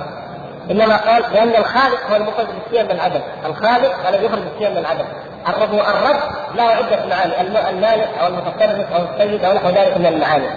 إنما 0.72 0.98
قال 0.98 1.24
لأن 1.34 1.50
الخالق 1.50 2.12
هو 2.12 2.16
المخرج 2.16 2.46
بالشيء 2.46 2.84
من 2.84 2.92
العدم، 2.92 3.22
الخالق 3.46 4.08
الذي 4.08 4.26
يخرج 4.26 4.42
الشيء 4.54 4.70
من 4.70 4.78
العدم. 4.78 5.06
الرب 5.48 5.74
الرب 5.74 6.20
له 6.56 6.64
عده 6.64 7.06
معاني، 7.06 7.42
المالك 7.70 8.10
أو 8.22 8.28
المتصرف 8.28 8.94
أو 8.94 9.02
السيد 9.14 9.46
أو 9.46 9.54
نحو 9.54 9.70
ذلك 9.70 9.98
من 9.98 10.06
المعاني. 10.06 10.48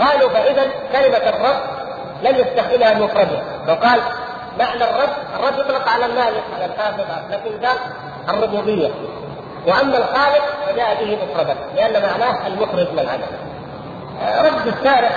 قالوا 0.00 0.28
فإذا 0.28 0.66
كلمة 0.92 1.16
الرب 1.16 1.56
لم 2.22 2.36
يستخدمها 2.36 2.94
مفردا، 2.94 3.42
وقال 3.68 4.00
معنى 4.58 4.84
الرب، 4.84 5.10
الرب 5.38 5.58
يطلق 5.58 5.88
على 5.88 6.06
المالك 6.06 6.42
على 6.56 6.64
الحافظ 6.64 7.04
لكن 7.30 7.66
قال 7.66 7.76
الربوبية. 8.28 8.90
وأما 9.66 9.98
الخالق 9.98 10.44
فجاء 10.66 11.04
به 11.04 11.18
مفردا 11.24 11.56
لأن 11.76 12.02
معناه 12.02 12.46
المخرج 12.46 12.92
من 12.92 12.98
العدم. 12.98 13.26
رد 14.38 14.66
الشارع 14.66 15.10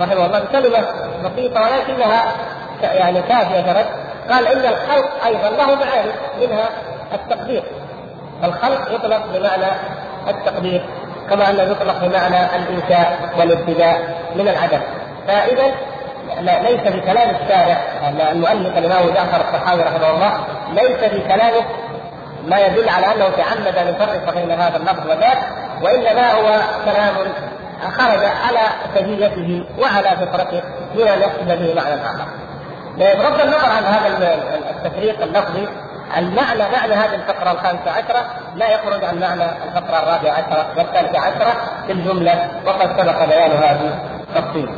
رحمه 0.00 0.26
الله 0.26 0.38
بكلمة 0.38 0.86
بسيطة 1.24 1.60
ولكنها 1.60 2.32
يعني 2.82 3.22
كافية 3.22 3.72
رد 3.72 3.86
قال 4.30 4.46
إن 4.46 4.72
الخلق 4.72 5.24
أيضا 5.26 5.48
له 5.50 5.66
معاني 5.66 6.12
منها 6.40 6.68
التقدير. 7.14 7.62
الخلق 8.44 8.94
يطلق 8.94 9.26
بمعنى 9.26 9.66
التقدير 10.28 10.84
كما 11.30 11.50
انه 11.50 11.62
يطلق 11.62 11.98
بمعنى 12.04 12.56
الإنشاء 12.56 13.18
والابتداء 13.38 14.16
من 14.34 14.48
العدم. 14.48 14.80
فاذا 15.26 15.74
ليس 16.40 16.80
في 16.80 17.00
كلام 17.00 17.30
الشارع 17.30 17.80
المؤلف 18.32 18.78
الإمام 18.78 19.10
جعفر 19.14 19.40
الصحابي 19.40 19.82
رحمه 19.82 20.10
الله 20.10 20.44
ليس 20.72 21.10
في 21.10 21.20
كلامه 21.20 21.64
ما 22.46 22.58
يدل 22.58 22.88
على 22.88 23.06
أنه 23.06 23.28
تعمد 23.36 23.76
ان 23.76 23.88
يفرق 23.88 24.34
بين 24.34 24.50
هذا 24.50 24.76
اللفظ 24.76 25.06
وذاك 25.06 25.38
وإنما 25.82 26.32
هو 26.32 26.60
كلام 26.84 27.14
خرج 27.98 28.24
على 28.24 28.60
سجيته 28.94 29.64
وعلى 29.78 30.10
فطرته 30.16 30.62
دون 30.94 31.08
ان 31.08 31.20
يقصد 31.20 31.46
به 31.46 31.74
معنى 31.74 31.94
اخر. 31.94 32.26
بغض 32.98 33.40
النظر 33.40 33.70
عن 33.70 33.84
هذا 33.84 34.34
التفريق 34.70 35.22
اللفظي 35.22 35.68
المعنى 36.16 36.62
معنى 36.72 36.94
هذه 36.94 37.14
الفقرة 37.14 37.50
الخامسة 37.52 37.90
عشرة 37.90 38.24
لا 38.54 38.68
يخرج 38.68 39.04
عن 39.04 39.20
معنى 39.20 39.44
الفقرة 39.44 39.98
الرابعة 39.98 40.32
عشرة 40.32 40.66
والثالثة 40.76 41.18
عشرة 41.18 41.54
في 41.86 41.92
الجملة 41.92 42.48
وقد 42.66 43.00
سبق 43.00 43.24
بيان 43.24 43.50
هذه 43.50 43.98
التفصيل. 44.28 44.68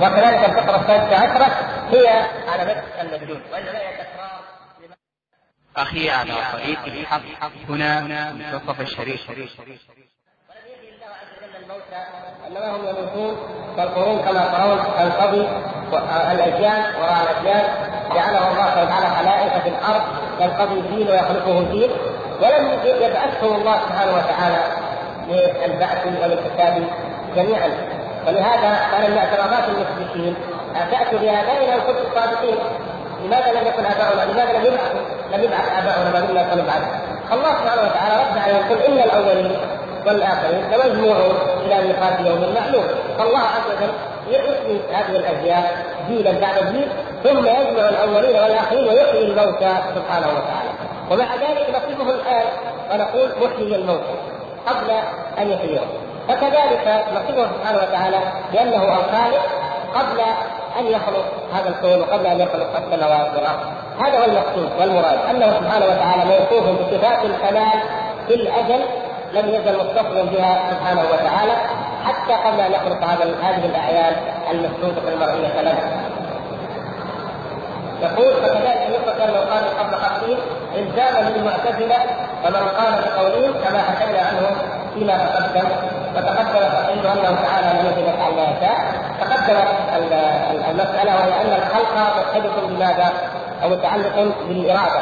وكذلك 0.00 0.44
الفقرة 0.48 0.76
الثالثة 0.76 1.16
عشرة 1.16 1.46
هي 1.90 2.08
على 2.52 2.64
نفس 2.70 2.82
المدلول 3.00 3.40
وإنما 3.52 3.78
هي 3.78 3.92
تكرار 3.92 4.49
أخي 5.82 6.10
على 6.10 6.32
طريق 6.52 6.78
الحق 6.86 7.20
هنا 7.68 8.00
منتصف 8.32 8.80
الشريف. 8.80 9.20
انما 12.46 12.76
هم 12.76 12.80
يموتون 12.86 13.36
كالقرون 13.76 14.18
كما 14.22 14.48
ترون 14.48 14.78
تنقضي 14.98 15.48
الاجيال 16.32 16.96
وراء 17.00 17.22
الأجيال. 17.22 17.64
جعله 18.14 18.50
الله 18.50 18.66
سبحانه 18.70 18.82
وتعالى 18.82 19.06
خلائق 19.16 19.62
في 19.62 19.68
الأرض 19.68 20.02
ينقضي 20.40 20.80
الدين 20.80 21.08
ويخلقه 21.08 21.62
دين. 21.62 21.90
ولم 22.42 22.80
يبعثهم 22.84 23.56
الله 23.56 23.80
سبحانه 23.88 24.12
وتعالى 24.12 24.62
للبعث 25.28 26.06
والحساب 26.06 26.84
جميعا. 27.36 27.70
ولهذا 28.26 28.88
كان 28.90 29.10
من 29.10 29.18
اعتراضات 29.18 29.64
المشركين؟ 29.68 30.34
تاتوا 30.90 31.18
بآبائنا 31.18 31.74
ان 31.74 31.80
كنتم 31.80 32.14
صادقين 32.14 32.58
لماذا 33.24 33.52
لم 33.52 33.66
يكن 33.66 33.84
اباؤنا؟ 33.86 34.32
لماذا 34.32 34.52
لم 34.58 34.64
يبعثوا؟ 34.64 35.00
لم 35.32 35.42
يبعث 35.44 35.66
آباؤنا 35.78 36.10
ما 36.12 36.20
دمنا 36.20 36.54
سنبعث. 36.54 36.82
الله 37.32 37.50
سبحانه 37.50 37.82
وتعالى 37.82 38.14
رد 38.22 38.38
عليه 38.38 38.54
يقول 38.56 38.78
إن 38.78 38.98
الأولين 38.98 39.56
والآخرين 40.06 40.64
لمجموعون 40.70 41.34
إلى 41.66 41.74
ميقات 41.86 42.20
يوم 42.20 42.54
معلوم 42.54 42.84
فالله 43.18 43.38
عز 43.38 43.66
وجل 43.76 43.92
يحيي 44.28 44.80
هذه 44.92 45.16
الاجيال 45.16 45.64
جيلا 46.08 46.32
بعد 46.40 46.72
جيل 46.72 46.88
ثم 47.24 47.38
يجمع 47.38 47.88
الأولين 47.88 48.40
والآخرين 48.42 48.88
ويحيي 48.88 49.24
الموتى 49.24 49.74
سبحانه 49.94 50.26
وتعالى 50.26 50.70
ومع 51.10 51.34
ذلك 51.34 51.66
نصفه 51.70 52.10
الآن 52.10 52.44
ونقول 52.92 53.30
محيي 53.42 53.76
الموتى 53.76 54.14
قبل 54.66 54.90
أن 55.38 55.50
يحييهم 55.50 55.88
فكذلك 56.28 57.04
نصفه 57.14 57.48
سبحانه 57.56 57.78
وتعالى 57.78 58.18
بأنه 58.52 58.82
الخالق 58.82 59.46
قبل 59.94 60.20
أن 60.78 60.86
يخلق 60.86 61.24
هذا 61.52 61.68
الكون 61.68 62.00
وقبل 62.00 62.26
أن 62.26 62.40
يخلق 62.40 62.76
السماوات 62.76 63.34
والأرض 63.34 63.60
هذا 64.00 64.18
هو 64.18 64.24
المقصود 64.24 64.70
والمراد 64.80 65.18
أنه 65.30 65.46
سبحانه 65.60 65.86
وتعالى 65.86 66.24
موصوف 66.24 66.80
بصفات 66.80 67.24
الكمال 67.24 67.80
في 68.26 68.34
الأجل 68.34 68.84
لم 69.32 69.48
يزل 69.48 69.78
متصلا 69.78 70.22
بها 70.22 70.70
سبحانه 70.70 71.00
وتعالى 71.00 71.52
حتى 72.04 72.32
قبل 72.32 72.60
أن 72.60 72.72
يخلق 72.72 73.04
هذا 73.04 73.34
هذه 73.42 73.66
الأعيان 73.66 74.16
المسدودة 74.50 75.12
المرئية 75.12 75.60
له. 75.62 75.78
يقول 78.02 78.32
فكذلك 78.34 78.90
يطلق 78.90 79.24
انه 79.24 79.38
قال 79.38 79.78
قبل 79.78 79.94
خمسين 79.94 80.38
الزاما 80.76 81.30
للمعتزله 81.30 81.98
فمن 82.44 82.68
قال 82.68 82.94
بقولهم 83.04 83.52
كما 83.64 83.82
حكينا 83.82 84.18
عنه 84.18 84.56
فيما 84.94 85.16
تقدم 85.16 85.68
وتقدم 86.16 86.68
عنده 87.00 87.12
انه 87.12 87.38
تعالى 87.42 87.80
لم 87.80 87.86
يكن 87.86 88.14
يفعل 88.14 88.34
ما 88.34 88.42
يشاء 88.42 88.78
تقدمت 89.20 89.66
المسألة 90.70 91.14
وهي 91.14 91.40
أن 91.42 91.62
الخلق 91.62 91.94
مرتبط 91.94 92.64
بماذا؟ 92.64 93.12
أو 93.62 93.68
متعلق 93.68 94.34
بالإرادة. 94.48 95.00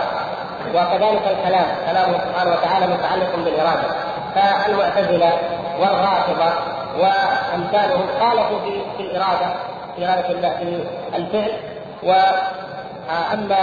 وكذلك 0.75 1.23
الكلام 1.27 1.67
كلامه 1.87 2.19
سبحانه 2.19 2.51
وتعالى 2.51 2.87
متعلق 2.87 3.37
بالإرادة. 3.37 3.89
فالمعتزلة 4.35 5.33
والرافضة 5.81 6.53
وأمثالهم 6.99 8.07
خالفوا 8.21 8.59
في 8.65 8.81
في 8.97 9.03
الإرادة 9.03 9.47
في 9.97 10.07
إرادة 10.07 10.29
الله 10.29 10.51
في 10.51 10.85
الفعل. 11.17 11.53
واما 12.03 13.59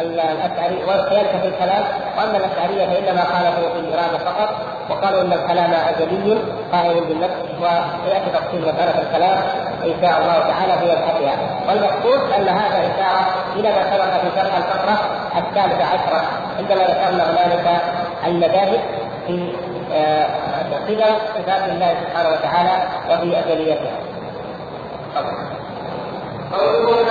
الاشعري 0.00 0.84
وكذلك 0.84 1.30
في 1.42 1.48
الكلام 1.48 1.84
وأما 2.18 2.36
الأشعرية 2.36 2.86
فإنما 2.86 3.24
خالفوا 3.24 3.72
في 3.74 3.78
الإرادة 3.78 4.18
فقط. 4.18 4.48
وقالوا 4.90 5.22
إن 5.22 5.32
الكلام 5.32 5.72
ازلي 5.74 6.38
قائم 6.72 7.04
بالنفس 7.04 7.34
وسياتي 7.60 8.30
تفصيل 8.30 8.60
مسألة 8.62 9.02
الكلام 9.02 9.38
إن 9.84 9.94
شاء 10.02 10.20
الله 10.20 10.38
تعالى 10.38 10.78
في 10.78 10.84
مبحثها 10.86 11.36
والمقصود 11.68 12.32
أن 12.32 12.48
هذا 12.48 12.78
إشارة 12.78 13.26
إلى 13.56 13.68
ما 13.68 13.82
سبق 13.92 14.04
في 14.20 14.40
شرح 14.40 14.56
الفقرة 14.56 14.98
الثالثة 15.38 15.84
عشرة 15.84 16.22
عندما 16.58 16.82
ذكرنا 16.82 17.30
هنالك 17.30 17.80
المذاهب 18.26 18.80
في 19.26 19.52
قدم 20.88 21.02
آه، 21.02 21.16
صفات 21.34 21.68
الله 21.70 21.94
سبحانه 22.04 22.28
وتعالى 22.28 22.82
وفي 23.10 23.38
ازليتها. 23.38 23.92
قوله 26.52 27.02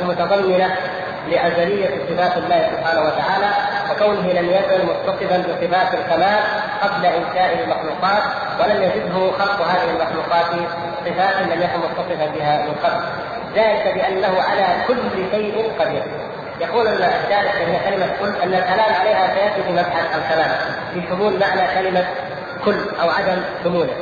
المتضمنة 0.00 0.76
لأزلية 1.28 1.88
صفات 2.08 2.36
الله 2.36 2.68
سبحانه 2.72 3.00
وتعالى 3.00 3.50
وكونه 3.90 4.32
لم 4.32 4.48
يزل 4.48 4.86
متصفا 4.86 5.38
بصفات 5.38 5.94
الكمال 5.94 6.38
قبل 6.82 7.06
إنشاء 7.06 7.64
المخلوقات 7.64 8.22
ولم 8.60 8.82
يزده 8.82 9.32
خلق 9.38 9.62
هذه 9.62 9.90
المخلوقات 9.90 10.46
صفات 11.04 11.36
لم 11.42 11.62
يكن 11.62 11.78
متصفا 11.78 12.26
بها 12.38 12.62
من 12.62 12.74
قبل. 12.84 13.04
ذلك 13.54 13.94
بأنه 13.94 14.42
على 14.42 14.66
كل 14.88 15.30
شيء 15.30 15.72
قدير. 15.78 16.02
يقول 16.60 16.86
الشارح 16.88 17.56
أن 17.56 17.90
كلمة 17.90 18.06
كل 18.20 18.42
أن 18.42 18.54
الكلام 18.54 18.94
عليها 19.00 19.34
سيأتي 19.34 19.62
في 19.62 19.72
مبحث 19.72 20.16
الكلام. 20.16 20.50
في 20.94 21.02
شمول 21.08 21.40
معنى 21.40 21.74
كلمة 21.74 22.04
كل 22.64 22.76
أو 23.02 23.10
عدم 23.10 23.42
شموله 23.64 23.94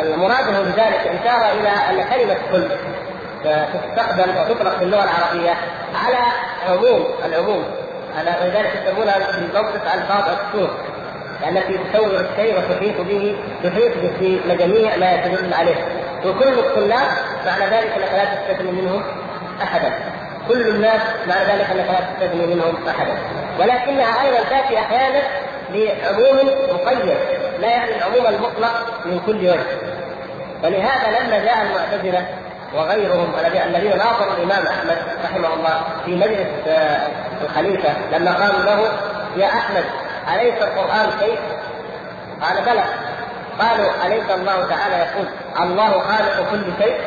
المراد 0.00 0.46
بذلك 0.46 1.20
إشارة 1.22 1.52
إلى 1.52 1.68
أن 1.68 2.04
كلمة 2.10 2.36
كل 2.52 2.68
تستخدم 3.44 4.36
وتطلق 4.36 4.78
في 4.78 4.84
اللغة 4.84 5.04
العربية 5.04 5.54
على 6.04 6.18
عموم 6.68 7.06
العموم. 7.24 7.64
على 8.18 8.34
ولذلك 8.40 8.82
يسمونها 8.82 9.18
بالموقف 9.18 9.94
ألفاظ 9.94 10.24
السوق 10.28 10.70
التي 11.48 11.78
تصور 11.78 12.20
الشيء 12.20 12.58
وتحيط 12.58 13.00
به 13.00 13.36
تحيط 13.64 13.92
بجميع 14.46 14.96
ما 14.96 15.12
يدل 15.12 15.54
عليه. 15.54 15.76
وكل 16.24 16.58
الطلاب 16.58 17.08
معنى 17.46 17.64
ذلك 17.64 17.92
لا 18.12 18.24
تستثني 18.24 18.72
منهم 18.72 19.02
أحدا. 19.62 20.13
كل 20.48 20.68
الناس 20.68 21.00
معنى 21.28 21.44
ذلك 21.44 21.70
أنك 21.70 21.86
لا 21.90 22.00
تستثني 22.00 22.46
منهم 22.46 22.88
أحدا 22.88 23.18
ولكنها 23.58 24.22
أيضا 24.22 24.38
تأتي 24.50 24.78
أحيانا 24.78 25.22
لعموم 25.70 26.50
مقيد 26.70 27.16
لا 27.60 27.68
يعني 27.68 27.96
العموم 27.96 28.26
المطلق 28.26 28.84
من 29.04 29.20
كل 29.26 29.36
وجه 29.36 29.94
ولهذا 30.64 31.20
لما 31.20 31.38
جاء 31.38 31.62
المعتزلة 31.62 32.26
وغيرهم 32.74 33.32
الذين 33.66 33.98
ناظروا 33.98 34.32
الإمام 34.36 34.66
أحمد 34.66 34.96
رحمه 35.24 35.54
الله 35.54 35.82
في 36.04 36.16
مجلس 36.16 36.48
آه، 36.68 37.08
الخليفة 37.44 37.90
لما 38.12 38.32
قالوا 38.32 38.62
له 38.62 38.88
يا 39.36 39.46
أحمد 39.46 39.84
أليس 40.34 40.62
القرآن 40.62 41.10
شيء؟ 41.20 41.38
قال 42.42 42.64
بلى 42.64 42.84
قالوا 43.60 43.90
أليس 44.06 44.30
الله 44.30 44.66
تعالى 44.66 44.96
يقول 44.96 45.26
الله 45.60 45.90
خالق 45.90 46.50
كل 46.50 46.84
شيء؟ 46.84 47.00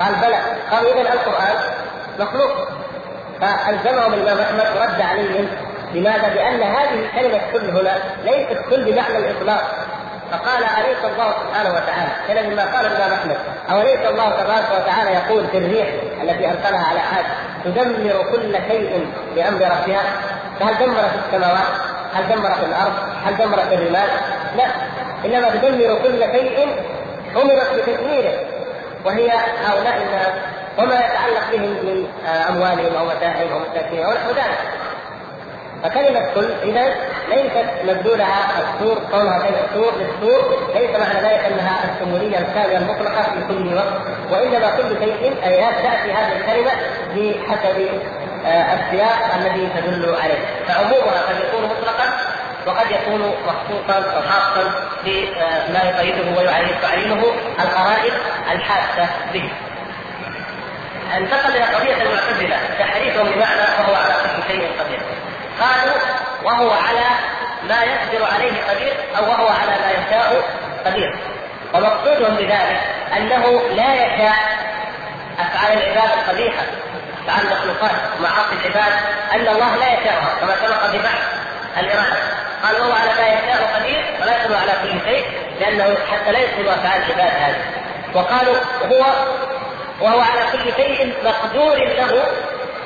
قال 0.00 0.14
بلى 0.14 0.38
قالوا 0.70 0.92
اذا 0.92 1.12
القرآن 1.12 1.56
مخلوق 2.18 2.50
فالزمهم 3.40 4.14
الامام 4.14 4.38
احمد 4.38 4.76
ورد 4.76 5.00
عليهم 5.00 5.48
لماذا؟ 5.94 6.28
لأن 6.28 6.62
هذه 6.62 7.08
كلمه 7.14 7.40
كل 7.52 7.70
هنا 7.70 7.98
ليست 8.24 8.60
كل 8.70 8.84
بمعنى 8.84 9.18
الإطلاق 9.18 9.62
فقال 10.30 10.64
أليس 10.64 10.98
الله 11.04 11.34
سبحانه 11.42 11.70
وتعالى 11.70 12.12
كذا 12.28 12.42
مما 12.42 12.76
قال 12.76 12.86
الإمام 12.86 13.12
أحمد 13.12 13.36
أوليس 13.70 14.00
الله 14.00 14.30
تبارك 14.30 14.82
وتعالى 14.82 15.10
يقول 15.10 15.46
في 15.46 15.58
الريح 15.58 15.88
التي 16.22 16.46
أرسلها 16.46 16.86
على 16.86 17.00
عاد 17.00 17.24
تدمر 17.64 18.24
كل 18.32 18.52
شيء 18.68 19.06
بأمر 19.34 19.60
ربها 19.60 20.02
فهل 20.60 20.78
دمرت 20.78 21.10
السماوات؟ 21.26 21.68
هل 22.14 22.28
دمرت 22.28 22.64
الأرض؟ 22.64 22.92
هل 23.24 23.36
دمرت 23.36 23.72
الرمال؟ 23.72 24.08
لا 24.56 24.66
إنما 25.24 25.50
تدمر 25.50 25.98
كل 26.02 26.20
شيء 26.20 26.76
أمرت 27.36 27.68
بتدميره 27.74 28.32
وهي 29.04 29.30
هؤلاء 29.64 29.96
الناس 29.96 30.32
وما 30.82 30.94
يتعلق 30.94 31.50
بهم 31.52 31.62
من 31.62 32.06
أموالهم 32.48 32.94
أو 32.96 33.04
متاعهم 33.04 33.52
أو 33.52 33.58
مساكنهم 33.58 34.04
أو 34.04 34.12
نحو 34.12 34.30
ذلك 34.30 34.58
فكلمة 35.82 36.20
كل 36.34 36.52
إذا 36.62 36.94
ليست 37.28 37.66
مدلولها 37.84 38.44
السور 38.60 38.98
كونها 39.10 39.38
كلمة 39.38 39.66
سور 39.74 39.92
للسور 39.96 40.58
ليس 40.74 40.90
معنى 40.90 41.20
ذلك 41.20 41.44
أنها 41.44 41.78
الشمولية 41.94 42.38
الكاملة 42.38 42.78
المطلقة 42.78 43.22
في 43.22 43.40
كل 43.48 43.74
وقت 43.74 43.92
وإنما 44.30 44.70
كل 44.76 45.04
شيء 45.04 45.36
آيات 45.44 45.74
تأتي 45.74 46.12
هذه 46.12 46.32
الكلمة 46.36 46.70
بحسب 47.14 47.88
آه، 48.46 48.74
السياق 48.74 49.34
الذي 49.36 49.68
تدل 49.76 50.14
عليه 50.22 50.38
فعمومها 50.68 51.22
قد 51.28 51.36
يكون 51.48 51.64
مطلقا 51.64 52.10
وقد 52.66 52.90
يكون 52.90 53.34
مخصوصا 53.46 54.10
أو 54.16 54.22
خاصا 54.22 54.74
بما 55.04 55.82
يقيده 55.84 56.38
ويعينه 56.38 57.22
القرائن 57.60 58.12
الحاسة 58.52 59.08
به. 59.32 59.50
انتقل 61.16 61.56
إلى 61.56 61.64
قضية 61.64 62.02
المعتزلة 62.02 62.56
تحريفهم 62.78 63.26
بمعنى 63.26 63.60
وهو 63.60 63.94
على 63.94 64.14
كل 64.14 64.52
شيء 64.52 64.70
قدير. 64.80 65.00
قالوا 65.60 65.96
وهو 66.42 66.70
على 66.70 67.06
ما 67.68 67.82
يقدر 67.82 68.24
عليه 68.34 68.52
قدير 68.70 68.92
أو 69.18 69.24
وهو 69.24 69.48
على 69.48 69.70
ما 69.70 69.90
يشاء 69.90 70.42
قدير. 70.86 71.18
ومقصودهم 71.74 72.36
بذلك 72.36 72.80
أنه 73.16 73.60
لا 73.76 73.94
يشاء 73.94 74.36
أفعال 75.38 75.78
العباد 75.78 76.10
القبيحة 76.18 76.62
أفعال 77.24 77.46
المخلوقات 77.46 77.90
ومعاصي 78.18 78.56
العباد 78.64 78.92
أن 79.32 79.48
الله 79.48 79.76
لا 79.76 79.92
يشاءها 79.92 80.34
كما 80.40 80.54
سبق 80.56 80.86
ببحث 80.92 81.22
الإرادة 81.78 82.16
قال 82.62 82.80
وهو 82.80 82.92
على 82.92 83.10
ما 83.18 83.28
يشاء 83.28 83.70
قدير 83.76 84.04
ولا 84.22 84.36
يقدر 84.36 84.56
على 84.56 84.72
كل 84.82 85.10
شيء 85.10 85.24
لأنه 85.60 85.96
حتى 86.12 86.32
لا 86.32 86.38
يدخل 86.38 86.68
أفعال 86.68 87.02
العباد 87.02 87.32
هذه 87.42 87.62
وقالوا 88.14 88.54
هو 88.84 89.04
وهو 90.00 90.20
على 90.20 90.40
كل 90.52 90.82
شيء 90.82 91.14
مقدور 91.24 91.76
له 91.76 92.24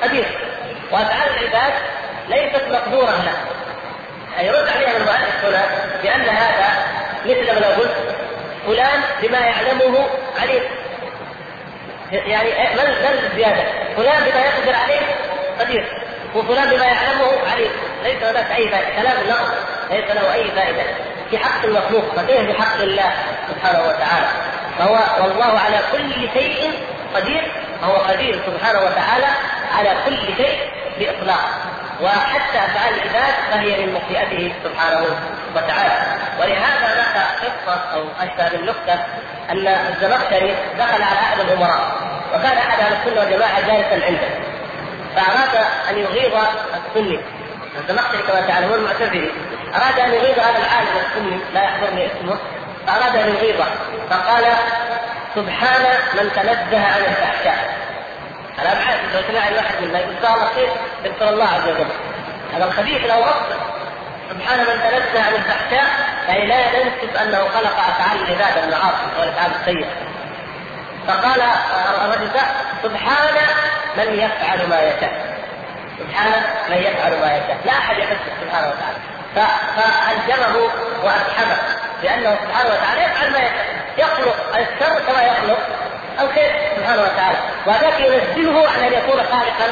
قدير. 0.03 0.25
وأفعال 0.91 1.29
العباد 1.29 1.73
ليست 2.29 2.63
مقدورة 2.71 3.11
له. 3.11 3.37
يرد 4.41 4.67
عليها 4.69 4.97
المؤلف 4.97 5.45
هنا 5.45 5.65
بأن 6.03 6.21
هذا 6.21 6.69
مثل 7.25 7.59
ما 7.61 7.67
قلت 7.67 7.95
فلان 8.67 9.01
بما 9.21 9.39
يعلمه 9.39 10.07
عليم. 10.41 10.63
يعني 12.11 12.49
من 12.49 12.83
من 12.83 13.29
الزياده؟ 13.31 13.63
فلان 13.97 14.23
بما 14.23 14.39
يقدر 14.39 14.75
عليه 14.75 15.01
قدير. 15.59 15.85
وفلان 16.35 16.69
بما 16.69 16.85
يعلمه 16.85 17.31
عليم. 17.51 17.71
ليس 18.03 18.23
هناك 18.23 18.51
أي 18.51 18.69
فائدة. 18.69 19.01
كلام 19.01 19.27
نقص 19.29 19.51
ليس 19.91 20.11
له 20.11 20.33
أي 20.33 20.51
فائدة. 20.51 20.83
في 21.29 21.37
حق 21.37 21.65
المخلوق. 21.65 22.15
فكيف 22.15 22.41
في 22.41 22.61
حق 22.61 22.81
الله 22.81 23.13
سبحانه 23.49 23.79
وتعالى؟ 23.79 24.27
فهو 24.79 24.99
والله 25.23 25.59
على 25.59 25.79
كل 25.91 26.13
شيء 26.33 26.71
قدير 27.15 27.51
فهو 27.81 27.95
قدير 27.95 28.39
سبحانه 28.45 28.79
وتعالى 28.79 29.27
على 29.77 29.95
كل 30.05 30.17
شيء 30.37 30.59
بإطلاق. 30.99 31.45
وحتى 32.01 32.57
أفعال 32.57 32.93
العباد 32.93 33.33
فهي 33.51 33.85
من 33.85 33.93
مشيئته 33.93 34.53
سبحانه 34.63 35.05
وتعالى. 35.55 36.17
ولهذا 36.39 37.01
لك 37.01 37.15
قصة 37.41 37.81
أو 37.93 38.03
أشبه 38.19 38.49
بالنكته 38.49 38.93
أن 39.49 39.67
الزمخشري 39.67 40.55
دخل 40.77 41.03
على 41.03 41.19
أحد 41.25 41.39
الأمراء 41.39 41.79
وكان 42.33 42.57
أحد 42.57 42.79
أهل 42.79 42.93
السنة 42.93 43.19
والجماعة 43.21 43.61
جالسا 43.61 44.05
عنده. 44.05 44.29
فأراد 45.15 45.65
أن 45.89 45.97
يغيظ 45.97 46.33
السني. 46.75 47.19
الزمخشري 47.79 48.21
كما 48.23 48.41
تعلمون 48.47 48.79
المعتزلي 48.79 49.29
أراد 49.75 49.99
أن 49.99 50.13
يغيظ 50.13 50.39
هذا 50.39 50.57
العالم 50.57 51.05
السني 51.05 51.39
لا 51.53 51.63
يحضرني 51.63 52.05
اسمه. 52.05 52.37
فاراد 52.87 53.15
أن 53.15 53.35
يغيظه 53.35 53.65
فقال 54.09 54.45
سبحان 55.35 55.81
من 56.13 56.31
تنزه 56.35 56.85
عن 56.85 57.01
الفحشاء. 57.07 57.75
أنا 58.59 58.71
ابحث 58.71 58.99
لو 59.15 59.21
سمع 59.31 59.47
الواحد 59.47 59.75
منا 59.81 59.99
يقول 59.99 60.15
الله 60.17 60.47
خير 60.55 60.69
يذكر 61.03 61.29
الله 61.29 61.45
عز 61.45 61.67
وجل. 61.67 61.87
هذا 62.55 62.65
الخبيث 62.65 63.01
له 63.05 63.19
رب 63.19 63.45
سبحان 64.29 64.59
من 64.59 64.65
تنزه 64.65 65.23
عن 65.25 65.33
الفحشاء 65.33 65.85
يعني 66.27 66.45
لا 66.45 66.57
ننسب 66.57 67.15
أنه 67.21 67.37
خلق 67.37 67.77
أفعال 67.79 68.17
العباد 68.21 68.63
المعاصي 68.63 69.19
والأفعال 69.19 69.51
السيئة. 69.61 69.89
فقال 71.07 71.41
الرجل 72.01 72.29
سبحان 72.83 73.35
من 73.97 74.13
يفعل 74.13 74.69
ما 74.69 74.81
يشاء. 74.81 75.35
سبحان 75.99 76.31
من 76.69 76.77
يفعل 76.77 77.11
ما 77.11 77.37
يشاء. 77.37 77.57
لا 77.65 77.71
أحد 77.71 77.97
يحس 77.97 78.17
سبحانه 78.41 78.67
وتعالى. 78.67 79.14
فالجمه 79.35 80.69
وأسحبه 81.03 81.57
لأنه 82.03 82.37
سبحانه 82.43 82.69
وتعالى 82.69 83.03
يفعل 83.03 83.31
ما 83.31 83.39
يخلق 83.97 84.35
الشر 84.55 84.99
كما 85.07 85.23
يخلق 85.23 85.59
الخير 86.21 86.51
سبحانه 86.77 87.01
وتعالى. 87.01 87.37
وذاك 87.65 87.99
ينزله 87.99 88.69
عن 88.69 88.79
أن 88.83 88.93
يكون 88.93 89.17
خالقا 89.17 89.67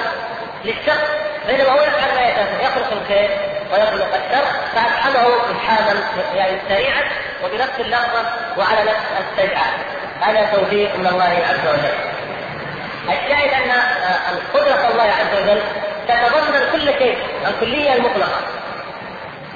للشر 0.65 1.01
بينما 1.47 1.69
هو 1.69 1.81
يفعل 1.81 2.15
ما 2.15 2.21
يخلق 2.61 2.91
الخير 2.91 3.29
ويخلق 3.71 4.07
الشر 4.15 4.45
فافحمه 4.75 5.27
افحاما 5.51 6.03
يعني 6.35 6.57
سريعا 6.69 7.01
وبنفس 7.43 7.79
اللحظة 7.79 8.21
وعلى 8.57 8.81
نفس 8.81 9.05
السجعه 9.19 9.65
هذا 10.21 10.49
توفيق 10.53 10.95
من 10.95 11.07
الله 11.07 11.43
عز 11.49 11.67
وجل. 11.67 11.95
الشاهد 13.03 13.53
أن 13.53 13.71
قدره 14.53 14.91
الله 14.91 15.03
عز 15.03 15.41
وجل 15.41 15.61
تتضمن 16.07 16.69
كل 16.71 16.85
شيء 16.99 17.17
الكلية 17.47 17.93
المطلقة. 17.93 18.39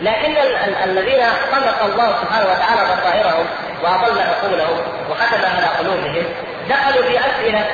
لكن 0.01 0.35
الذين 0.83 1.23
خلق 1.51 1.83
الله 1.83 2.15
سبحانه 2.21 2.45
وتعالى 2.45 2.81
بصائرهم 2.95 3.45
وأضل 3.83 4.19
عقولهم 4.19 4.79
وختم 5.09 5.45
على 5.55 5.65
قلوبهم 5.79 6.23
دخلوا 6.69 7.03
في 7.03 7.19
أسئلة 7.19 7.65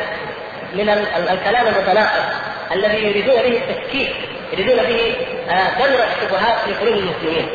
من 0.74 0.90
الكلام 1.30 1.68
المتناقض 1.68 2.24
الذي 2.72 2.98
يريدون 2.98 3.36
به 3.36 3.62
التشكيك 3.62 4.16
يريدون 4.54 4.78
به 4.78 5.16
دمر 5.80 6.04
الشبهات 6.04 6.56
في 6.66 6.74
قلوب 6.74 6.98
المسلمين. 6.98 7.50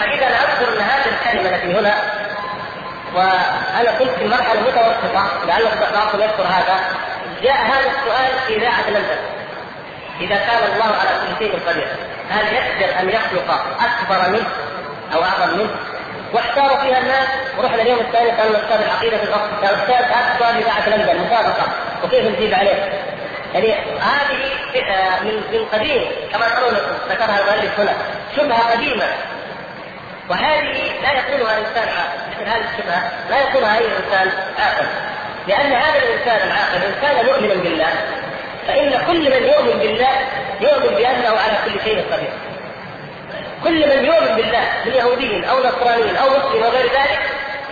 حقيقة 0.00 0.26
أنا 0.26 0.36
أذكر 0.36 0.72
أن 0.72 0.82
هذه 0.82 1.04
الكلمة 1.08 1.56
التي 1.56 1.78
هنا 1.78 1.94
وأنا 3.14 3.98
كنت 3.98 4.10
في 4.10 4.28
مرحلة 4.28 4.60
متوسطة 4.60 5.46
لعل 5.46 5.64
بعضكم 5.94 6.20
يذكر 6.20 6.42
هذا 6.42 6.76
جاء 7.42 7.56
هذا 7.56 7.90
السؤال 7.90 8.30
في 8.46 8.56
إذاعة 8.56 8.90
لندن. 8.90 9.37
إذا 10.20 10.36
كان 10.36 10.72
الله 10.72 10.96
على 10.96 11.10
كل 11.10 11.44
شيء 11.44 11.58
قدير 11.68 11.88
هل 12.30 12.54
يقدر 12.54 13.00
ان 13.00 13.08
يخلق 13.08 13.64
أكبر 13.80 14.28
منه 14.28 14.46
أو 15.14 15.22
أعظم 15.22 15.58
منه؟ 15.58 15.70
واحتاروا 16.32 16.76
فيها 16.76 16.98
الناس 16.98 17.28
ورحنا 17.58 17.82
اليوم 17.82 17.98
الثاني 17.98 18.30
كان 18.30 18.54
أستاذ 18.54 18.82
العقيده 18.82 19.16
في 19.16 19.24
الغرب 19.24 19.50
كان 19.62 19.74
هذا 20.04 20.38
سؤال 20.38 20.56
إذاعة 20.56 20.88
لندن 20.88 21.26
مسابقه 21.26 21.66
وكيف 22.04 22.24
نجيب 22.24 22.54
عليه؟ 22.54 22.92
يعني 23.54 23.74
هذه 24.00 24.58
من 25.22 25.42
من 25.52 25.64
قديم 25.72 26.04
كما 26.32 26.48
ترون 26.48 26.74
ذكرها 27.08 27.40
المؤلف 27.40 27.80
هنا 27.80 27.92
شبهة 28.36 28.72
قديمة 28.72 29.06
وهذه 30.28 30.92
لا 31.02 31.12
يقولها 31.12 31.58
انسان 31.58 31.88
عاقل 31.88 32.46
هذه 32.46 32.64
الشبهة 32.72 33.10
لا 33.30 33.38
يقولها 33.38 33.78
أي 33.78 33.84
إنسان 33.84 34.30
عاقل 34.58 34.86
لأن 35.48 35.72
هذا 35.72 35.98
الإنسان 35.98 36.48
العاقل 36.48 36.82
ان 36.84 36.94
كان 37.02 37.26
مؤمنا 37.26 37.54
بالله 37.54 37.88
فإن 38.68 38.90
كل 39.06 39.30
من 39.30 39.46
يؤمن 39.48 39.78
بالله 39.78 40.18
يؤمن 40.60 40.94
بأنه 40.96 41.28
على 41.28 41.58
كل 41.64 41.80
شيء 41.84 42.04
قدير. 42.12 42.32
كل 43.64 43.96
من 43.96 44.04
يؤمن 44.04 44.36
بالله 44.36 44.64
من 44.84 44.92
يهودي 44.92 45.50
أو 45.50 45.58
نصراني 45.58 46.20
أو 46.20 46.28
مسلم 46.28 46.62
وغير 46.62 46.86
ذلك 46.86 47.20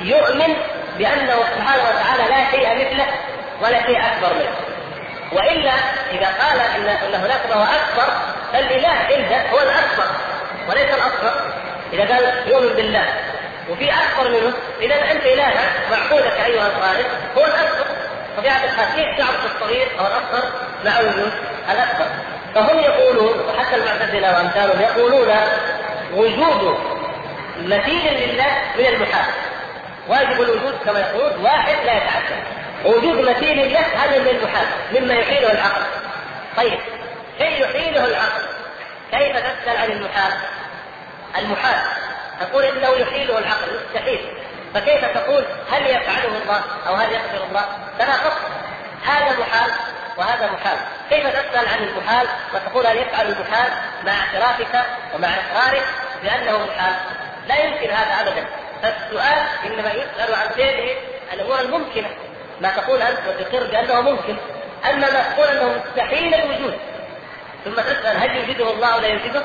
يؤمن 0.00 0.56
بأنه 0.98 1.36
سبحانه 1.56 1.82
وتعالى 1.82 2.22
لا 2.30 2.50
شيء 2.50 2.74
مثله 2.74 3.06
ولا 3.62 3.86
شيء 3.86 3.98
أكبر 3.98 4.34
منه. 4.34 4.56
وإلا 5.32 5.72
إذا 6.12 6.26
قال 6.26 6.60
ان 6.60 6.88
إن 6.88 7.14
هناك 7.14 7.40
ما 7.48 7.54
هو 7.54 7.62
أكبر 7.62 8.12
فالإله 8.52 8.88
عنده 8.88 9.50
هو 9.50 9.58
الأكبر 9.58 10.06
وليس 10.68 10.94
الأصغر. 10.94 11.34
إذا 11.92 12.14
قال 12.14 12.48
يؤمن 12.48 12.68
بالله 12.68 13.06
وفي 13.70 13.90
أكبر 13.90 14.30
منه 14.30 14.52
إذا 14.80 14.94
أنت 15.12 15.26
الهك 15.26 15.70
معقولك 15.90 16.40
أيها 16.46 16.66
الخالق 16.66 17.08
هو 17.36 17.44
الأكبر. 17.44 17.86
طبيعه 18.36 18.64
الحال 18.64 18.86
كيف 18.96 19.18
تعرف 19.18 19.54
الصغير 19.54 19.88
أو 20.00 20.06
الأصغر. 20.06 20.52
مع 20.86 21.00
وجود 21.00 21.32
الاكبر 21.70 22.06
فهم 22.54 22.78
يقولون 22.78 23.40
وحتى 23.40 23.76
المعتزلة 23.76 24.32
وأمثالهم 24.32 24.80
يقولون 24.80 25.34
وجود 26.14 26.78
مثيل 27.58 28.30
لله 28.30 28.62
من 28.78 28.86
المحال 28.86 29.26
واجب 30.08 30.42
الوجود 30.42 30.74
كما 30.84 31.00
يقولون 31.00 31.44
واحد 31.44 31.74
لا 31.84 31.96
يتعدى 31.96 32.36
وجود 32.84 33.28
مثيل 33.28 33.72
له 33.72 33.80
هذا 33.80 34.18
من 34.18 34.28
المحال 34.28 34.66
مما 34.92 35.14
يحيله 35.14 35.52
العقل. 35.52 35.82
طيب 36.56 36.78
شيء 37.38 37.62
يحيله 37.62 38.04
العقل؟ 38.04 38.42
كيف 39.10 39.36
تسأل 39.36 39.76
عن 39.76 39.90
المحال؟ 39.90 40.32
المحال 41.38 41.80
تقول 42.40 42.64
إنه 42.64 42.88
يحيله 42.88 43.38
العقل 43.38 43.80
مستحيل. 43.86 44.20
فكيف 44.74 45.04
تقول 45.04 45.44
هل 45.72 45.86
يفعله 45.86 46.38
الله 46.42 46.62
أو 46.88 46.94
هل 46.94 47.12
يقدر 47.12 47.44
الله؟ 47.48 47.64
تناقض. 47.98 48.32
هذا 49.06 49.36
محال 49.40 49.70
وهذا 50.16 50.46
محال. 50.46 50.78
كيف 51.10 51.26
تسأل 51.26 51.68
عن 51.68 51.78
المحال 51.78 52.26
وتقول 52.54 52.86
هل 52.86 52.96
يفعل 52.96 53.26
المحال 53.26 53.72
مع 54.04 54.12
اعترافك 54.12 54.86
ومع 55.14 55.28
إقرارك 55.28 55.86
بأنه 56.22 56.66
محال؟ 56.66 56.94
لا 57.48 57.56
يمكن 57.56 57.90
هذا 57.90 58.20
ابدا. 58.20 58.46
فالسؤال 58.82 59.46
إنما 59.66 59.90
يسأل 59.90 60.34
عن 60.34 60.48
فعله 60.48 60.94
الأمور 61.32 61.60
الممكنة. 61.60 62.08
ما 62.60 62.68
تقول 62.68 63.02
أنت 63.02 63.18
وتقر 63.28 63.66
بأنه 63.66 64.00
ممكن. 64.00 64.36
أما 64.90 65.10
ما 65.10 65.22
تقول 65.22 65.48
أنه 65.48 65.82
مستحيل 65.84 66.34
الوجود. 66.34 66.78
ثم 67.64 67.74
تسأل 67.74 68.16
هل 68.16 68.36
يوجده 68.36 68.70
الله 68.70 68.94
أو 68.94 69.00
لا 69.00 69.08
يوجده 69.08 69.42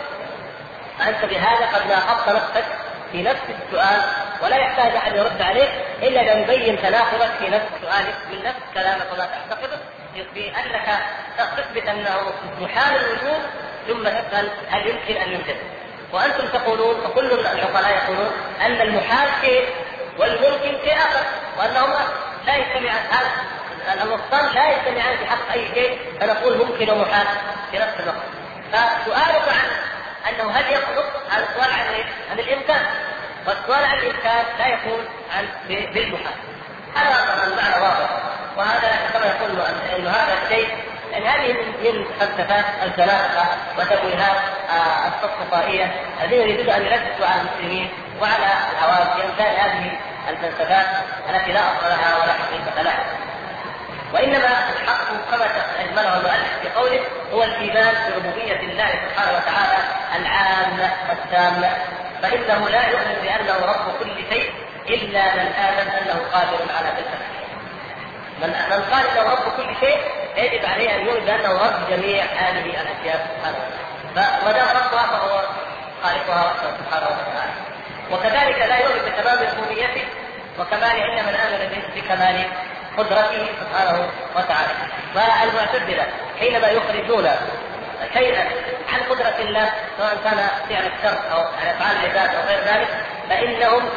فانت 1.00 1.26
بهذا 1.26 1.66
قد 1.74 1.88
ناقضت 1.88 2.30
نفسك 2.30 2.66
في 3.12 3.24
نفس 3.24 3.42
السؤال 3.50 4.02
ولا 4.44 4.56
يحتاج 4.56 4.96
أحد 4.96 5.16
يرد 5.16 5.42
عليك 5.42 5.70
إلا 6.04 6.34
ان 6.34 6.42
يبين 6.42 6.82
تناقضك 6.82 7.32
في 7.40 7.50
نفس 7.50 7.66
سؤالك. 7.82 8.16
من 8.32 8.44
نفس 8.44 8.60
كلامك 8.74 9.06
وما 9.14 9.26
تعتقده 9.26 9.78
بأنك 10.16 11.00
تثبت 11.38 11.88
أنه 11.88 12.34
محال 12.62 12.96
الوجود 12.96 13.42
ثم 13.88 14.04
تسال 14.04 14.50
هل 14.70 14.88
يمكن 14.88 15.22
أن 15.22 15.32
يوجد؟ 15.32 15.58
وأنتم 16.14 16.48
تقولون 16.48 17.06
وكل 17.06 17.32
العقلاء 17.32 18.04
يقولون 18.04 18.32
أن 18.62 18.82
المحال 18.82 19.30
شيء 19.42 19.70
والممكن 20.18 20.78
شيء 20.84 20.98
آخر 20.98 21.26
وانهما 21.58 22.08
لا 22.46 22.56
يجتمعان 22.56 23.06
هذا 23.12 24.04
النصان 24.04 24.54
لا 24.56 24.70
يجتمعان 24.70 25.18
في 25.18 25.26
حق 25.26 25.52
أي 25.54 25.68
شيء 25.74 26.00
فنقول 26.20 26.58
ممكن 26.58 26.90
ومحال 26.90 27.28
في 27.72 27.80
نفس 27.80 28.00
الوقت. 28.00 28.22
فسؤالك 28.72 29.48
عن 29.48 29.70
أنه 30.30 30.52
هل 30.52 30.74
يخلق 30.74 31.06
هذا 31.30 31.46
السؤال 31.50 31.72
عن 31.72 31.94
إيه؟ 31.94 32.06
عن 32.32 32.40
الإمكان. 32.40 32.86
والسؤال 33.48 33.86
عن 33.86 34.00
الإمكان 34.00 34.46
لا 34.60 34.68
يكون 34.68 35.06
عن 35.36 35.48
بالمحال. 35.70 36.34
هذا 36.96 37.34
طبعا 37.34 37.48
المعنى 37.48 37.84
واضح. 37.84 38.10
وهذا 38.58 38.92
كما 39.14 39.26
يقول 39.26 39.62
انه 39.98 40.10
هذا 40.10 40.34
الشيء 40.44 40.68
يعني 41.12 41.26
هذه 41.26 41.54
من 41.54 42.06
فلسفات 42.20 42.66
الفلاسفه 42.84 43.46
وتمويهات 43.78 44.38
آه، 44.70 45.08
الصفصفائيه 45.08 45.92
الذين 46.24 46.42
يريدون 46.42 46.70
أن 46.70 46.82
يلبسوا 46.82 47.28
على 47.28 47.42
المسلمين 47.42 47.90
وعلى 48.22 48.52
العوام 48.72 49.08
بامثال 49.18 49.60
هذه 49.60 49.92
الفلسفات 50.30 50.86
التي 51.30 51.52
لا 51.52 51.60
أصل 51.60 51.90
لها 51.90 52.18
ولا 52.18 52.34
حقيقة 52.34 52.82
لها. 52.82 53.06
وإنما 54.14 54.70
الحق 54.70 55.08
كما 55.32 55.46
اجمله 55.80 56.18
المؤلف 56.18 56.60
في 56.62 56.70
قوله 56.70 57.00
هو 57.34 57.44
الإيمان 57.44 57.94
بربوبية 58.08 58.60
الله 58.60 58.90
سبحانه 58.90 59.38
وتعالى 59.38 59.78
العامه 60.16 60.92
التامه 61.12 61.70
فإنه 62.22 62.70
لا 62.70 62.88
يؤمن 62.88 63.16
بأنه 63.24 63.66
رب 63.66 64.00
كل 64.00 64.16
شيء 64.30 64.54
إلا 64.90 65.36
من 65.36 65.54
آمن 65.68 65.92
أنه 66.02 66.22
قادر 66.34 66.58
على 66.78 66.88
ذلك. 66.88 67.41
من 68.42 68.50
من 68.50 68.84
قال 68.94 69.06
إنه 69.08 69.32
رب 69.32 69.52
كل 69.58 69.76
شيء 69.80 69.98
يجب 70.38 70.66
عليه 70.66 70.96
أن 70.96 71.06
يؤمن 71.06 71.26
بانه 71.26 71.52
رب 71.52 71.90
جميع 71.90 72.24
هذه 72.24 72.66
الأشياء 72.66 73.28
سبحانه 73.28 73.58
وتعالى. 73.58 74.42
فما 74.42 74.52
دام 74.52 74.68
ربها 74.68 75.08
فهو 75.08 75.42
خالقها 76.04 76.54
سبحانه 76.80 77.06
وتعالى. 77.06 77.52
وكذلك 78.12 78.60
لا 78.60 78.78
يؤمن 78.80 79.12
بتمام 79.12 79.40
ربوبيته 79.40 80.06
وكمال 80.60 80.84
علم 80.84 81.26
من 81.26 81.36
آمن 81.36 81.82
بكمال 81.96 82.46
قدرته 82.98 83.46
سبحانه 83.62 84.10
وتعالى 84.36 84.74
والمعتزله 85.16 86.06
حينما 86.40 86.68
يخرجون 86.68 87.30
شيئا 88.14 88.44
عن 88.94 89.00
قدرة 89.10 89.36
الله 89.40 89.70
سواء 89.98 90.18
كان 90.24 90.48
فعل 90.70 90.84
الشر 90.98 91.18
أو 91.34 91.40
عن 91.40 91.68
أفعال 91.68 91.96
العباد 91.98 92.36
أو 92.36 92.42
غير 92.48 92.60
ذلك 92.64 92.88
فإنهم 93.30 93.90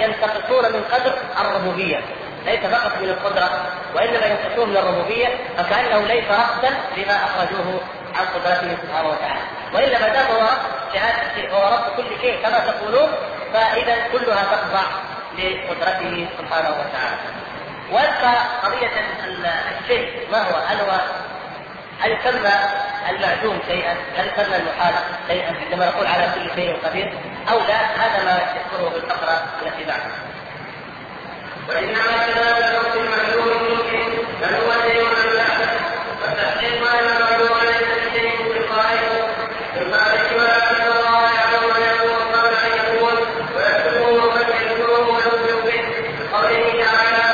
ينتقصون 0.00 0.72
من 0.72 0.84
قدر 0.92 1.18
الربوبية 1.40 2.00
ليس 2.46 2.60
فقط 2.60 2.98
من 3.02 3.08
القدرة 3.08 3.50
وإنما 3.94 4.26
ينتقصون 4.26 4.70
من 4.70 4.76
الربوبية 4.76 5.28
فكأنه 5.58 6.06
ليس 6.06 6.24
رأسا 6.30 6.74
لما 6.96 7.16
أخرجوه 7.24 7.80
عن 8.14 8.26
قدرته 8.26 8.76
سبحانه 8.82 9.08
وتعالى 9.08 9.40
وإلا 9.74 9.98
ما 9.98 10.08
دام 10.08 10.26
هو 10.26 10.40
رب 10.40 11.52
هو 11.52 11.76
رب 11.76 11.96
كل 11.96 12.20
شيء 12.20 12.42
كما 12.42 12.58
تقولون 12.58 13.08
فإذا 13.52 13.96
كلها 14.12 14.44
تخضع 14.44 14.82
لقدرته 15.38 16.26
سبحانه 16.38 16.70
وتعالى 16.70 17.16
ويبقى 17.90 18.34
قضية 18.62 18.90
الشيء 19.80 20.28
ما 20.32 20.38
هو؟ 20.38 20.56
هل 20.66 20.76
هو 20.80 21.00
هل 22.00 22.12
يسمى 22.12 22.52
المعدوم 23.10 23.58
شيئا؟ 23.68 23.96
هل 24.16 24.26
يسمى 24.26 24.56
المحال 24.56 24.94
شيئا 25.28 25.54
عندما 25.64 25.86
نقول 25.86 26.06
على 26.06 26.28
كل 26.34 26.54
شيء 26.54 26.76
قدير؟ 26.84 27.12
أو 27.50 27.58
لا 27.58 27.76
هذا 27.76 28.24
ما 28.24 28.30
يذكره 28.32 28.90
في 28.90 28.96
الفقره 28.96 29.42
التي 29.62 29.84
بعدها. 29.84 30.35
وانما 31.68 32.26
كلام 32.26 32.56
الوقت 32.56 32.96
المعلوم 32.96 33.62
ممكن 33.62 34.08
بل 34.40 34.54
هو 34.54 34.72
شيء 34.82 35.04
من 35.04 35.36
بعده 35.36 35.70
والتحقيق 36.22 36.90
ان 36.92 37.08
المعلوم 37.08 37.58
ليس 37.62 37.88
بشيء 38.06 38.52
في 38.52 38.58
القائل 38.58 39.00
المعرفه 39.76 40.36
ولكن 40.36 40.92
الله 40.92 41.34
يعلم 41.34 41.68
ما 41.70 41.86
يكون 41.86 42.32
قبل 42.32 42.54
ان 42.54 42.72
يكون 42.78 43.16
ويكتبه 43.56 44.24
ومن 44.24 44.46
يذكره 44.48 45.10
ويخبر 45.10 45.60
به 45.64 46.36
قوله 46.36 46.84
تعالى 46.84 47.26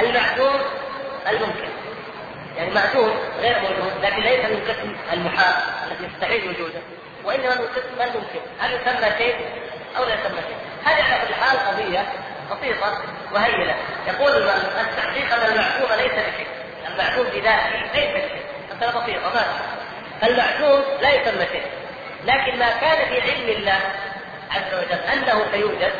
المعدوم 0.00 0.60
الممكن 1.28 1.68
يعني 2.56 2.70
معدوم 2.74 3.10
غير 3.40 3.60
موجود 3.60 3.92
لكن 4.02 4.22
ليس 4.22 4.44
من 4.44 4.60
قسم 4.68 4.96
المحال 5.12 5.54
الذي 5.86 6.04
يستحيل 6.14 6.48
وجوده 6.48 6.80
وانما 7.24 7.54
من 7.54 7.66
قسم 7.66 8.00
الممكن 8.00 8.40
هل 8.70 8.76
يسمى 8.76 9.18
شيء 9.18 9.36
أو 9.96 10.04
لا 10.04 10.14
يسمى 10.14 10.40
شيء؟ 10.40 10.56
هذه 10.84 11.02
على 11.02 11.26
كل 11.28 11.34
حال 11.34 11.58
قضية 11.58 12.06
بسيطة 12.50 13.02
وهينه 13.32 13.74
يقول 14.06 14.48
التحقيق 14.80 15.34
أن 15.34 15.52
المعدوم 15.52 15.92
ليس 15.98 16.12
بشيء. 16.12 16.46
المعدوم 16.88 17.24
بذاته 17.24 17.70
ليس 17.94 18.10
بشيء. 18.10 18.42
مساله 18.76 19.00
بسيطة 19.00 19.30
ما 19.34 19.44
المعدوم 20.28 20.82
لا 21.00 21.10
يسمى 21.10 21.46
شيء. 21.46 21.66
لكن 22.24 22.58
ما 22.58 22.70
كان 22.80 23.08
في 23.08 23.20
علم 23.20 23.48
الله 23.48 23.80
عز 24.50 24.74
وجل 24.74 24.98
أنه 25.12 25.46
سيوجد 25.52 25.92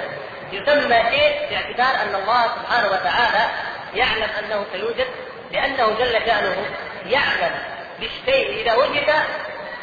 يسمى 0.53 1.11
شيء 1.11 1.51
باعتبار 1.51 2.03
أن 2.03 2.15
الله 2.15 2.43
سبحانه 2.43 2.87
وتعالى 2.87 3.51
يعلم 3.95 4.29
أنه 4.39 4.65
سيوجد 4.73 5.07
لأنه 5.53 5.91
جل 5.99 6.13
شأنه 6.13 6.67
يعلم 7.07 7.55
بالشيء 8.01 8.63
إذا 8.63 8.75
وجد 8.75 9.13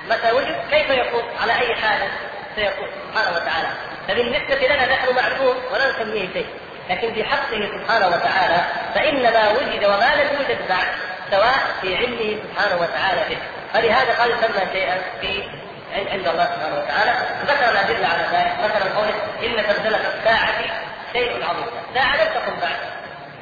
متى 0.10 0.32
وجد 0.32 0.56
كيف 0.72 0.90
يكون 0.90 1.24
على 1.42 1.54
أي 1.54 1.76
حال. 1.76 2.10
سيكون 2.58 2.88
سبحانه 3.14 3.32
وتعالى. 3.38 3.68
فبالنسبة 4.08 4.68
لنا 4.68 4.86
نحن 4.86 5.16
معلوم 5.16 5.56
ولا 5.72 5.92
نسميه 5.92 6.28
شيء. 6.34 6.48
لكن 6.90 7.14
في 7.14 7.24
حقه 7.24 7.70
سبحانه 7.78 8.08
وتعالى 8.08 8.60
فإن 8.96 9.24
ما 9.24 9.50
وجد 9.50 9.86
وما 9.86 10.16
لم 10.16 10.28
يوجد 10.40 10.68
بعد 10.70 10.88
سواء 11.32 11.58
في 11.82 11.96
علمه 11.96 12.40
سبحانه 12.44 12.82
وتعالى 12.82 13.22
به. 13.30 13.38
فلهذا 13.74 14.14
قال 14.20 14.32
يسمى 14.32 14.72
شيئا 14.74 15.02
في 15.22 15.44
عند 15.96 16.28
الله 16.28 16.46
سبحانه 16.56 16.76
وتعالى. 16.76 17.14
ذكر 17.48 17.72
الادله 17.72 18.08
على 18.08 18.24
ذلك. 18.32 18.54
مثلا 18.64 18.96
قوله 18.98 19.14
إن 19.44 19.74
زلزله 19.74 20.02
الساعة 20.18 20.62
شيء 21.14 21.46
عظيم. 21.46 21.66
الساعة 21.90 22.16
لم 22.16 22.30
تكن 22.36 22.60
بعد. 22.62 22.80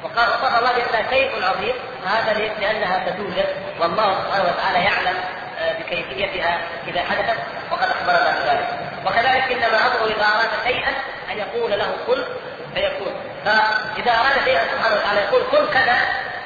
وقال 0.02 0.28
وصف 0.28 0.58
الله 0.58 0.72
بانها 0.72 1.10
شيء 1.10 1.30
عظيم. 1.44 1.74
هذا 2.06 2.38
لأنها 2.60 3.06
ستوجد 3.06 3.46
والله 3.80 4.24
سبحانه 4.24 4.44
وتعالى 4.44 4.84
يعلم 4.84 5.16
آه، 5.58 5.72
بكيفيتها 5.72 6.58
إذا 6.88 7.00
حدثت. 7.00 7.38
وقد 7.70 7.88
أخبرنا 7.90 8.30
بذلك 8.30 8.95
وكذلك 9.06 9.52
إنما 9.52 9.78
امره 9.86 10.06
اذا 10.06 10.24
اراد 10.34 10.50
شيئا 10.64 10.90
أن 11.32 11.38
يقول 11.38 11.70
له 11.70 11.92
كن 12.06 12.24
فيكون. 12.74 13.14
فإذا 13.44 14.10
أراد 14.10 14.44
شيئا 14.44 14.62
سبحانه 14.72 14.96
وتعالى 14.96 15.20
يقول 15.20 15.42
كن 15.50 15.72
كذا 15.72 15.96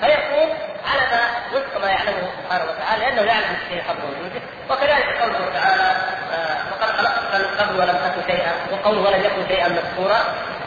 فيكون 0.00 0.48
على 0.86 1.00
ما 1.10 1.20
وفق 1.52 1.80
ما 1.80 1.90
يعلمه 1.90 2.28
سبحانه 2.42 2.64
وتعالى 2.64 3.04
لأنه 3.04 3.22
يعلم 3.22 3.56
الشيء 3.62 3.82
قبل 3.88 4.00
وجوده 4.04 4.40
وكذلك 4.70 5.22
قوله 5.22 5.50
تعالى 5.54 5.96
آه، 6.32 6.56
وقد 6.72 6.90
خلقتك 6.96 7.34
من 7.34 7.60
قبل 7.60 7.80
ولم 7.80 7.96
تكن 7.96 8.32
شيئا 8.32 8.52
وقوله 8.72 9.00
ولم 9.00 9.24
يكن 9.24 9.48
شيئا 9.48 9.68
مذكورا. 9.68 10.20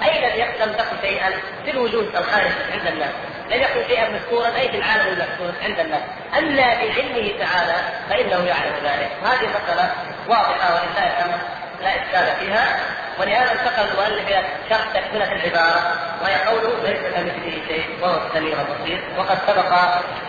أي 0.03 0.45
لم 0.59 0.73
تكن 0.73 0.95
شيئا 1.01 1.31
في 1.65 1.71
الوجود 1.71 2.15
الخارج 2.15 2.51
عند 2.71 2.87
الناس. 2.87 3.11
لم 3.49 3.61
يكن 3.61 3.87
شيئا 3.87 4.09
مذكورا 4.09 4.47
أي 4.47 4.69
في 4.69 4.77
العالم 4.77 5.07
المذكور 5.07 5.51
عند 5.63 5.79
الناس. 5.79 6.01
أما 6.37 6.75
بعلمه 6.75 7.33
تعالى 7.39 7.75
فإنه 8.09 8.45
يعلم 8.47 8.75
ذلك. 8.83 9.09
وهذه 9.23 9.47
مسألة 9.47 9.91
واضحة 10.27 10.73
ولله 10.73 11.07
الامر 11.17 11.37
لا 11.83 11.89
إشكال 11.89 12.35
فيها 12.39 12.79
ولهذا 13.19 13.51
انتقل 13.51 13.87
المؤلف 13.91 14.27
إلى 14.27 14.43
شرح 14.69 14.85
تكملة 14.93 15.31
العبارة 15.31 15.81
وهي 16.21 16.35
قوله 16.35 16.83
ليس 16.83 17.13
كمثله 17.13 17.61
شيء 17.67 17.97
وهو 18.01 18.27
السميع 18.27 18.57
البصير 18.61 19.03
وقد 19.17 19.37
سبق 19.47 19.69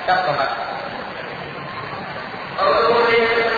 شرحها. 0.06 0.48
قوله 2.58 3.53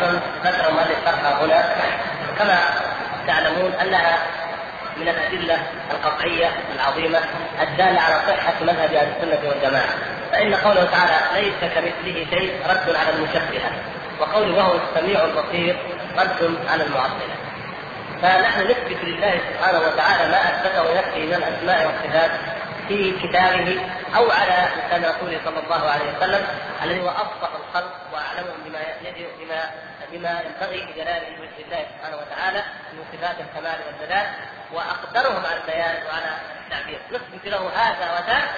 وأيضا 0.00 0.20
ذكر 0.44 0.72
مؤلف 0.72 1.04
شرحها 1.04 1.44
هنا. 1.44 1.74
كما 2.38 2.58
تعلمون 3.26 3.72
أنها 3.72 4.18
من 4.96 5.08
الأدلة 5.08 5.58
القطعية 5.90 6.50
العظيمة 6.74 7.18
الدالة 7.62 8.00
على 8.00 8.14
صحة 8.14 8.54
مذهب 8.60 8.94
أهل 8.94 9.08
السنة 9.16 9.48
والجماعة. 9.48 9.94
فإن 10.32 10.54
قوله 10.54 10.84
تعالى 10.84 11.16
ليس 11.34 11.72
كمثله 11.74 12.26
شيء 12.30 12.54
رد 12.68 12.96
على 12.96 13.10
المشبهة 13.16 13.70
وقوله 14.20 14.56
وهو 14.56 14.74
السميع 14.74 15.24
البصير 15.24 15.76
رد 16.18 16.58
على 16.70 16.82
المعطلة. 16.84 17.34
فنحن 18.22 18.60
نثبت 18.60 19.04
لله 19.04 19.40
سبحانه 19.50 19.78
وتعالى 19.78 20.30
ما 20.30 20.36
أثبته 20.36 20.92
لنفسه 20.92 21.18
من 21.18 21.34
الأسماء 21.34 21.86
والصفات 21.86 22.30
في 22.88 23.12
كتابه 23.22 23.80
أو 24.16 24.30
على 24.30 24.68
لسان 24.76 25.04
رسوله 25.04 25.40
صلى 25.44 25.58
الله 25.58 25.90
عليه 25.90 26.16
وسلم 26.16 26.46
الذي 26.82 27.00
هو 27.02 27.08
افصح 27.08 27.50
الخلق 27.54 27.92
واعلمهم 28.12 28.62
بما 28.64 28.78
يجب 29.02 29.28
بما 29.40 29.70
بما 30.12 30.42
ينبغي 30.42 30.86
بجلاله 30.86 31.40
وجه 31.40 31.64
الله 31.64 31.86
سبحانه 31.96 32.16
وتعالى 32.16 32.62
من 32.92 33.04
صفات 33.12 33.36
الكمال 33.40 33.78
والجلال 33.86 34.26
وأقدرهم 34.72 35.46
على 35.46 35.60
البيان 35.60 36.06
وعلى 36.06 36.36
التعبير. 36.64 37.00
نثبت 37.12 37.46
له 37.46 37.68
هذا 37.68 38.12
وذاك 38.12 38.50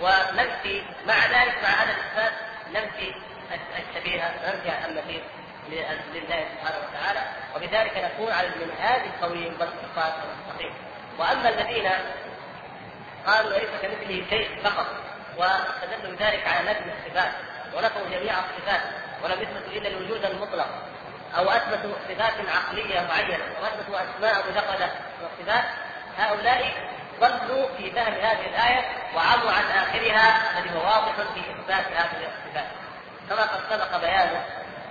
وننفي 0.00 0.82
مع 1.06 1.26
ذلك 1.26 1.54
مع 1.62 1.68
هذا 1.68 1.92
الاثبات 1.92 2.32
ننفي 2.74 3.14
الشبيه 3.78 4.34
ننفي 4.46 4.86
النفير 4.88 5.22
لله 6.14 6.44
سبحانه 6.52 6.78
وتعالى 6.88 7.20
وبذلك 7.56 7.96
نكون 7.96 8.32
على 8.32 8.48
المنهاج 8.48 9.00
القويم 9.00 9.56
والصفات 9.60 10.12
المستقيم 10.24 10.74
وأما 11.18 11.48
الذين 11.48 11.90
قالوا 13.26 13.50
ليس 13.50 13.70
كمثله 13.82 14.24
شيء 14.30 14.62
فقط 14.64 14.86
واستدلوا 15.38 16.16
بذلك 16.16 16.46
على 16.46 16.70
نفي 16.70 16.80
الصفات 16.80 17.32
ونفوا 17.74 18.08
جميع 18.10 18.34
الصفات 18.38 18.80
ولم 19.22 19.42
يثبتوا 19.42 19.72
إلا 19.72 19.88
الوجود 19.88 20.24
المطلق 20.24 20.66
أو 21.38 21.50
أثبتوا 21.50 21.94
صفات 22.08 22.34
عقلية 22.48 23.00
معينة 23.00 23.44
واثبتوا 23.62 23.96
أسماء 23.96 24.50
مجرده 24.50 24.86
من 25.20 25.26
الصفات. 25.32 25.64
هؤلاء 26.18 26.72
ضلوا 27.20 27.68
في 27.76 27.90
فهم 27.90 28.12
هذه 28.14 28.46
الآية 28.46 28.84
وعموا 29.14 29.50
عن 29.50 29.64
آخرها 29.64 30.58
الذي 30.58 30.74
هو 30.74 30.84
واضح 30.84 31.14
في 31.34 31.40
إثبات 31.40 31.86
هذه 31.86 32.28
الصفات. 32.28 32.66
كما 33.30 33.42
قد 33.42 33.60
سبق 33.70 33.96
بيانه 34.00 34.44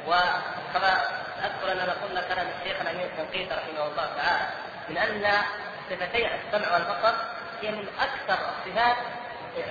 وكما 0.08 1.02
أذكر 1.44 1.72
اننا 1.72 1.96
قلنا 2.04 2.22
كلام 2.22 2.48
الشيخ 2.60 2.82
الامين 2.82 3.06
التنقيط 3.06 3.52
رحمه 3.52 3.88
الله 3.88 4.10
تعالى 4.18 4.48
من 4.90 4.98
أن 4.98 5.44
صفتي 5.90 6.28
السمع 6.36 6.74
والبصر 6.74 7.14
هي 7.62 7.72
من 7.72 7.88
أكثر 8.00 8.44
الصفات 8.44 8.96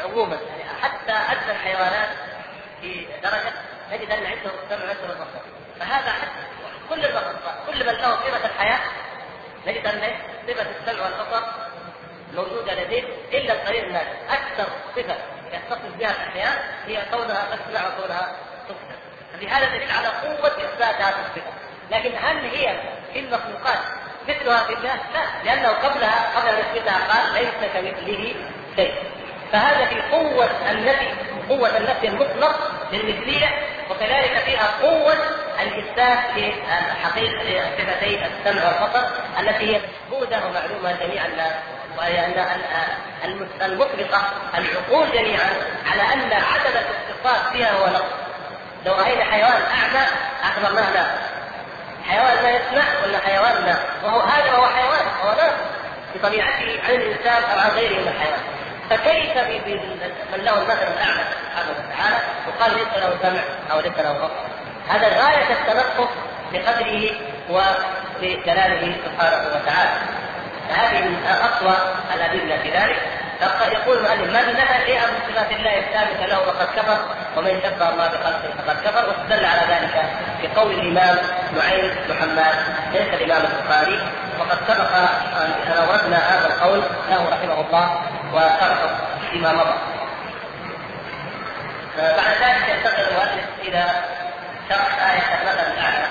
عموما. 0.01 0.36
يعني 0.36 0.82
حتى 0.82 1.12
ادنى 1.12 1.51
الحيوانات 1.51 2.09
في 2.80 3.07
درجة 3.22 3.53
نجد 3.93 4.11
أن 4.11 4.26
عنده 4.26 4.51
السمع 4.62 4.84
وعنده 4.84 5.05
البصر 5.05 5.41
فهذا 5.80 6.12
حتى 6.12 6.51
كل 6.91 7.05
البصر 7.05 7.32
كل 7.66 7.86
من 7.86 7.93
له 7.93 8.16
صفة 8.16 8.47
الحياة 8.47 8.80
نجد 9.66 9.86
أن 9.86 10.01
صفة 10.49 10.66
السمع 10.80 11.05
والبصر 11.05 11.43
موجودة 12.34 12.84
لديه 12.84 13.03
إلا 13.32 13.53
القليل 13.53 13.84
الناس 13.84 14.07
أكثر 14.30 14.66
صفة 14.97 15.16
يتصف 15.53 15.97
بها 15.99 16.11
الاحياء 16.11 16.74
هي 16.86 17.03
كونها 17.11 17.57
تسمع 17.57 17.88
وكونها 17.88 18.36
تبصر 18.68 19.01
فلهذا 19.32 19.68
دليل 19.68 19.91
على 19.91 20.09
قوة 20.09 20.49
إثبات 20.49 20.95
هذه 20.95 21.26
الصفة. 21.26 21.53
لكن 21.91 22.11
هل 22.16 22.36
هي 22.36 22.80
في 23.12 23.18
المخلوقات 23.20 23.78
مثلها 24.28 24.64
في 24.64 24.72
الله؟ 24.72 24.94
لا 25.14 25.44
لأنه 25.44 25.68
قبلها 25.68 26.30
قبل 26.36 26.48
ان 26.48 26.58
يثبتها 26.58 26.98
قال 27.08 27.34
ليس 27.34 27.70
كمثله 27.74 28.34
شيء 28.76 28.94
فهذا 29.52 29.86
في 29.86 30.02
قوة 30.12 30.50
النفي 30.70 31.08
قوة 31.48 31.76
النفي 31.76 32.08
المطلق 32.08 32.70
للمثلية 32.92 33.48
وكذلك 33.90 34.38
فيها 34.38 34.70
قوة 34.82 35.14
الإثبات 35.60 36.18
لحقيقة 36.36 37.70
صفتي 37.78 38.20
السمع 38.26 38.82
والبصر 38.82 39.10
التي 39.40 39.76
هي 39.76 39.80
مشهودة 40.08 40.46
ومعلومة 40.46 40.92
جميعا 40.92 41.28
وهي 41.98 42.26
أن 42.26 42.46
المطلقة 43.62 44.22
العقول 44.58 45.12
جميعا 45.12 45.50
على 45.86 46.02
أن 46.02 46.32
عدد 46.32 46.76
الاتصال 46.76 47.52
فيها 47.52 47.72
هو 47.72 47.86
نقص 47.86 48.12
لو 48.86 48.94
رأينا 48.94 49.24
حيوان 49.24 49.62
أعمى 49.62 50.06
أخبرناه 50.42 51.06
حيوان 52.09 52.42
لا 52.42 52.51
يسمع 52.51 52.84
ولا 53.05 53.18
حيوان 53.18 53.64
لا. 53.64 53.76
وهو 54.05 54.20
هذا 54.20 54.53
وهو 54.53 54.66
حيوان 54.66 55.07
هو 55.24 55.32
لا 55.32 55.51
بطبيعته 56.14 56.80
عن 56.88 56.94
الإنسان 56.94 57.42
أو 57.53 57.59
عن 57.59 57.70
غيره 57.70 58.01
من 58.01 58.09
الحيوان. 58.09 58.40
فكيف 58.90 59.36
من 60.32 60.44
له 60.44 60.62
المثل 60.62 60.82
الأعلى 60.82 61.24
سبحانه 61.30 61.70
وتعالى 61.70 62.16
وقال 62.48 62.74
ليس 62.74 63.03
له 63.03 63.18
سمع 63.22 63.40
أو 63.72 63.80
ليس 63.80 63.98
له 63.98 64.12
بصر. 64.12 64.46
هذا 64.88 65.09
غاية 65.09 65.53
التنقص 65.53 66.09
بقدره 66.53 67.11
وبجلاله 67.51 68.96
سبحانه 69.05 69.46
وتعالى. 69.46 69.90
فهذه 70.68 71.05
من 71.05 71.26
أقوى 71.26 71.76
الأدلة 72.14 72.57
في 72.62 72.70
ذلك. 72.70 73.03
يقول 73.72 73.99
المؤلف 73.99 74.47
من 74.47 74.53
نفى 74.53 74.86
شيئا 74.86 75.07
من 75.07 75.18
صفات 75.28 75.53
الله 75.53 75.78
الثابته 75.78 76.26
له؟ 76.26 76.36
فقد 76.36 76.68
كفر 76.76 76.99
ومن 77.36 77.61
شبه 77.62 77.88
الله 77.88 78.07
بخلقه 78.09 78.51
فقد 78.59 78.76
كفر. 78.84 79.09
واستدل 79.09 79.45
على 79.45 79.61
ذلك 79.68 80.05
في 80.41 80.49
قول 80.49 80.70
الإمام 80.72 81.18
نعيم 81.57 81.97
محمد 82.09 82.55
ليس 82.93 83.14
الإمام 83.14 83.43
البخاري. 83.45 84.01
وقد 84.38 84.59
سبق 84.68 84.93
أن 85.41 85.72
اوردنا 85.78 86.16
هذا 86.16 86.47
القول 86.47 86.82
له 87.11 87.28
رحمه 87.30 87.61
الله 87.61 88.03
وشرحه 88.32 88.91
فيما 89.30 89.53
مضى. 89.53 89.74
بعد 91.99 92.32
ذلك 92.43 92.68
ينتقل 92.68 93.03
المؤلف 93.03 93.45
إلى 93.62 93.84
شرح 94.68 95.11
آية 95.11 95.41
المثل 95.41 95.72
الأعلى. 95.72 96.07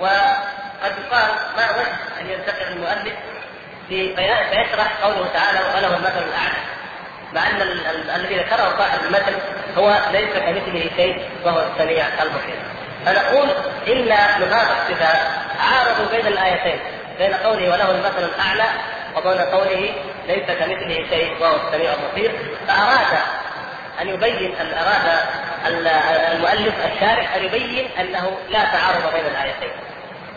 وقد 0.00 0.92
يقال 0.98 1.30
ما 1.56 1.70
وجه 1.70 2.20
أن 2.20 2.30
ينتقل 2.30 2.72
المؤلف؟ 2.72 3.14
فيشرح 3.88 4.88
قوله 5.02 5.28
تعالى 5.34 5.58
وله 5.58 5.96
المثل 5.96 6.22
الأعلى. 6.28 6.58
مع 7.34 7.46
أن 7.50 7.62
الذي 8.16 8.36
ذكره 8.36 8.74
صاحب 8.78 8.98
المثل 9.04 9.34
هو 9.78 9.98
ليس 10.12 10.32
كمثله 10.34 10.90
شيء 10.96 11.28
وهو 11.44 11.66
السميع 11.72 12.06
البصير. 12.22 12.58
فنقول 13.06 13.48
إن 13.88 14.08
نفاق 14.40 14.68
الصفات 14.80 15.16
عارضوا 15.60 16.06
بين 16.16 16.26
الآيتين 16.26 16.78
بين 17.18 17.34
قوله 17.34 17.72
وله 17.72 17.90
المثل 17.90 18.24
الأعلى 18.24 18.64
وبين 19.16 19.40
قوله 19.40 19.92
ليس 20.28 20.46
كمثله 20.58 21.06
شيء 21.10 21.36
وهو 21.40 21.56
السميع 21.56 21.92
البصير. 21.92 22.32
فأراد 22.68 23.18
أن 24.00 24.08
يبين 24.08 24.54
أن 24.56 24.72
أراد 24.78 25.20
المؤلف 26.32 26.74
الشارح 26.94 27.34
أن 27.34 27.44
يبين 27.44 27.88
أنه 28.00 28.38
لا 28.48 28.64
تعارض 28.64 29.12
بين 29.14 29.26
الآيتين. 29.26 29.70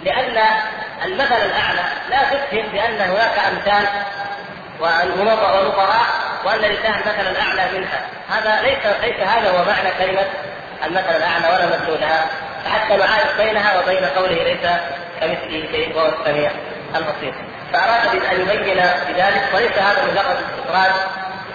لأن 0.06 0.38
المثل 1.06 1.36
الأعلى 1.36 1.84
لا 2.10 2.24
تفهم 2.24 2.68
بأن 2.72 3.02
هناك 3.02 3.40
أمثال 3.52 3.88
ونظراء 4.80 6.06
وأن 6.46 6.60
لله 6.60 6.96
المثل 6.96 7.32
الأعلى 7.32 7.78
منها. 7.78 8.02
هذا 8.30 8.62
ليس 8.62 8.86
ليس 9.02 9.28
هذا 9.28 9.50
هو 9.50 9.66
معنى 9.66 9.90
كلمة 10.00 10.26
المثل 10.86 11.16
الأعلى 11.16 11.48
ولا 11.48 11.66
مدلولها 11.66 12.26
فحتى 12.66 12.98
نعارض 12.98 13.38
بينها 13.38 13.80
وبين 13.80 14.06
قوله 14.06 14.44
ليس 14.44 14.70
كمثله 15.20 15.72
شيء 15.72 15.96
وهو 15.96 16.10
السميع 16.20 16.52
البصير. 16.96 17.34
فأراد 17.74 18.24
أن 18.24 18.42
يبين 18.42 18.84
بذلك 19.10 19.44
وليس 19.54 19.78
هذا 19.78 20.04
مجرد 20.04 20.38
استطراد 20.50 20.92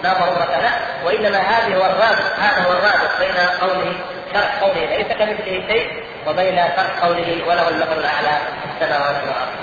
لا 0.03 0.13
ضرورة 0.13 0.57
له 0.61 0.73
وإنما 1.05 1.37
هذا 1.37 1.75
هو 1.75 1.85
الرابط 1.85 2.39
هذا 2.39 2.67
هو 2.67 2.71
الرابط 2.71 3.19
بين 3.19 3.35
قوله 3.61 3.93
شرح 4.33 4.59
قوله 4.61 4.85
ليس 4.85 5.07
كمثله 5.07 5.67
شيء 5.67 6.03
وبين 6.27 6.55
شرح 6.55 7.05
قوله 7.05 7.43
وله 7.47 7.69
المثل 7.69 7.99
الأعلى 7.99 8.37
في 8.61 8.85
السماوات 8.85 9.15
والأرض. 9.15 9.53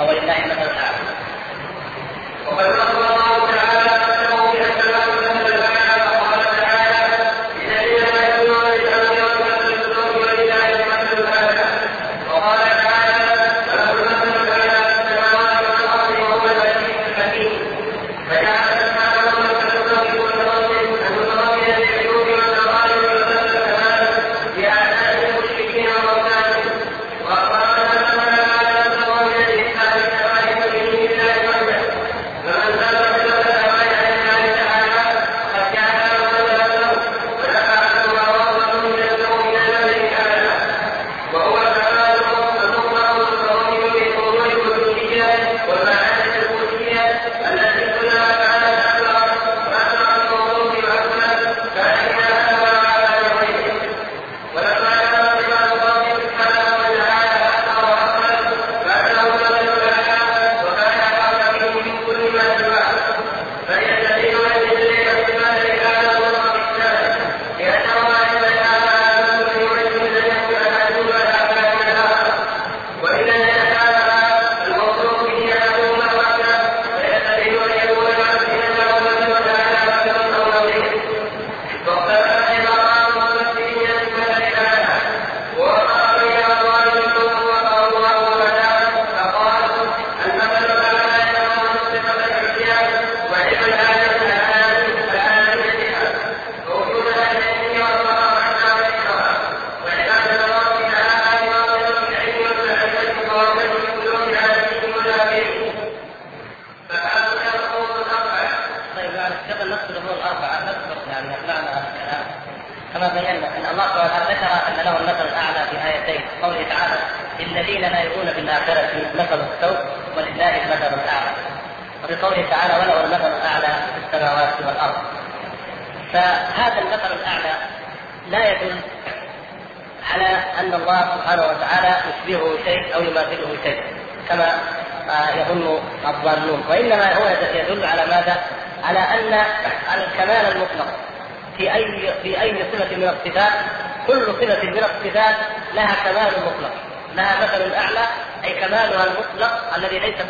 أو 0.00 0.06
لله 0.10 0.38
المثل 0.44 0.70
الأعلى. 0.70 1.00
وقد 2.46 2.64
الله 2.64 3.50
تعالى 3.54 3.99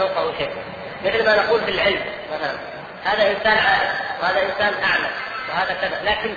فوقه 0.01 0.38
شيء. 0.38 0.51
مثل 1.05 1.24
ما 1.24 1.36
نقول 1.36 1.61
في 1.61 1.70
العلم 1.70 2.05
مثلا 2.32 2.59
هذا 3.05 3.30
إنسان 3.30 3.59
عالم 3.59 3.92
وهذا 4.22 4.42
إنسان 4.42 4.84
اعلم 4.84 5.11
وهذا 5.48 5.74
كذا. 5.74 6.01
لكن 6.05 6.36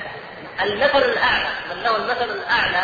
المثل 0.61 1.09
الاعلى 1.09 1.49
من 1.69 1.83
له 1.83 1.95
المثل 1.95 2.29
الاعلى 2.31 2.83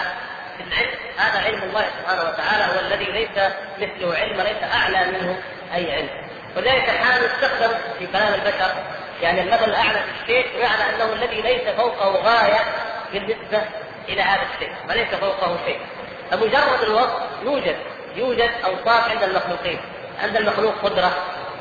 في 0.58 0.64
العلم 0.64 0.92
هذا 1.18 1.40
علم 1.46 1.64
الله 1.64 1.86
سبحانه 2.00 2.22
وتعالى 2.22 2.64
هو 2.64 2.80
الذي 2.80 3.06
ليس 3.06 3.30
مثله 3.78 4.16
علم 4.18 4.40
وليس 4.40 4.64
أعلى 4.74 5.12
منه 5.12 5.42
أي 5.76 5.92
علم. 5.92 6.10
ولذلك 6.58 6.90
أحيانا 6.90 7.26
يستخدم 7.26 7.78
في 8.00 8.08
كلام 8.08 8.34
البشر. 8.34 8.74
يعني 9.22 9.42
المثل 9.42 9.64
الاعلى 9.64 10.00
في 10.00 10.22
الشيء 10.22 10.58
بمعنى 10.58 10.96
أنه 10.96 11.14
الذي 11.14 11.42
ليس 11.42 11.76
فوقه 11.78 12.10
غاية 12.10 12.60
بالنسبة 13.14 13.62
إلى 14.10 14.22
هذا 14.22 14.42
الشيء 14.54 14.72
وليس 14.90 15.08
فوقه 15.08 15.58
شيء. 15.66 15.80
فمجرد 16.32 16.84
الوصف 16.84 17.20
يوجد 17.44 17.76
يوجد 18.16 18.52
أوصاف 18.66 19.12
عند 19.12 19.24
المخلوقين. 19.24 19.80
عند 20.24 20.36
المخلوق 20.36 20.74
قدرة 20.84 21.12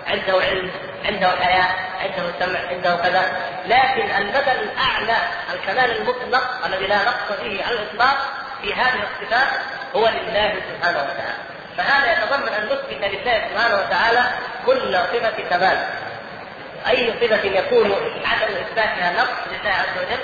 عنده 0.06 0.40
علم 0.44 0.70
عنده 1.04 1.30
حياة 1.30 1.68
عنده 2.00 2.32
سمع 2.38 2.58
عنده 2.70 2.96
كذا 2.96 3.22
لكن 3.66 4.10
المثل 4.16 4.58
الأعلى 4.62 5.16
الكمال 5.54 5.96
المطلق 5.96 6.66
الذي 6.66 6.86
لا 6.86 6.96
نقص 6.96 7.40
فيه 7.40 7.64
على 7.64 7.74
الإطلاق 7.74 8.16
في 8.62 8.74
هذه 8.74 9.00
الصفات 9.02 9.48
هو 9.96 10.08
لله 10.08 10.54
سبحانه 10.70 10.98
وتعالى. 10.98 11.38
فهذا 11.76 12.12
يتضمن 12.12 12.48
أن 12.48 12.64
نثبت 12.64 13.14
لله 13.14 13.48
سبحانه 13.48 13.74
وتعالى 13.74 14.24
كل 14.66 14.92
صفة 14.92 15.42
كمال. 15.50 15.78
أي 16.88 17.12
صفة 17.20 17.44
يكون 17.44 17.92
عدم 18.24 18.54
إثباتها 18.54 19.12
نقص 19.12 19.38
لله 19.50 19.70
عز 19.70 19.98
وجل 19.98 20.22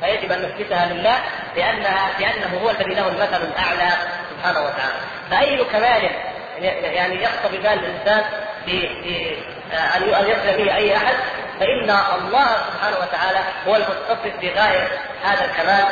فيجب 0.00 0.32
أن 0.32 0.42
نثبتها 0.42 0.86
لله 0.86 1.18
لانها 1.56 2.10
لأنه 2.20 2.60
هو 2.62 2.70
الذي 2.70 2.94
له 2.94 3.08
المثل 3.08 3.42
الأعلى 3.42 3.90
سبحانه 4.30 4.60
وتعالى. 4.60 4.94
فأي 5.30 5.64
كمال 5.64 6.10
يعني 6.62 7.22
يقتضي 7.22 7.58
بال 7.58 7.66
الانسان 7.66 8.24
في 8.66 8.88
أن 9.94 10.26
يصل 10.26 10.56
به 10.56 10.76
أي 10.76 10.96
أحد 10.96 11.14
فإن 11.60 11.90
الله 11.90 12.46
سبحانه 12.72 12.96
وتعالى 12.96 13.38
هو 13.66 13.76
المتصف 13.76 14.40
بغاية 14.42 14.88
هذا 15.24 15.44
الكمال 15.44 15.84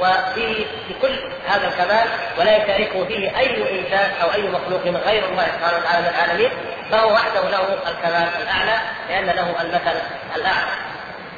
وفيه 0.00 0.64
في 0.88 0.94
كل 1.02 1.32
هذا 1.48 1.68
الكمال 1.68 2.08
ولا 2.38 2.56
يشاركه 2.56 3.04
فيه 3.04 3.38
أي 3.38 3.80
إنسان 3.80 4.10
أو 4.22 4.32
أي 4.32 4.42
مخلوق 4.42 4.82
غير 5.06 5.28
الله 5.28 5.46
سبحانه 5.46 5.78
وتعالى 5.78 6.00
من 6.00 6.08
العالمين 6.14 6.50
فهو 6.90 7.12
وحده 7.12 7.48
له 7.48 7.78
الكمال 7.88 8.28
الأعلى 8.42 8.78
لأن 9.08 9.26
له 9.26 9.62
المثل 9.62 10.00
الأعلى. 10.36 10.70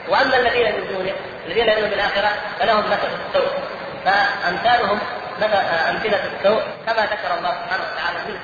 وأما 0.09 0.37
الذين 0.37 0.67
من 0.67 0.97
دونه 0.97 1.13
الذين 1.47 1.69
يؤمنون 1.69 1.91
بالاخره 1.91 2.31
فلهم 2.61 2.85
مثل 2.91 3.09
السوء. 3.29 3.53
فأمثالهم 4.05 4.99
مثل 5.39 5.57
أمثلة 5.91 6.21
السوء 6.25 6.63
كما 6.87 7.03
ذكر 7.03 7.39
الله 7.39 7.51
سبحانه 7.51 7.83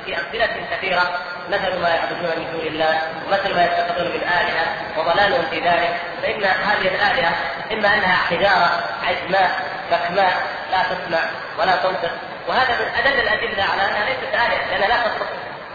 في 0.05 0.17
أمثلة 0.17 0.67
كثيرة. 0.71 1.03
مثل 1.49 1.79
ما 1.83 1.89
يعبدون 1.89 2.31
من 2.37 2.53
دون 2.53 2.67
الله 2.67 2.99
ومثل 3.27 3.55
ما 3.55 3.65
يتخذون 3.65 4.07
من 4.07 4.23
آلهة 4.23 4.67
وضلالهم 4.97 5.45
في 5.51 5.61
ذلك. 5.61 5.97
فإن 6.23 6.45
هذه 6.45 6.89
الآلهة 6.95 7.33
إما 7.73 7.95
أنها 7.95 8.17
حجارة 8.17 8.85
عزماء 9.03 9.51
بكماء 9.91 10.33
لا 10.71 10.83
تسمع 10.83 11.21
ولا 11.59 11.77
تنطق. 11.77 12.11
وهذا 12.49 12.77
من 12.81 12.95
ادل 12.99 13.21
الأدلة 13.21 13.63
على 13.63 13.83
أنها 13.83 14.05
ليست 14.05 14.35
آلهة 14.35 14.71
لأنها 14.71 14.89
لا 14.89 14.97
تصلح 14.97 15.29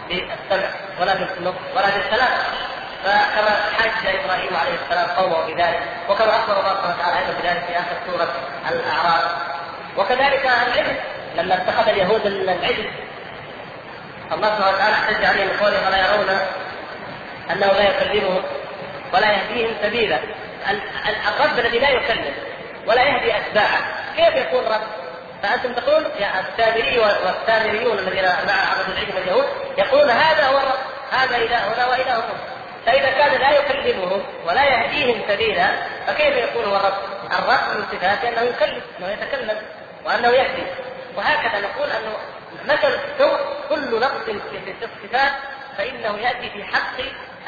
بالسمع 0.08 0.68
ولا 1.00 1.14
بالنطق 1.14 1.60
ولا 1.76 1.86
بالكلام 1.90 2.28
فكما 3.04 3.56
حج 3.78 4.06
إبراهيم 4.06 4.56
عليه 4.56 4.74
السلام 4.84 5.06
قومه 5.16 5.46
بذلك 5.46 5.80
وكما 6.08 6.36
أخبر 6.36 6.60
الله 6.60 6.74
سبحانه 6.74 6.94
وتعالى 6.98 7.18
أيضا 7.18 7.40
بذلك 7.42 7.64
في 7.66 7.78
آخر 7.78 7.96
سورة 8.06 8.32
الأعراف. 8.70 9.30
وكذلك 9.96 10.44
العلم 10.44 10.96
لما 11.36 11.54
اتخذ 11.54 11.88
اليهود 11.88 12.26
العلم 12.26 12.90
الله 14.32 14.56
سبحانه 14.56 14.76
وتعالى 14.76 14.94
أحتج 14.94 15.24
عليهم 15.24 15.48
بقوله 15.48 15.86
ولا 15.86 15.98
يرون 15.98 16.38
أنه 17.50 17.66
لا 17.66 17.88
يكلمهم 17.88 18.42
ولا 19.14 19.32
يهديهم 19.32 19.76
سبيلا 19.82 20.18
الرب 21.28 21.58
الذي 21.58 21.78
لا 21.78 21.90
يكلم 21.90 22.34
ولا 22.86 23.02
يهدي 23.02 23.36
أتباعه 23.36 23.78
كيف 24.16 24.34
يكون 24.34 24.64
رب؟ 24.64 24.80
فأنتم 25.42 25.72
تقول 25.72 26.06
يا 26.20 26.30
السامري 26.40 26.98
والسامريون 26.98 27.98
الذين 27.98 28.24
مع 28.24 28.52
عبد 28.52 28.88
العلم 28.88 29.16
اليهود 29.16 29.44
يقولون 29.78 30.10
هذا 30.10 30.46
هو 30.46 30.58
الرب 30.58 30.78
هذا 31.12 31.36
الهنا 31.36 31.86
والهكم 31.86 32.38
فإذا 32.86 33.10
كان 33.10 33.40
لا 33.40 33.50
يكلمهم 33.50 34.22
ولا 34.46 34.64
يهديهم 34.64 35.22
سبيلا 35.28 35.66
فكيف 36.06 36.36
يكون 36.36 36.64
هو 36.64 36.76
الرب؟ 36.76 36.94
الرب 37.32 37.76
من 37.76 37.84
صفاته 37.92 38.28
أنه 38.28 38.40
يكلم 38.40 38.80
أنه 38.98 39.10
يتكلم 39.10 39.56
وأنه 40.04 40.28
يهدي 40.28 40.62
وهكذا 41.16 41.60
نقول 41.60 41.90
أنه 41.90 42.16
مثل 42.64 42.88
السوء 42.88 43.38
كل 43.68 44.00
نقص 44.00 44.24
في 44.24 44.84
الصفات 44.84 45.32
فإنه 45.78 46.18
يأتي 46.18 46.50
في 46.50 46.64
حق 46.64 46.96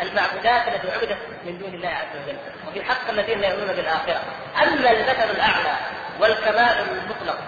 المعبودات 0.03 0.69
التي 0.69 0.91
عبدت 0.91 1.19
من 1.45 1.59
دون 1.59 1.75
الله 1.75 1.89
عز 1.89 2.23
وجل 2.25 2.37
وفي 2.69 2.85
حق 2.85 3.11
الذين 3.11 3.41
لا 3.41 3.49
يؤمنون 3.49 3.77
بالآخرة. 3.77 4.21
أما 4.63 4.91
المثل 4.91 5.31
الأعلى 5.31 5.75
والكمال 6.21 6.87
المطلق 6.91 7.39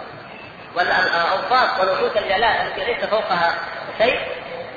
والأوصاف 0.74 1.81
ونعوت 1.81 2.16
الجلال 2.16 2.45
التي 2.45 2.85
ليس 2.85 3.05
فوقها 3.05 3.55
شيء 3.99 4.20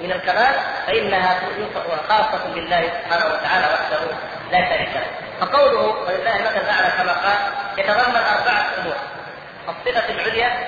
من 0.01 0.11
الكمال 0.11 0.53
فإنها 0.88 1.39
خاصة 2.09 2.53
بالله 2.53 2.81
سبحانه 2.81 3.26
وتعالى 3.26 3.65
وحده 3.73 3.99
لا 4.51 4.69
شريك 4.69 4.89
له. 4.95 5.05
فقوله 5.41 5.81
ولله 5.81 6.35
المثل 6.39 6.57
الأعلى 6.57 6.91
كما 6.97 7.11
قال 7.13 7.38
يتضمن 7.77 8.15
أربعة 8.15 8.65
أمور 8.81 8.95
الصفة 9.69 10.13
العليا 10.13 10.68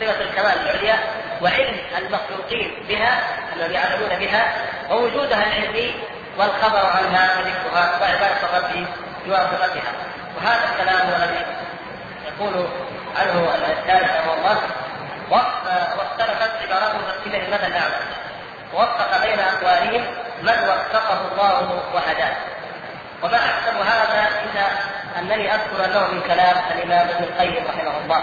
صفة 0.00 0.20
الكمال 0.20 0.60
العليا 0.60 0.96
وعلم 1.42 1.76
المخلوقين 1.98 2.74
بها 2.88 3.20
الذي 3.56 3.74
يعلمون 3.74 4.08
بها 4.18 4.52
ووجودها 4.90 5.44
العلمي 5.46 5.94
والخبر 6.38 6.86
عنها 6.86 7.38
وذكرها 7.38 7.98
وعباده 8.00 8.36
الرب 8.42 8.86
بواسطتها. 9.26 9.92
وهذا 10.36 10.64
الكلام 10.72 11.08
الذي 11.08 11.44
يقول 12.26 12.68
عنه 13.16 13.54
الثالث 13.54 14.10
رحمه 14.10 14.34
الله 14.34 14.58
واختلفت 15.30 16.50
عبارات 16.62 16.94
المفسرين 16.94 17.42
للمدى 17.44 17.66
الاعلى 17.66 17.94
ووفق 18.74 19.26
بين 19.26 19.38
أقوالهم 19.38 20.04
من 20.42 20.68
وفقه 20.68 21.20
الله 21.32 21.82
وهداه. 21.94 22.36
وما 23.22 23.36
احسب 23.36 23.76
هذا 23.76 24.28
إلا 24.44 24.66
أنني 25.18 25.54
أذكر 25.54 25.84
انه 25.84 26.06
من 26.06 26.20
كلام 26.20 26.56
الإمام 26.70 27.08
ابن 27.08 27.24
القيم 27.24 27.64
رحمه 27.68 27.98
الله. 28.04 28.22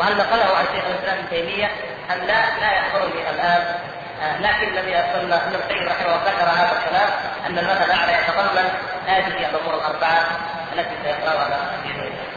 وهل 0.00 0.16
نقله 0.16 0.56
عن 0.56 0.64
شيخ 0.74 0.84
الإسلام 0.84 1.18
ابن 1.18 1.28
تيمية 1.30 1.70
ام 2.12 2.18
لا 2.18 2.60
لا 2.60 2.72
يحضرني 2.72 3.30
الان 3.30 3.64
آه 4.22 4.40
لكن 4.40 4.78
الذي 4.78 4.96
ارسلنا 4.96 5.36
ابن 5.36 5.54
القيم 5.54 5.88
رحمه 5.88 6.06
الله 6.06 6.22
ذكر 6.26 6.44
هذا 6.44 6.72
الكلام 6.78 7.10
أن 7.46 7.58
المثل 7.58 7.84
الاعلى 7.84 8.12
يتضمن 8.12 8.68
هذه 9.06 9.48
الأمور 9.50 9.74
الأربعة 9.74 10.26
التي 10.72 10.94
سيقرأها 11.04 11.70
باذن 11.84 12.00
الله. 12.00 12.30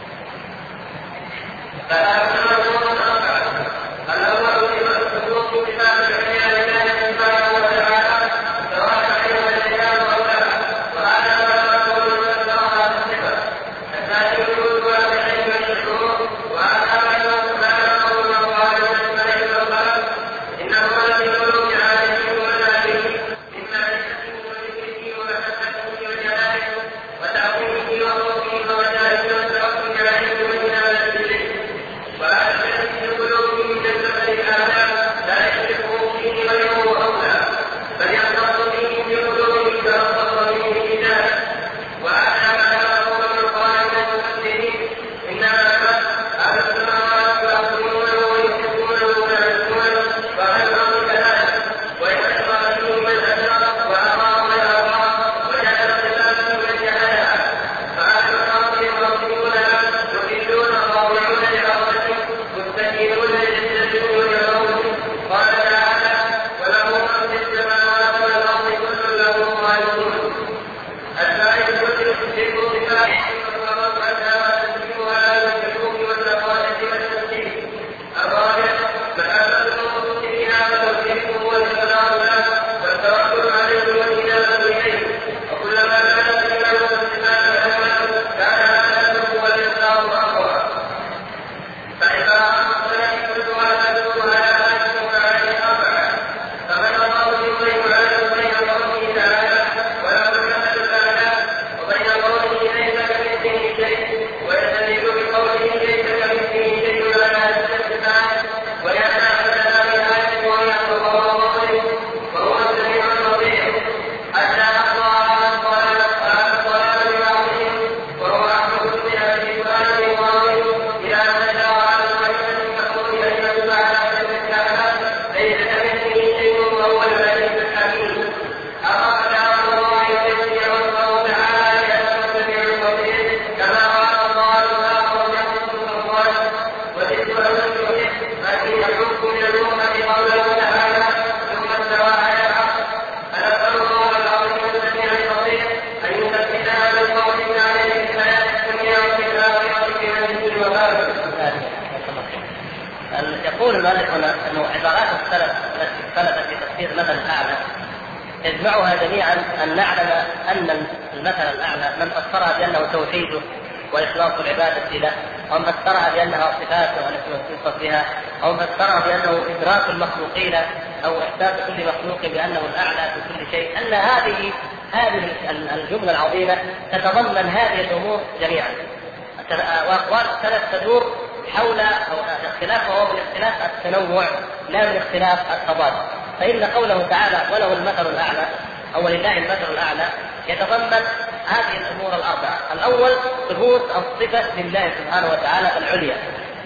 اختلاف 185.34 185.70
التضاد 185.70 185.92
فإن 186.40 186.64
قوله 186.64 187.06
تعالى 187.08 187.54
وله 187.54 187.72
المثل 187.72 188.06
الأعلى 188.06 188.46
أو 188.94 189.04
ولله 189.04 189.38
المثل 189.38 189.72
الأعلى 189.72 190.08
يتضمن 190.48 191.02
هذه 191.46 191.76
الأمور 191.80 192.14
الأربعة، 192.14 192.58
الأول 192.72 193.10
ثبوت 193.48 193.82
الصفة 193.82 194.60
لله 194.60 194.90
سبحانه 194.98 195.26
وتعالى 195.26 195.70
العليا، 195.78 196.16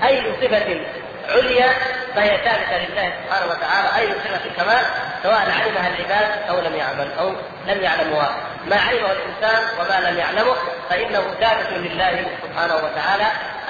أي 0.04 0.22
صفة 0.42 0.80
عليا 1.28 1.72
فهي 2.14 2.28
ثابتة 2.28 2.78
لله 2.78 3.12
سبحانه 3.24 3.46
وتعالى. 3.46 3.88
أي 3.96 4.12
صفة 4.12 4.50
كمال 4.56 4.84
سواء 5.22 5.36
علمها 5.36 5.88
العباد 5.88 6.48
أو 6.48 6.60
لم 6.60 6.74
يعمل 6.74 7.08
أو 7.20 7.32
لم 7.66 7.82
يعلموها، 7.82 8.30
ما 8.66 8.76
علمه 8.76 9.12
الإنسان 9.12 9.62
وما 9.80 10.10
لم 10.10 10.18
يعلمه 10.18 10.54
فإنه 10.90 11.20
ثابت 11.40 11.72
لله 11.72 12.26
سبحانه 12.42 12.74
وتعالى 12.74 13.26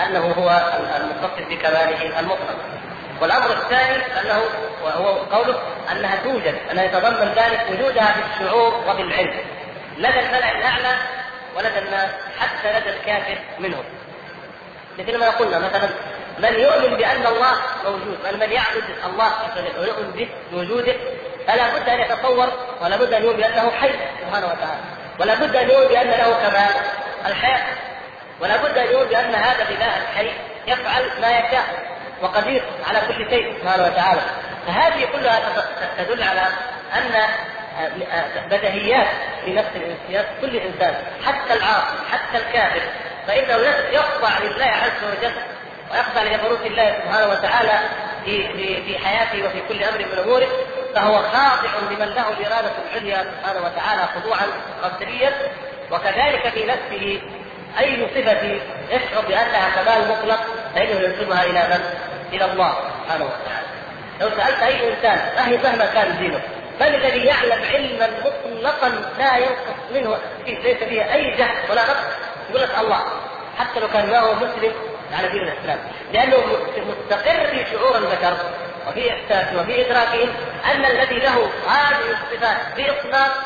أنه 0.07 0.33
هو 0.33 0.73
المتصف 0.97 1.49
بكماله 1.49 2.21
المطلق. 2.21 2.78
والأمر 3.21 3.53
الثاني 3.53 4.21
انه 4.21 4.43
وهو 4.85 5.09
قوله 5.09 5.63
أنها 5.93 6.17
توجد 6.17 6.55
أنها 6.73 6.85
يتضمن 6.85 7.33
ذلك 7.37 7.67
وجودها 7.71 8.13
في 8.13 8.21
الشعور 8.43 8.75
وفي 8.75 9.03
العلم. 9.03 9.41
لدى 9.99 10.21
الملأ 10.21 10.59
الأعلى 10.59 10.97
ولدى 11.57 11.79
الناس 11.79 12.11
حتى 12.39 12.81
لدى 12.81 12.91
الكافر 12.91 13.39
منهم. 13.59 13.85
مثل 14.99 15.19
ما 15.19 15.31
قلنا 15.31 15.59
مثلا 15.59 15.89
من 16.39 16.55
يؤمن 16.55 16.97
بأن 16.97 17.27
الله 17.27 17.53
موجود 17.85 18.19
من 18.41 18.53
يعبد 18.53 18.85
الله 19.05 19.33
ويؤمن 19.79 20.11
به 20.11 20.29
بوجوده 20.53 20.95
فلا 21.47 21.77
بد 21.77 21.89
أن 21.89 22.01
يتصور 22.01 22.49
ولا 22.83 22.97
بد 22.97 23.13
أن 23.13 23.23
يؤمن 23.23 23.37
بأنه 23.37 23.71
حي 23.71 23.91
سبحانه 24.21 24.47
وتعالى. 24.47 24.81
ولا 25.19 25.35
بد 25.35 25.57
أن 25.57 25.71
يؤمن 25.71 25.89
بأن 25.89 26.09
له 26.09 26.49
كمال 26.49 26.75
الحياة. 27.27 27.75
ولا 28.41 28.57
بد 28.57 28.79
أن 28.79 28.87
يؤمن 28.87 29.09
بأن 29.09 29.35
هذا 29.35 29.63
الإله 29.63 29.97
الحي 29.97 30.31
يفعل 30.67 31.11
ما 31.21 31.31
يشاء. 31.31 31.98
وقدير 32.23 32.63
على 32.89 33.01
كل 33.09 33.31
شيء 33.31 33.59
سبحانه 33.61 33.85
وتعالى. 33.85 34.21
فهذه 34.67 35.05
كلها 35.13 35.41
تدل 35.99 36.23
على 36.23 36.43
أن 36.95 37.23
بدهيات 38.51 39.09
في 39.45 39.53
نفس 39.53 39.69
الانسان 39.77 40.25
كل 40.41 40.57
إنسان 40.57 40.95
حتى 41.27 41.55
العاصي 41.55 41.97
حتى 42.13 42.39
الكافر. 42.39 42.83
فإنه 43.27 43.57
يخضع 43.93 44.39
لله 44.39 44.67
عز 44.67 45.05
وجل 45.05 45.35
ويخضع 45.93 46.23
لجبروت 46.23 46.67
الله 46.67 46.97
سبحانه 47.05 47.27
وتعالى 47.27 47.79
في 48.25 48.49
في 48.53 48.83
في 48.83 49.07
حياته 49.07 49.47
وفي 49.47 49.61
كل 49.69 49.85
أمر 49.85 49.99
من 49.99 50.19
أموره. 50.19 50.49
فهو 50.95 51.23
خاضع 51.23 51.71
لمن 51.91 52.15
له 52.15 52.29
الاراده 52.29 52.73
العليا 52.93 53.25
سبحانه 53.25 53.67
وتعالى 53.67 54.09
خضوعا 54.15 54.47
قدريا 54.83 55.33
وكذلك 55.91 56.49
في 56.49 56.65
نفسه 56.65 57.21
أي 57.79 58.07
صفة 58.15 58.61
يشعر 58.91 59.27
بأنها 59.29 59.71
كمال 59.77 60.09
مطلق 60.09 60.41
فإنه 60.75 61.01
ينسبها 61.01 61.45
إلى 61.45 61.61
من؟ 61.61 61.85
إلى 62.33 62.45
الله 62.45 62.73
سبحانه 63.05 63.25
وتعالى. 63.25 63.69
لو 64.21 64.31
سألت 64.31 64.63
أي 64.63 64.93
إنسان 64.93 65.19
مهما 65.63 65.87
كان 65.87 66.19
دينه 66.19 66.41
من 66.81 66.87
الذي 66.87 67.25
يعلم 67.25 67.65
علما 67.73 68.09
مطلقا 68.25 68.89
لا 69.19 69.37
ينقص 69.37 69.93
منه 69.95 70.19
ليس 70.47 70.77
فيه 70.77 71.15
أي 71.15 71.31
جهل 71.37 71.71
ولا 71.71 71.83
نقص 71.83 72.05
يقول 72.51 72.63
لك 72.63 72.79
الله 72.81 73.01
حتى 73.59 73.81
لو 73.81 73.89
كان 73.89 74.11
ما 74.11 74.19
هو 74.19 74.35
مسلم 74.35 74.73
على 75.19 75.29
دين 75.29 75.43
الإسلام 75.43 75.79
لأنه 76.13 76.37
مستقر 76.77 77.47
في 77.47 77.65
شعور 77.73 77.97
البشر 77.97 78.37
وفي 78.89 79.11
احساسه 79.11 79.61
وفي 79.61 79.87
ادراكهم 79.87 80.29
ان 80.73 80.85
الذي 80.85 81.19
له 81.19 81.51
هذه 81.69 82.11
الصفات 82.11 82.57
في 82.77 82.91
إطلاق 82.91 83.45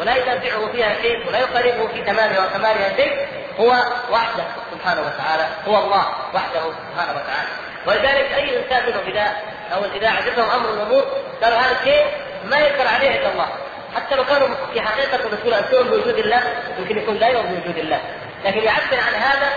ولا 0.00 0.16
ينازعه 0.16 0.72
فيها 0.72 0.94
شيء 1.02 1.28
ولا 1.28 1.38
يقاربه 1.38 1.86
في 1.86 2.02
تمامها 2.02 2.46
وكمالها 2.46 2.96
شيء 2.96 3.26
هو 3.60 3.70
وحده 4.10 4.44
سبحانه 4.72 5.00
وتعالى 5.00 5.46
هو 5.68 5.84
الله 5.84 6.04
وحده 6.34 6.60
سبحانه 6.60 7.10
وتعالى. 7.10 7.48
ولذلك 7.86 8.32
أي 8.32 8.58
إنسان 8.58 8.86
منهم 8.86 9.06
اذا 9.06 9.36
أو 9.74 9.84
إذا 9.94 10.08
عجبهم 10.08 10.50
أمر 10.50 10.70
الأمور 10.70 11.04
قالوا 11.42 11.58
هذا 11.58 11.80
الشيء 11.80 12.04
ما 12.44 12.58
ينكر 12.58 12.86
عليه 12.86 13.10
إلا 13.10 13.32
الله. 13.32 13.48
حتى 13.96 14.14
لو 14.16 14.24
كانوا 14.24 14.48
في 14.72 14.80
حقيقة 14.80 15.16
الرسول 15.16 15.54
أن 15.54 15.90
بوجود 15.90 16.18
الله 16.18 16.42
يمكن 16.78 16.98
يكون 16.98 17.14
لا 17.14 17.28
يؤمن 17.28 17.54
بوجود 17.54 17.78
الله. 17.78 18.00
لكن 18.44 18.58
يعبر 18.58 19.00
عن 19.06 19.14
هذا 19.14 19.48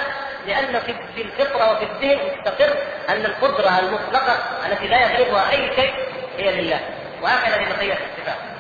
لأن 0.48 0.80
في 1.16 1.22
الفطرة 1.22 1.72
وفي 1.72 1.84
الذهن 1.84 2.20
مستقر 2.38 2.74
أن 3.10 3.26
القدرة 3.26 3.80
المطلقة 3.80 4.38
التي 4.66 4.88
لا 4.88 5.02
يغلبها 5.02 5.52
أي 5.52 5.76
شيء 5.76 5.94
هي 6.38 6.62
لله. 6.62 6.80
وهكذا 7.22 7.58
بقيه 7.58 7.94
الصفات. 7.94 8.53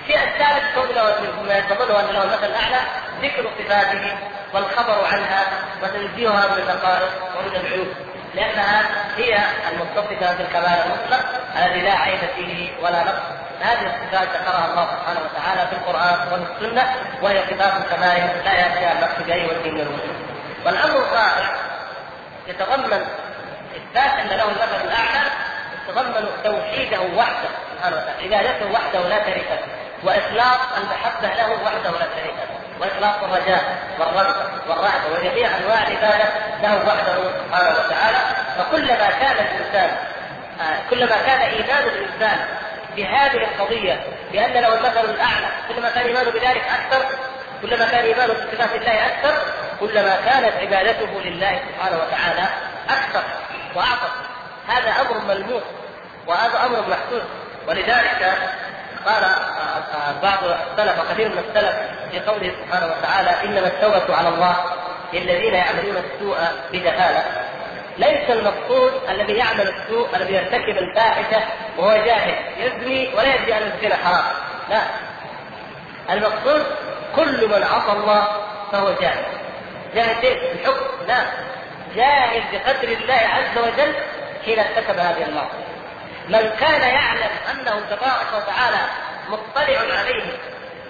الشيء 0.00 0.24
الثالث 0.24 0.78
قوله 0.78 1.14
مما 1.42 1.58
يتضمنه 1.58 2.00
ان 2.00 2.14
له 2.14 2.22
المثل 2.22 2.44
الأعلى 2.44 2.80
ذكر 3.22 3.50
صفاته 3.58 4.16
والخبر 4.54 5.04
عنها 5.12 5.42
وتنزيهها 5.82 6.46
من 6.46 6.62
النقائص 6.62 7.12
ومن 7.36 7.56
العيوب. 7.56 7.88
لانها 8.34 8.82
هي 9.16 9.38
المتصفة 9.72 10.32
بالكمال 10.34 10.78
المطلق 10.86 11.24
الذي 11.56 11.80
لا 11.80 11.92
عيب 11.92 12.18
فيه 12.36 12.70
ولا 12.82 13.04
نقص. 13.04 13.22
هذه 13.60 13.86
الصفات 13.86 14.28
ذكرها 14.28 14.66
الله 14.70 14.86
سبحانه 14.86 15.20
وتعالى 15.20 15.68
في 15.70 15.76
القرآن 15.76 16.28
وفي 16.32 16.52
السنة 16.52 16.94
وهي 17.22 17.42
صفات 17.50 17.72
كمال 17.90 18.44
لا 18.44 18.52
ياتيها 18.52 18.92
النقص 18.92 19.26
باي 19.26 19.44
وجه 19.46 19.70
من 19.70 19.80
الوجوه 19.80 20.16
والأمر 20.64 20.96
الرابع 20.96 21.56
يتضمن 22.46 23.06
إثبات 23.76 24.12
أن 24.20 24.28
له 24.28 24.44
المثل 24.44 24.84
الأعلى 24.84 25.30
يتضمن 25.88 26.26
توحيده 26.44 27.00
وحده 27.00 27.48
سبحانه 27.76 27.96
وتعالى. 27.96 28.34
عبادته 28.34 28.72
وحده 28.72 29.08
لا 29.08 29.24
شريك 29.24 29.50
له. 29.50 29.85
وإخلاص 30.04 30.60
المحبه 30.76 31.28
له 31.28 31.50
وحده 31.64 31.90
لا 31.90 32.06
شريك 32.16 32.34
له. 32.36 32.56
واطلاق 32.80 33.24
الرجاء 33.24 33.62
والرغبه 33.98 34.44
والرهبه 34.68 35.06
وجميع 35.12 35.48
أنواع 35.56 35.82
العبادة 35.88 36.24
له 36.62 36.86
وحده 36.86 37.14
سبحانه 37.46 37.70
وتعالى. 37.70 38.18
فكلما 38.58 39.10
كان 39.20 39.36
الإنسان 39.46 39.96
آه، 40.60 40.90
كلما 40.90 41.16
كان 41.26 41.40
إيمان 41.40 41.88
الإنسان 41.88 42.38
بهذه 42.96 43.36
القضية 43.36 44.00
بأن 44.32 44.52
له 44.52 44.74
المثل 44.74 45.10
الأعلى 45.10 45.46
كلما 45.68 45.90
كان 45.90 46.06
إيمانه 46.06 46.30
بذلك 46.30 46.62
أكثر 46.78 47.06
كلما 47.62 47.90
كان 47.90 48.04
إيمانه 48.04 48.32
بصفات 48.32 48.74
الله 48.74 49.06
أكثر 49.06 49.34
كلما 49.80 50.16
كانت 50.24 50.52
عبادته 50.60 51.20
لله 51.20 51.60
سبحانه 51.68 51.96
وتعالى 51.96 52.48
أكثر 52.88 53.22
وأعظم. 53.74 54.12
هذا 54.68 54.90
أمر 55.00 55.18
ملموس 55.34 55.62
وهذا 56.26 56.66
أمر 56.66 56.80
محسوس. 56.80 57.22
ولذلك 57.68 58.38
قال 59.06 59.22
بعض 60.22 60.38
السلف 60.44 61.00
وكثير 61.00 61.28
من 61.28 61.38
السلف 61.38 61.76
في 62.10 62.20
قوله 62.20 62.52
سبحانه 62.64 62.86
وتعالى 62.86 63.30
إنما 63.44 63.66
التوبة 63.66 64.16
على 64.16 64.28
الله 64.28 64.56
للذين 65.12 65.54
يعملون 65.54 65.96
السوء 65.96 66.36
بجهالة. 66.72 67.24
ليس 67.98 68.30
المقصود 68.30 68.92
الذي 69.08 69.32
يعمل 69.32 69.68
السوء 69.68 70.16
الذي 70.16 70.34
يرتكب 70.34 70.78
الفاحشة 70.78 71.42
وهو 71.78 72.04
جاهل 72.04 72.34
يزني 72.58 73.14
ولا 73.14 73.34
يدري 73.34 73.54
ان 73.56 73.62
الزنا 73.62 73.96
حرام 73.96 74.24
لا. 74.70 74.82
المقصود 76.10 76.66
كل 77.16 77.48
من 77.48 77.62
عصى 77.62 77.92
الله 77.92 78.28
فهو 78.72 78.92
جاهل. 79.00 79.24
جاهل 79.94 80.14
في 80.14 80.52
الحكم 80.52 81.06
لا. 81.08 81.20
جاهل 81.94 82.42
بقدر 82.52 82.88
الله 82.88 83.14
عز 83.14 83.58
وجل 83.58 83.94
حين 84.44 84.58
ارتكب 84.58 84.98
هذه 84.98 85.24
المعصية. 85.28 85.65
من 86.28 86.50
كان 86.60 86.80
يعلم 86.80 87.30
أنه 87.50 87.80
تبارك 87.80 88.26
وتعالى 88.36 88.88
مطلع 89.28 89.78
عليه 89.98 90.38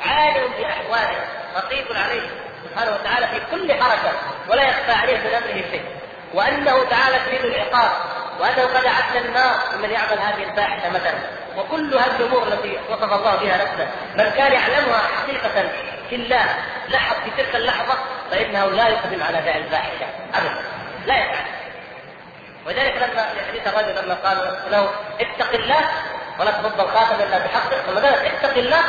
عالم 0.06 0.52
باحواله 0.58 1.24
رقيب 1.56 1.86
عليه 1.90 2.28
سبحانه 2.64 2.94
وتعالى 2.94 3.26
في 3.26 3.40
كل 3.50 3.72
حركة 3.72 4.12
ولا 4.48 4.62
يخفى 4.62 4.92
عليه 4.92 5.16
من 5.16 5.34
أمره 5.34 5.70
شيء. 5.70 5.84
وأنه 6.34 6.84
تعالى 6.84 7.16
شديد 7.26 7.44
العقاب 7.44 7.90
وأنه 8.40 8.62
قد 8.62 8.84
اعد 8.84 9.16
النار 9.24 9.54
لمن 9.74 9.90
يعمل 9.90 10.18
هذه 10.18 10.50
الفاحشه 10.50 10.90
مثلا. 10.90 11.18
وكل 11.56 11.94
هذه 11.94 12.16
الأمور 12.20 12.42
التي 12.42 12.78
وصف 12.90 13.12
الله 13.12 13.36
بها 13.36 13.56
نفسه. 13.56 13.88
من 14.14 14.30
كان 14.30 14.52
يعلمها 14.52 15.02
حقيقة 15.16 15.68
في 16.10 16.16
الله 16.16 16.44
لحظ 16.88 17.14
في 17.24 17.42
تلك 17.42 17.56
اللحظة 17.56 17.94
فإنه 18.30 18.66
لا 18.66 18.88
يقدم 18.88 19.22
على 19.22 19.42
فعل 19.42 19.60
الفاحشه 19.60 20.06
ابدا. 20.34 20.62
لا 21.06 21.16
يفعل 21.16 21.44
ولذلك 22.66 22.97
لما 22.97 23.28
في 23.34 23.44
حديث 23.48 23.66
الرجل 23.66 24.05
لما 24.05 24.14
قال 24.14 24.36
له 24.70 24.90
اتق 25.20 25.55
الله 25.55 25.80
ولا 26.38 26.51
تفض 26.51 26.80
الخاتم 26.80 27.22
إلا 27.22 27.38
بحقه 27.38 27.76
ثم 27.86 27.94
قال 27.94 28.26
اتق 28.26 28.56
الله 28.56 28.82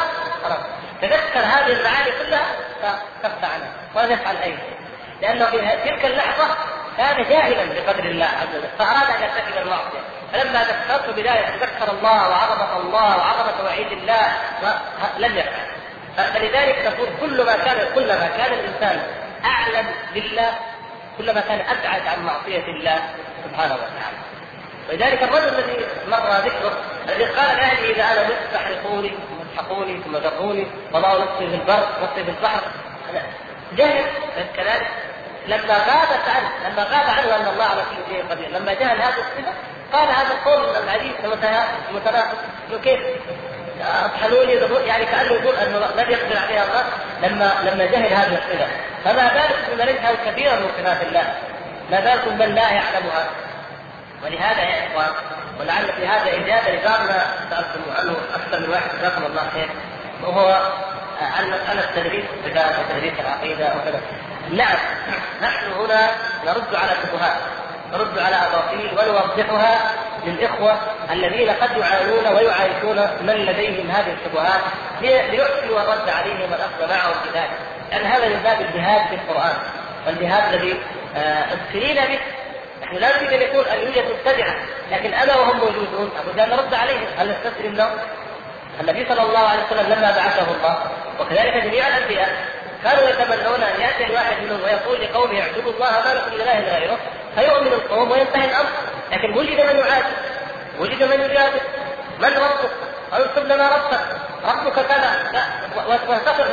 خلاص. 0.44 0.60
تذكر 1.02 1.40
هذه 1.40 1.72
المعاني 1.74 2.12
كلها 2.12 2.46
فكف 2.82 3.44
عنها 3.44 3.72
ولم 3.96 4.12
يفعل 4.12 4.36
أي 4.38 4.52
شيء. 4.52 4.78
لأنه 5.22 5.46
في 5.46 5.58
تلك 5.58 6.06
اللحظة 6.06 6.48
كان 6.98 7.24
جاهلا 7.24 7.64
بقدر 7.74 8.04
الله 8.04 8.26
عز 8.26 8.56
وجل 8.56 8.68
فأراد 8.80 9.16
أن 9.16 9.24
يرتكب 9.24 9.58
المعصية. 9.62 10.00
فلما 10.34 10.64
ذكرته 10.64 11.12
بداية 11.12 11.56
ذكر 11.56 11.92
الله 11.92 12.30
وعظمة 12.30 12.78
الله 12.78 13.18
وعظمة 13.18 13.64
وعيد 13.66 13.92
الله 13.92 14.32
لم 15.18 15.38
يفعل. 15.38 15.68
فلذلك 16.18 16.76
تقول 16.76 17.10
كل 17.22 17.46
ما 17.46 17.56
كان 17.58 17.94
كلما 17.96 18.28
كان 18.38 18.54
الإنسان 18.54 19.02
أعلم 19.46 19.88
بالله 20.14 20.52
كلما 21.18 21.42
كان 21.42 21.60
أبعد 21.60 22.08
عن 22.08 22.26
معصية 22.26 22.66
الله 22.66 23.00
سبحانه 23.46 23.74
وتعالى. 23.74 24.18
ولذلك 24.90 25.24
الرجل 25.24 25.48
الذي 25.48 25.86
مر 26.08 26.30
ذكره 26.38 26.78
الذي 27.06 27.26
قال 27.26 27.58
لأهله 27.58 27.92
إذا 27.92 28.04
أنا 28.04 28.24
مت 28.24 28.54
فاحرقوني 28.54 29.10
ثم 29.10 29.38
اسحقوني 29.54 30.02
ثم 30.04 30.18
ذروني 30.18 30.68
وضعوا 30.94 31.20
نفسي 31.20 31.50
في 31.50 31.56
البر 31.56 31.88
نفسي 32.04 32.24
في 32.24 32.30
البحر. 32.30 32.62
جهل 33.78 34.06
كذلك. 34.56 34.88
لما 35.48 35.74
غابت 35.74 36.24
عنه 36.36 36.50
لما 36.68 36.84
غاب 36.84 37.10
عنه 37.10 37.36
أن 37.36 37.54
الله 37.54 37.66
على 37.66 37.82
كل 37.82 38.14
شيء 38.14 38.26
قدير 38.30 38.50
لما 38.50 38.74
جهل 38.74 39.02
هذه 39.02 39.14
الصفة 39.18 39.54
قال 39.94 40.10
هذا 40.10 40.34
القول 40.34 40.84
العجيب 40.84 41.14
متناقض 41.92 42.38
كيف؟ 42.84 43.00
أطحنوني 44.06 44.54
يعني 44.88 45.06
كأنه 45.06 45.32
يقول 45.32 45.56
أنه 45.56 45.78
لم 45.78 46.12
يقدر 46.12 46.38
عليها 46.38 46.64
الله. 46.64 46.86
لما 47.22 47.54
لما 47.64 47.86
جهل 47.86 48.14
هذه 48.14 48.38
الصفة 48.38 48.68
فما 49.06 49.34
بالك 49.34 49.58
بمن 49.72 49.88
يجهل 49.88 50.16
كثيرا 50.26 50.56
من 50.56 50.70
صفات 50.78 51.02
الله؟ 51.08 51.36
ما 51.92 52.00
بالكم 52.00 52.38
من 52.38 52.56
لا 52.56 52.70
يعلمها. 52.72 53.28
ولهذا 54.24 54.62
يا 54.62 54.88
اخوان 54.88 55.12
ولعل 55.60 55.94
في 55.94 56.08
هذا 56.08 56.28
اجابه 56.28 56.70
لبعض 56.70 57.00
ما 57.02 57.26
سالتم 57.50 57.82
عنه 57.98 58.16
أكثر 58.36 58.60
من 58.60 58.70
واحد 58.70 58.90
جزاكم 59.00 59.26
الله 59.26 59.50
خير. 59.54 59.70
وهو 60.24 60.72
عن 61.38 61.48
مساله 61.48 61.92
تدريس 61.96 62.26
الصفات 62.34 62.76
وتدريس 62.80 63.14
العقيدة 63.20 63.66
وكذا. 63.66 64.02
نعم 64.52 64.78
نحن 65.42 65.72
هنا 65.72 66.10
نرد 66.46 66.76
على 66.76 66.92
شبهات 67.04 67.38
نرد 67.94 68.20
على 68.20 68.36
أباطيل 68.36 68.92
ونوضحها 69.00 69.80
للإخوة 70.26 70.78
الذين 71.12 71.50
قد 71.50 71.78
يعانون 71.78 72.28
ويعايشون 72.36 72.98
من 73.22 73.34
لديهم 73.34 73.92
هذه 73.92 74.14
الشبهات 74.14 74.62
ليحسنوا 75.02 75.82
الرد 75.82 76.10
عليهم 76.10 76.52
والاخذ 76.52 76.90
معهم 76.90 77.14
في 77.24 77.40
ذلك 77.40 77.50
لأن 77.92 78.06
هذا 78.06 78.28
من 78.28 78.42
باب 78.44 78.62
الجهاد 78.62 79.08
في 79.08 79.16
القرآن. 79.16 79.58
والجهاد 80.08 80.54
الذي 80.54 80.78
آه، 81.16 81.46
ابتلينا 81.54 82.06
به 82.06 82.20
نحن 82.84 82.96
لا 82.96 83.18
نريد 83.18 83.34
أن 83.34 83.42
يكون 83.42 83.66
ان 83.66 83.80
يوجد 83.80 84.06
مبتدعة 84.12 84.56
لكن 84.92 85.14
أنا 85.14 85.36
وهم 85.36 85.58
موجودون. 85.58 86.12
لابد 86.16 86.40
ان 86.40 86.50
نرد 86.50 86.74
عليهم. 86.74 87.06
هل 87.18 87.32
نستسلم 87.32 87.76
لهم؟ 87.76 87.98
النبي 88.82 89.06
صلى 89.10 89.22
الله 89.22 89.40
عليه 89.40 89.64
وسلم 89.64 89.94
لما 89.94 90.12
بعثه 90.12 90.52
الله 90.56 90.78
وكذلك 91.20 91.64
جميع 91.64 91.88
الأنبياء 91.88 92.30
كانوا 92.84 93.10
يتمنون 93.10 93.64
أن 93.64 93.82
يأتي 93.82 94.06
الواحد 94.06 94.44
منهم 94.44 94.64
ويقول 94.64 95.02
لقومه 95.02 95.42
اعبدوا 95.42 95.72
الله 95.72 95.92
ما 96.06 96.14
لكم 96.14 96.34
من 96.34 96.42
إله 96.42 96.78
غيره 96.78 96.98
فيؤمن 97.36 97.68
القوم 97.68 98.12
وينتهي 98.12 98.46
الأمر. 98.46 98.70
لكن 99.12 99.38
وجد 99.38 99.62
من 99.62 99.80
يعاتب؟ 99.80 100.14
وجد 100.80 101.04
من 101.04 101.22
يجادل 101.22 101.62
من 102.20 102.30
ربك؟ 102.38 102.87
انصب 103.14 103.46
لنا 103.46 103.70
ربك 103.76 104.00
ربك 104.46 104.74
كذا 104.74 105.12
وكثرة 105.88 106.46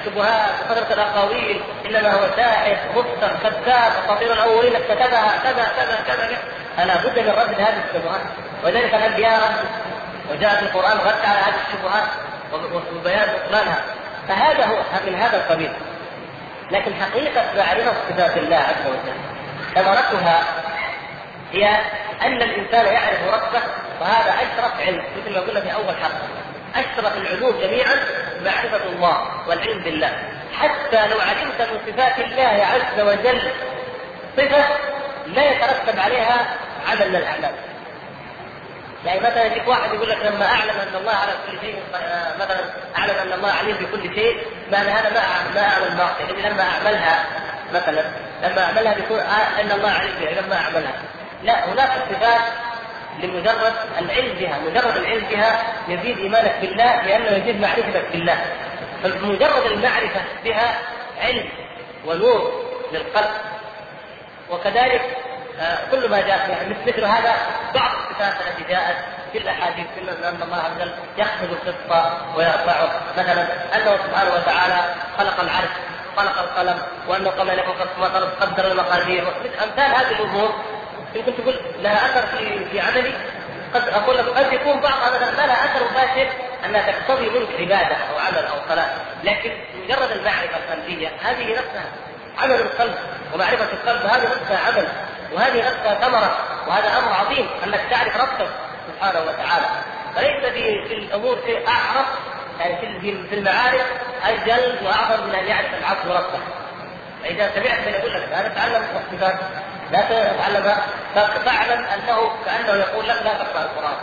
الشبهات 0.00 0.50
وكثرة 0.70 0.94
الأقاويل 0.94 1.60
إنما 1.86 2.12
هو 2.12 2.28
ساحر 2.36 2.76
مفتر 2.96 3.36
كذاب 3.42 3.92
اساطير 4.04 4.32
الاولين 4.32 4.72
كتبها 4.72 5.32
كذا 5.42 5.66
كذا 5.76 5.98
كذا 6.06 6.38
فلا 6.76 6.96
بد 6.96 7.18
من 7.18 7.30
رد 7.30 7.60
هذه 7.60 7.82
الشبهات. 7.88 8.20
ولذلك 8.64 8.94
الأنبياء 8.94 9.36
ردوا 9.36 9.70
وجاء 10.30 10.56
في 10.56 10.62
القرآن 10.62 10.98
رد 10.98 11.24
على 11.24 11.38
هذه 11.38 11.54
الشبهات. 11.68 12.08
وبيان 12.96 13.28
بطلانها 13.34 13.80
فهذا 14.28 14.66
هو 14.66 14.76
من 15.06 15.14
هذا 15.14 15.36
القبيل. 15.36 15.72
لكن 16.70 16.94
حقيقة 16.94 17.42
معرفة 17.56 17.92
صفات 18.08 18.36
الله 18.36 18.56
عز 18.56 18.86
وجل. 18.86 19.16
ثمرتها 19.74 20.42
هي 21.52 21.68
أن 22.22 22.42
الإنسان 22.42 22.86
يعرف 22.86 23.18
ربه 23.32 23.62
وهذا 24.00 24.34
أشرف 24.34 24.80
علم 24.80 25.04
مثل 25.16 25.34
ما 25.34 25.40
قلنا 25.40 25.60
في 25.60 25.74
أول 25.74 25.94
حلقة. 26.02 26.28
أشرف 26.74 27.16
العلوم 27.16 27.60
جميعا 27.60 27.96
معرفة 28.44 28.84
الله 28.86 29.48
والعلم 29.48 29.82
بالله. 29.82 30.12
حتى 30.52 31.06
لو 31.08 31.20
علمت 31.20 31.60
من 31.60 31.92
صفات 31.92 32.18
الله 32.18 32.66
عز 32.66 33.00
وجل 33.00 33.42
صفة 34.36 34.64
لا 35.26 35.50
يترتب 35.50 35.98
عليها 35.98 36.46
عمل 36.88 37.08
من 37.08 37.16
الأعمال. 37.16 37.54
يعني 39.06 39.20
مثلا 39.20 39.44
يجيك 39.44 39.68
واحد 39.68 39.94
يقول 39.94 40.10
لك 40.10 40.18
لما 40.24 40.46
أعلم 40.46 40.70
أن 40.70 40.96
الله 41.00 41.12
على 41.12 41.32
كل 41.46 41.60
شيء 41.60 41.82
مثلا 42.40 42.60
أعلم 42.98 43.14
أن 43.26 43.32
الله 43.32 43.52
عليم 43.52 43.76
بكل 43.76 44.14
شيء 44.14 44.36
معنى 44.72 44.88
هذا 44.88 45.10
ما 45.10 45.20
ما 45.54 45.66
أعمل 45.68 45.96
معصيه 45.96 46.24
لاني 46.24 46.48
لما 46.50 46.62
أعملها 46.62 47.24
مثلا 47.74 48.04
لما 48.42 48.64
أعملها 48.64 48.94
بيكون 48.94 49.18
آه، 49.18 49.60
أن 49.60 49.72
الله 49.72 49.90
عليم 49.90 50.12
بها 50.20 50.40
لما 50.42 50.56
أعملها. 50.56 50.92
لا 51.42 51.72
هناك 51.72 51.90
صفات 52.10 52.40
لمجرد 53.22 53.72
العلم 53.98 54.32
بها. 54.38 54.58
مجرد 54.58 54.96
العلم 54.96 55.24
بها 55.30 55.62
يزيد 55.88 56.18
إيمانك 56.18 56.54
بالله 56.60 57.02
لأنه 57.02 57.30
يزيد 57.30 57.60
معرفتك 57.60 58.04
بالله. 58.12 58.38
فمجرد 59.02 59.66
المعرفة 59.66 60.20
بها 60.44 60.78
علم 61.20 61.48
ونور 62.06 62.64
للقلب. 62.92 63.30
وكذلك 64.50 65.16
آه، 65.60 65.78
كل 65.90 66.10
ما 66.10 66.20
جاء 66.20 66.50
يعني 66.50 66.74
مثل 66.86 67.04
هذا 67.04 67.34
بعض 67.74 67.90
الصفات 67.96 68.34
التي 68.48 68.72
جاءت 68.72 68.96
في 69.32 69.38
الأحاديث 69.38 69.86
في 69.94 70.00
إن 70.00 70.42
الله 70.42 70.56
عز 70.56 70.76
وجل 70.76 70.92
يخفض 71.18 71.50
القسط 71.50 72.12
ويرفعه. 72.36 73.00
مثلا 73.18 73.42
أنه 73.76 73.96
سبحانه 73.96 74.34
وتعالى 74.34 74.94
خلق 75.18 75.40
العرش 75.40 75.68
خلق 76.16 76.38
القلم 76.38 76.78
وأنه 77.08 77.30
قبل 77.30 77.50
ان 77.50 77.58
يخلق 77.58 78.34
قدر 78.40 78.72
المقادير. 78.72 79.28
أمثال 79.64 79.94
هذه 79.94 80.10
الأمور 80.10 80.54
يمكن 81.14 81.32
تقول 81.36 81.60
لها 81.82 82.06
أثر 82.06 82.26
في 82.26 82.64
في 82.64 82.80
عملي 82.80 83.12
قد 83.74 83.88
أقول 83.88 84.18
لك 84.18 84.28
قد 84.28 84.52
يكون 84.52 84.80
بعض 84.80 85.12
مثلا 85.14 85.30
ما 85.30 85.46
لها 85.46 85.64
أثر 85.64 85.84
مباشر 85.90 86.28
أنها 86.64 86.92
تقتضي 86.92 87.30
منك 87.30 87.48
عبادة 87.58 87.96
أو 87.96 88.18
عمل 88.18 88.46
أو 88.46 88.56
صلاة. 88.68 88.90
لكن 89.24 89.52
مجرد 89.84 90.10
المعرفة 90.10 90.56
القلبية 90.56 91.08
هذه 91.22 91.50
نفسها 91.52 91.84
عمل 92.38 92.54
القلب 92.54 92.94
ومعرفة 93.34 93.72
القلب 93.72 94.06
هذه 94.06 94.22
نفسها 94.22 94.58
عمل 94.66 94.88
وهذه 95.32 95.58
نفسها 95.58 95.94
ثمرة 95.94 96.36
وهذا 96.68 96.98
أمر 96.98 97.12
عظيم 97.12 97.48
أنك 97.64 97.80
تعرف 97.90 98.16
ربك 98.16 98.50
سبحانه 98.88 99.20
وتعالى. 99.20 99.66
فليس 100.14 100.52
في 100.52 100.88
في 100.88 100.94
الأمور 100.94 101.38
شيء 101.46 101.68
أعرف 101.68 102.06
يعني 102.60 103.00
في 103.00 103.34
المعارف 103.34 103.86
أجل 104.24 104.86
وأعظم 104.86 105.26
من 105.26 105.34
أن 105.34 105.46
يعرف 105.46 105.74
العبد 105.78 106.06
ربه. 106.06 106.40
فإذا 107.22 107.50
سمعت 107.54 107.78
من 107.86 107.92
يقول 107.92 108.12
لك 108.14 108.28
لا 108.30 108.48
تتعلم 108.48 108.84
الصفات 109.12 109.34
لا 109.92 110.00
تتعلم 110.00 110.76
فاعلم 111.14 111.84
أنه 111.84 112.30
كأنه 112.46 112.74
يقول 112.74 113.08
لك 113.08 113.22
لا 113.24 113.34
تقرأ 113.34 113.62
القرآن 113.62 113.96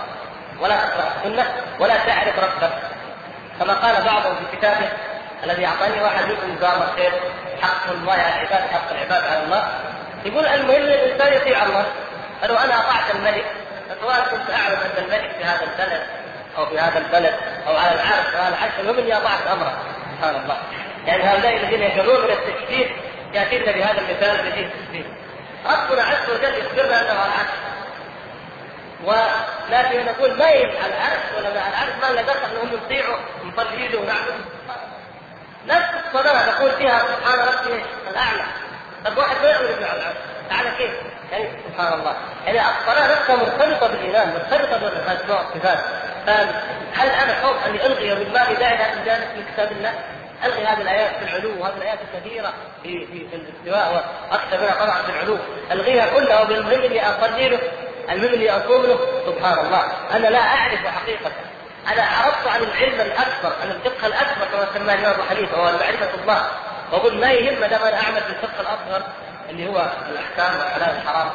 ولا 0.60 0.76
تقرأ 0.76 1.12
السنة 1.18 1.54
ولا 1.80 1.98
تعرف 1.98 2.40
ربك. 2.40 2.74
كما 3.60 3.74
قال 3.74 4.04
بعضهم 4.06 4.36
في 4.36 4.58
كتابه 4.58 4.90
الذي 5.44 5.66
أعطاني 5.66 6.02
واحد 6.02 6.26
منكم 6.26 6.56
جزاه 6.56 6.74
الخير 6.84 7.12
حق 7.62 7.92
الله 7.92 8.14
على 8.14 8.34
العباد 8.34 8.70
حق 8.72 8.92
العباد 8.92 9.24
على 9.24 9.44
الله. 9.44 9.68
يقول 10.26 10.46
المهم 10.46 10.82
الإنسان 10.82 11.34
يطيع 11.34 11.64
الله. 11.64 11.86
فلو 12.42 12.56
أنا 12.56 12.80
أطعت 12.80 13.16
الملك. 13.16 13.46
فسواء 13.90 14.28
كنت 14.32 14.56
أعلم 14.56 14.78
أن 14.78 15.04
الملك 15.04 15.32
في 15.38 15.44
هذا 15.44 15.64
البلد 15.64 16.04
أو 16.58 16.66
في 16.66 16.80
هذا 16.80 16.98
البلد 17.00 17.36
أو 17.68 17.78
على 17.78 17.94
العرش 17.96 18.36
أو 18.36 18.44
على 18.44 18.56
العرش 18.56 18.72
المهم 18.80 18.98
إني 18.98 19.18
أطعت 19.18 19.48
أمره. 19.52 19.74
سبحان 20.18 20.36
الله. 20.36 20.58
يعني 21.06 21.24
هؤلاء 21.24 21.58
الذين 21.58 21.82
يجرون 21.82 22.24
من 22.24 22.32
التشبيه 22.32 22.86
يأتينا 23.34 23.72
بهذا 23.72 24.02
المثال 24.02 24.40
الذي 24.40 24.62
التشبيه 24.62 25.23
ربنا 25.66 26.04
عز 26.04 26.30
وجل 26.30 26.54
يخبرنا 26.54 27.02
انه 27.02 27.20
على 27.20 27.32
العرش 27.32 27.54
ولكن 29.04 30.06
نقول 30.06 30.38
ما 30.38 30.46
على 30.46 30.94
العرش 30.94 31.38
ولا 31.38 31.62
على 31.62 31.70
العرش 31.70 31.94
ما 32.02 32.12
لنا 32.12 32.22
دخل 32.22 32.40
أنهم 32.52 32.74
يطيعوا 32.74 33.18
نصلي 33.44 33.96
ونعبد 33.96 34.34
نفس 35.68 35.90
الصلاه 36.08 36.50
نقول 36.50 36.72
فيها 36.72 37.00
سبحان 37.00 37.40
ربي 37.40 37.84
الأعلى. 38.10 38.46
طب 39.06 39.18
واحد 39.18 39.36
ما 39.44 39.50
يعمل 39.50 39.84
على 39.84 40.00
العرش. 40.00 40.16
على 40.52 40.72
كيف؟ 40.78 40.92
يعني 41.32 41.50
سبحان 41.68 41.94
الله. 41.94 42.16
يعني 42.46 42.62
الصلاة 42.80 43.12
نفسها 43.12 43.36
مرتبطة 43.36 43.88
بالإيمان 43.88 44.34
مرتبطة 44.34 44.78
بالاسماء 44.78 45.46
والصفات 45.46 45.80
هل 46.94 47.10
أنا 47.10 47.42
خوف 47.44 47.68
اني 47.68 47.86
الغي 47.86 48.16
من 48.16 48.34
باب 48.34 48.60
داعي 48.60 48.94
الجانب 48.94 49.28
في 49.36 49.54
كتاب 49.54 49.72
الله؟ 49.72 49.94
ألغي 50.46 50.66
هذه 50.66 50.82
الآيات 50.82 51.12
في 51.16 51.24
العلو 51.24 51.62
وهذه 51.62 51.78
الآيات 51.78 52.00
الكثيرة 52.14 52.54
في 52.84 53.06
في, 53.06 53.30
في 53.30 53.36
الاستواء 53.36 54.06
وأكثر 54.32 54.62
منها 54.62 54.86
طبعا 54.86 55.02
في 55.02 55.10
العلو. 55.10 55.38
ألغيها 55.72 56.20
كلها 56.20 56.42
وبالمهم 56.42 56.82
اني 56.82 57.10
اصلي 57.10 57.50
له 57.50 57.60
المهم 58.10 58.34
اني 58.34 58.52
اصوم 58.52 58.86
له. 58.86 59.00
سبحان 59.26 59.66
الله. 59.66 59.84
أنا 60.12 60.28
لا 60.28 60.40
أعرف 60.40 60.88
حقيقة. 60.88 61.32
أنا 61.94 62.02
عرضت 62.04 62.48
عن 62.48 62.62
العلم 62.64 63.02
الأكبر 63.02 63.54
عن 63.62 63.72
الفقه 63.72 64.08
الأكبر 64.08 64.46
كما 64.52 64.68
سماه 64.74 64.94
الإمام 64.94 65.14
أبو 65.14 65.24
حنيفة 65.24 65.62
وهو 65.62 65.72
معرفه 65.72 66.22
الله. 66.22 66.48
وأقول 66.92 67.20
ما 67.20 67.32
يهم 67.32 67.66
دام 67.66 67.82
أنا 67.82 67.98
أعمل 68.04 68.22
في 68.22 68.30
الفقه 68.30 68.62
الاصغر 68.62 69.04
اللي 69.50 69.68
هو 69.68 69.88
الأحكام 70.10 70.60
والحلال 70.60 70.96
والحرام. 70.96 71.30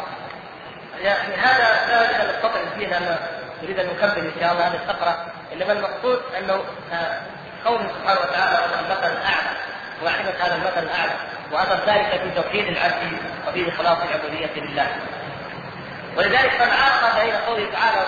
يعني 1.03 1.35
هذا 1.35 1.87
لا 1.89 2.33
نستطيع 2.33 2.63
فيه 2.79 2.87
لأن 2.87 3.17
نريد 3.63 3.79
أن 3.79 3.87
نكمل 3.87 4.19
إن 4.19 4.33
شاء 4.41 4.53
الله 4.53 4.69
هذه 4.69 4.75
الفقرة. 4.75 5.25
إنما 5.53 5.73
المقصود 5.73 6.23
أنه 6.39 6.65
آه، 6.93 7.21
قوله 7.69 7.89
سبحانه 7.89 8.21
وتعالى 8.21 8.59
ان 8.65 8.85
المثل 8.85 9.13
الأعلى 9.13 9.53
ومعرفه 10.03 10.47
هذا 10.47 10.55
المثل 10.55 10.83
الأعلى 10.83 11.13
واثر 11.53 11.79
ذلك 11.87 12.21
في 12.23 12.43
توحيد 12.43 12.67
العبد 12.67 13.13
وفي 13.49 13.69
إخلاص 13.69 13.99
العبودية 14.03 14.51
لله. 14.57 14.87
ولذلك 16.17 16.61
من 16.61 16.71
عارض 16.71 17.21
بين 17.21 17.35
قوله 17.35 17.73
تعالى 17.73 17.99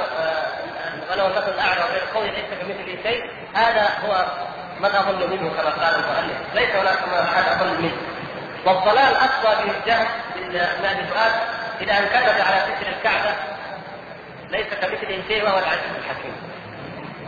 وله 1.11 1.27
المثل 1.27 1.55
الأعلى 1.55 1.81
وبين 1.85 2.15
قوله 2.15 2.31
ليس 2.31 2.51
كمثله 2.61 3.03
شيء 3.03 3.31
هذا 3.55 3.89
هو 4.05 4.27
من 4.81 4.85
أظن 4.85 5.31
منه 5.31 5.51
كما 5.51 5.71
قال 5.71 5.95
المؤلف. 5.95 6.39
ليس 6.55 6.71
هناك 6.71 6.99
أحد 7.23 7.45
أظن 7.49 7.83
منه. 7.83 7.97
والضلال 8.67 9.15
أقوى 9.17 9.65
من 9.65 9.75
الجهل 9.81 10.07
من 10.83 11.07
فؤاد 11.07 11.33
اذا 11.81 11.99
أن 11.99 12.07
كتب 12.07 12.41
على 12.47 12.61
ستر 12.61 12.89
الكعبة. 12.99 13.35
ليس 14.51 14.67
كمثله 14.81 15.23
شيء 15.29 15.45
وهو 15.45 15.59
العزيز 15.59 15.95
الحكيم. 15.99 16.37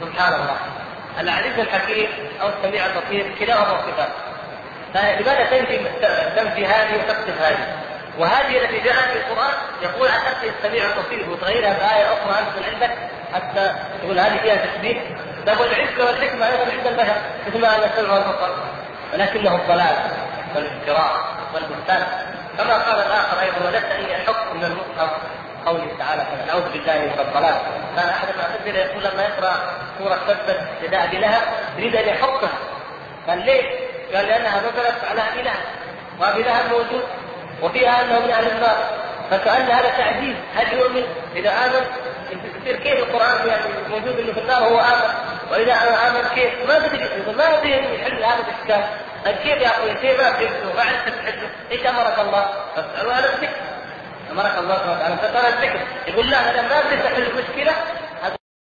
سبحان 0.01 0.35
الله. 0.35 0.82
العزيز 1.21 1.59
الحكيم 1.59 2.09
أو 2.43 2.49
السميع 2.49 2.87
البصير 2.87 3.35
كلاهما 3.39 3.81
صفات. 3.87 4.09
فلماذا 4.95 5.45
تنفي 5.45 5.79
تنفي 6.37 6.67
هذه 6.67 6.97
وتقصد 6.97 7.43
هذه؟ 7.43 7.77
وهذه 8.19 8.65
التي 8.65 8.79
جاءت 8.79 9.11
في 9.11 9.19
القرآن 9.19 9.55
يقول 9.83 10.09
عن 10.09 10.19
نفسه 10.19 10.53
السميع 10.59 10.85
البصير. 10.85 11.31
وتغيرها 11.31 11.73
بايه 11.73 12.13
أخرى 12.13 12.39
أنت 12.39 12.75
عندك 12.75 12.99
حتى 13.35 13.75
تقول 14.03 14.19
هذه 14.19 14.39
فيها 14.39 14.57
تشبيه. 14.57 15.01
طيب 15.47 15.61
والعزة 15.61 16.05
والحكمة 16.07 16.47
أيضا 16.47 16.73
عند 16.73 16.87
البشر 16.87 17.17
مثل 17.47 17.61
ما 17.61 17.77
ان 17.77 17.91
السمع 17.91 18.13
والبصر 18.15 18.53
ولكنه 19.13 19.55
الضلال 19.55 19.97
والافتراء 20.55 21.13
والبهتان. 21.55 22.07
كما 22.59 22.75
قال 22.75 23.07
الآخر 23.07 23.41
أيضا 23.41 23.67
ولست 23.67 23.85
اني 23.85 24.17
أحق 24.17 24.53
من 24.55 24.65
المصحف 24.65 25.11
قوله 25.67 25.89
تعالى 25.99 26.23
نعوذ 26.47 26.73
بالله 26.73 26.99
من 26.99 27.21
الضلال 27.21 27.57
كان 27.97 28.09
أحد 28.09 28.29
المعتزلة 28.29 28.79
يقول 28.79 29.05
لما 29.05 29.23
يقرأ 29.23 29.57
سورة 29.99 30.19
تبت 30.29 30.61
يدا 30.83 31.07
لهب 31.07 31.43
يريد 31.79 31.97
أن 31.97 32.09
يحكها 32.09 32.51
قال 33.29 33.39
ليه؟ 33.39 33.63
قال 34.15 34.27
لأنها 34.27 34.61
نزلت 34.61 35.05
على 35.11 35.21
ابي 35.33 35.43
لهب 35.43 35.65
وابي 36.21 36.43
لهب 36.43 36.65
موجود 36.71 37.03
وفيها 37.63 38.03
أنه 38.03 38.19
من 38.27 38.31
أهل 38.31 38.47
النار 38.51 38.77
فكان 39.31 39.71
هذا 39.71 39.89
تعجيز 39.89 40.37
هل 40.55 40.79
يؤمن 40.79 41.05
إذا 41.37 41.51
آمن 41.51 41.87
يصير 42.31 42.77
كيف 42.77 42.99
القرآن 42.99 43.49
يعني 43.49 43.63
موجود 43.91 44.19
إنه 44.19 44.33
في 44.33 44.41
النار 44.41 44.63
هو 44.65 44.81
آمن 44.81 45.15
وإذا 45.51 45.75
آمن 46.09 46.29
كيف؟ 46.35 46.69
ما 46.69 46.79
تدري 46.79 47.09
ما 47.37 47.59
أدري 47.59 47.95
يحل 47.95 48.25
هذا 48.25 48.45
الاشكال 48.49 48.85
طيب 49.25 49.37
كيف 49.37 49.63
يا 49.63 49.69
أخوي 49.69 49.95
كيف 49.95 50.21
ما 50.21 50.33
فهمته؟ 50.33 50.75
ما 50.77 50.83
عرفت 50.83 51.09
تحله؟ 51.09 51.49
إيش 51.71 51.87
أمرك 51.87 52.19
الله؟ 52.19 52.47
فاسالوا 52.77 53.13
أهل 53.13 53.25
الذكر 53.25 53.72
أمرك 54.33 54.59
الله 54.59 54.75
سبحانه 54.77 54.93
وتعالى. 54.93 55.17
فقال 55.17 55.47
الذكر. 55.53 55.81
يقول 56.07 56.31
لا 56.31 56.51
أنا 56.51 56.63
ما 56.63 56.79
ادري 56.79 57.03
تحل 57.03 57.23
المشكلة 57.23 57.73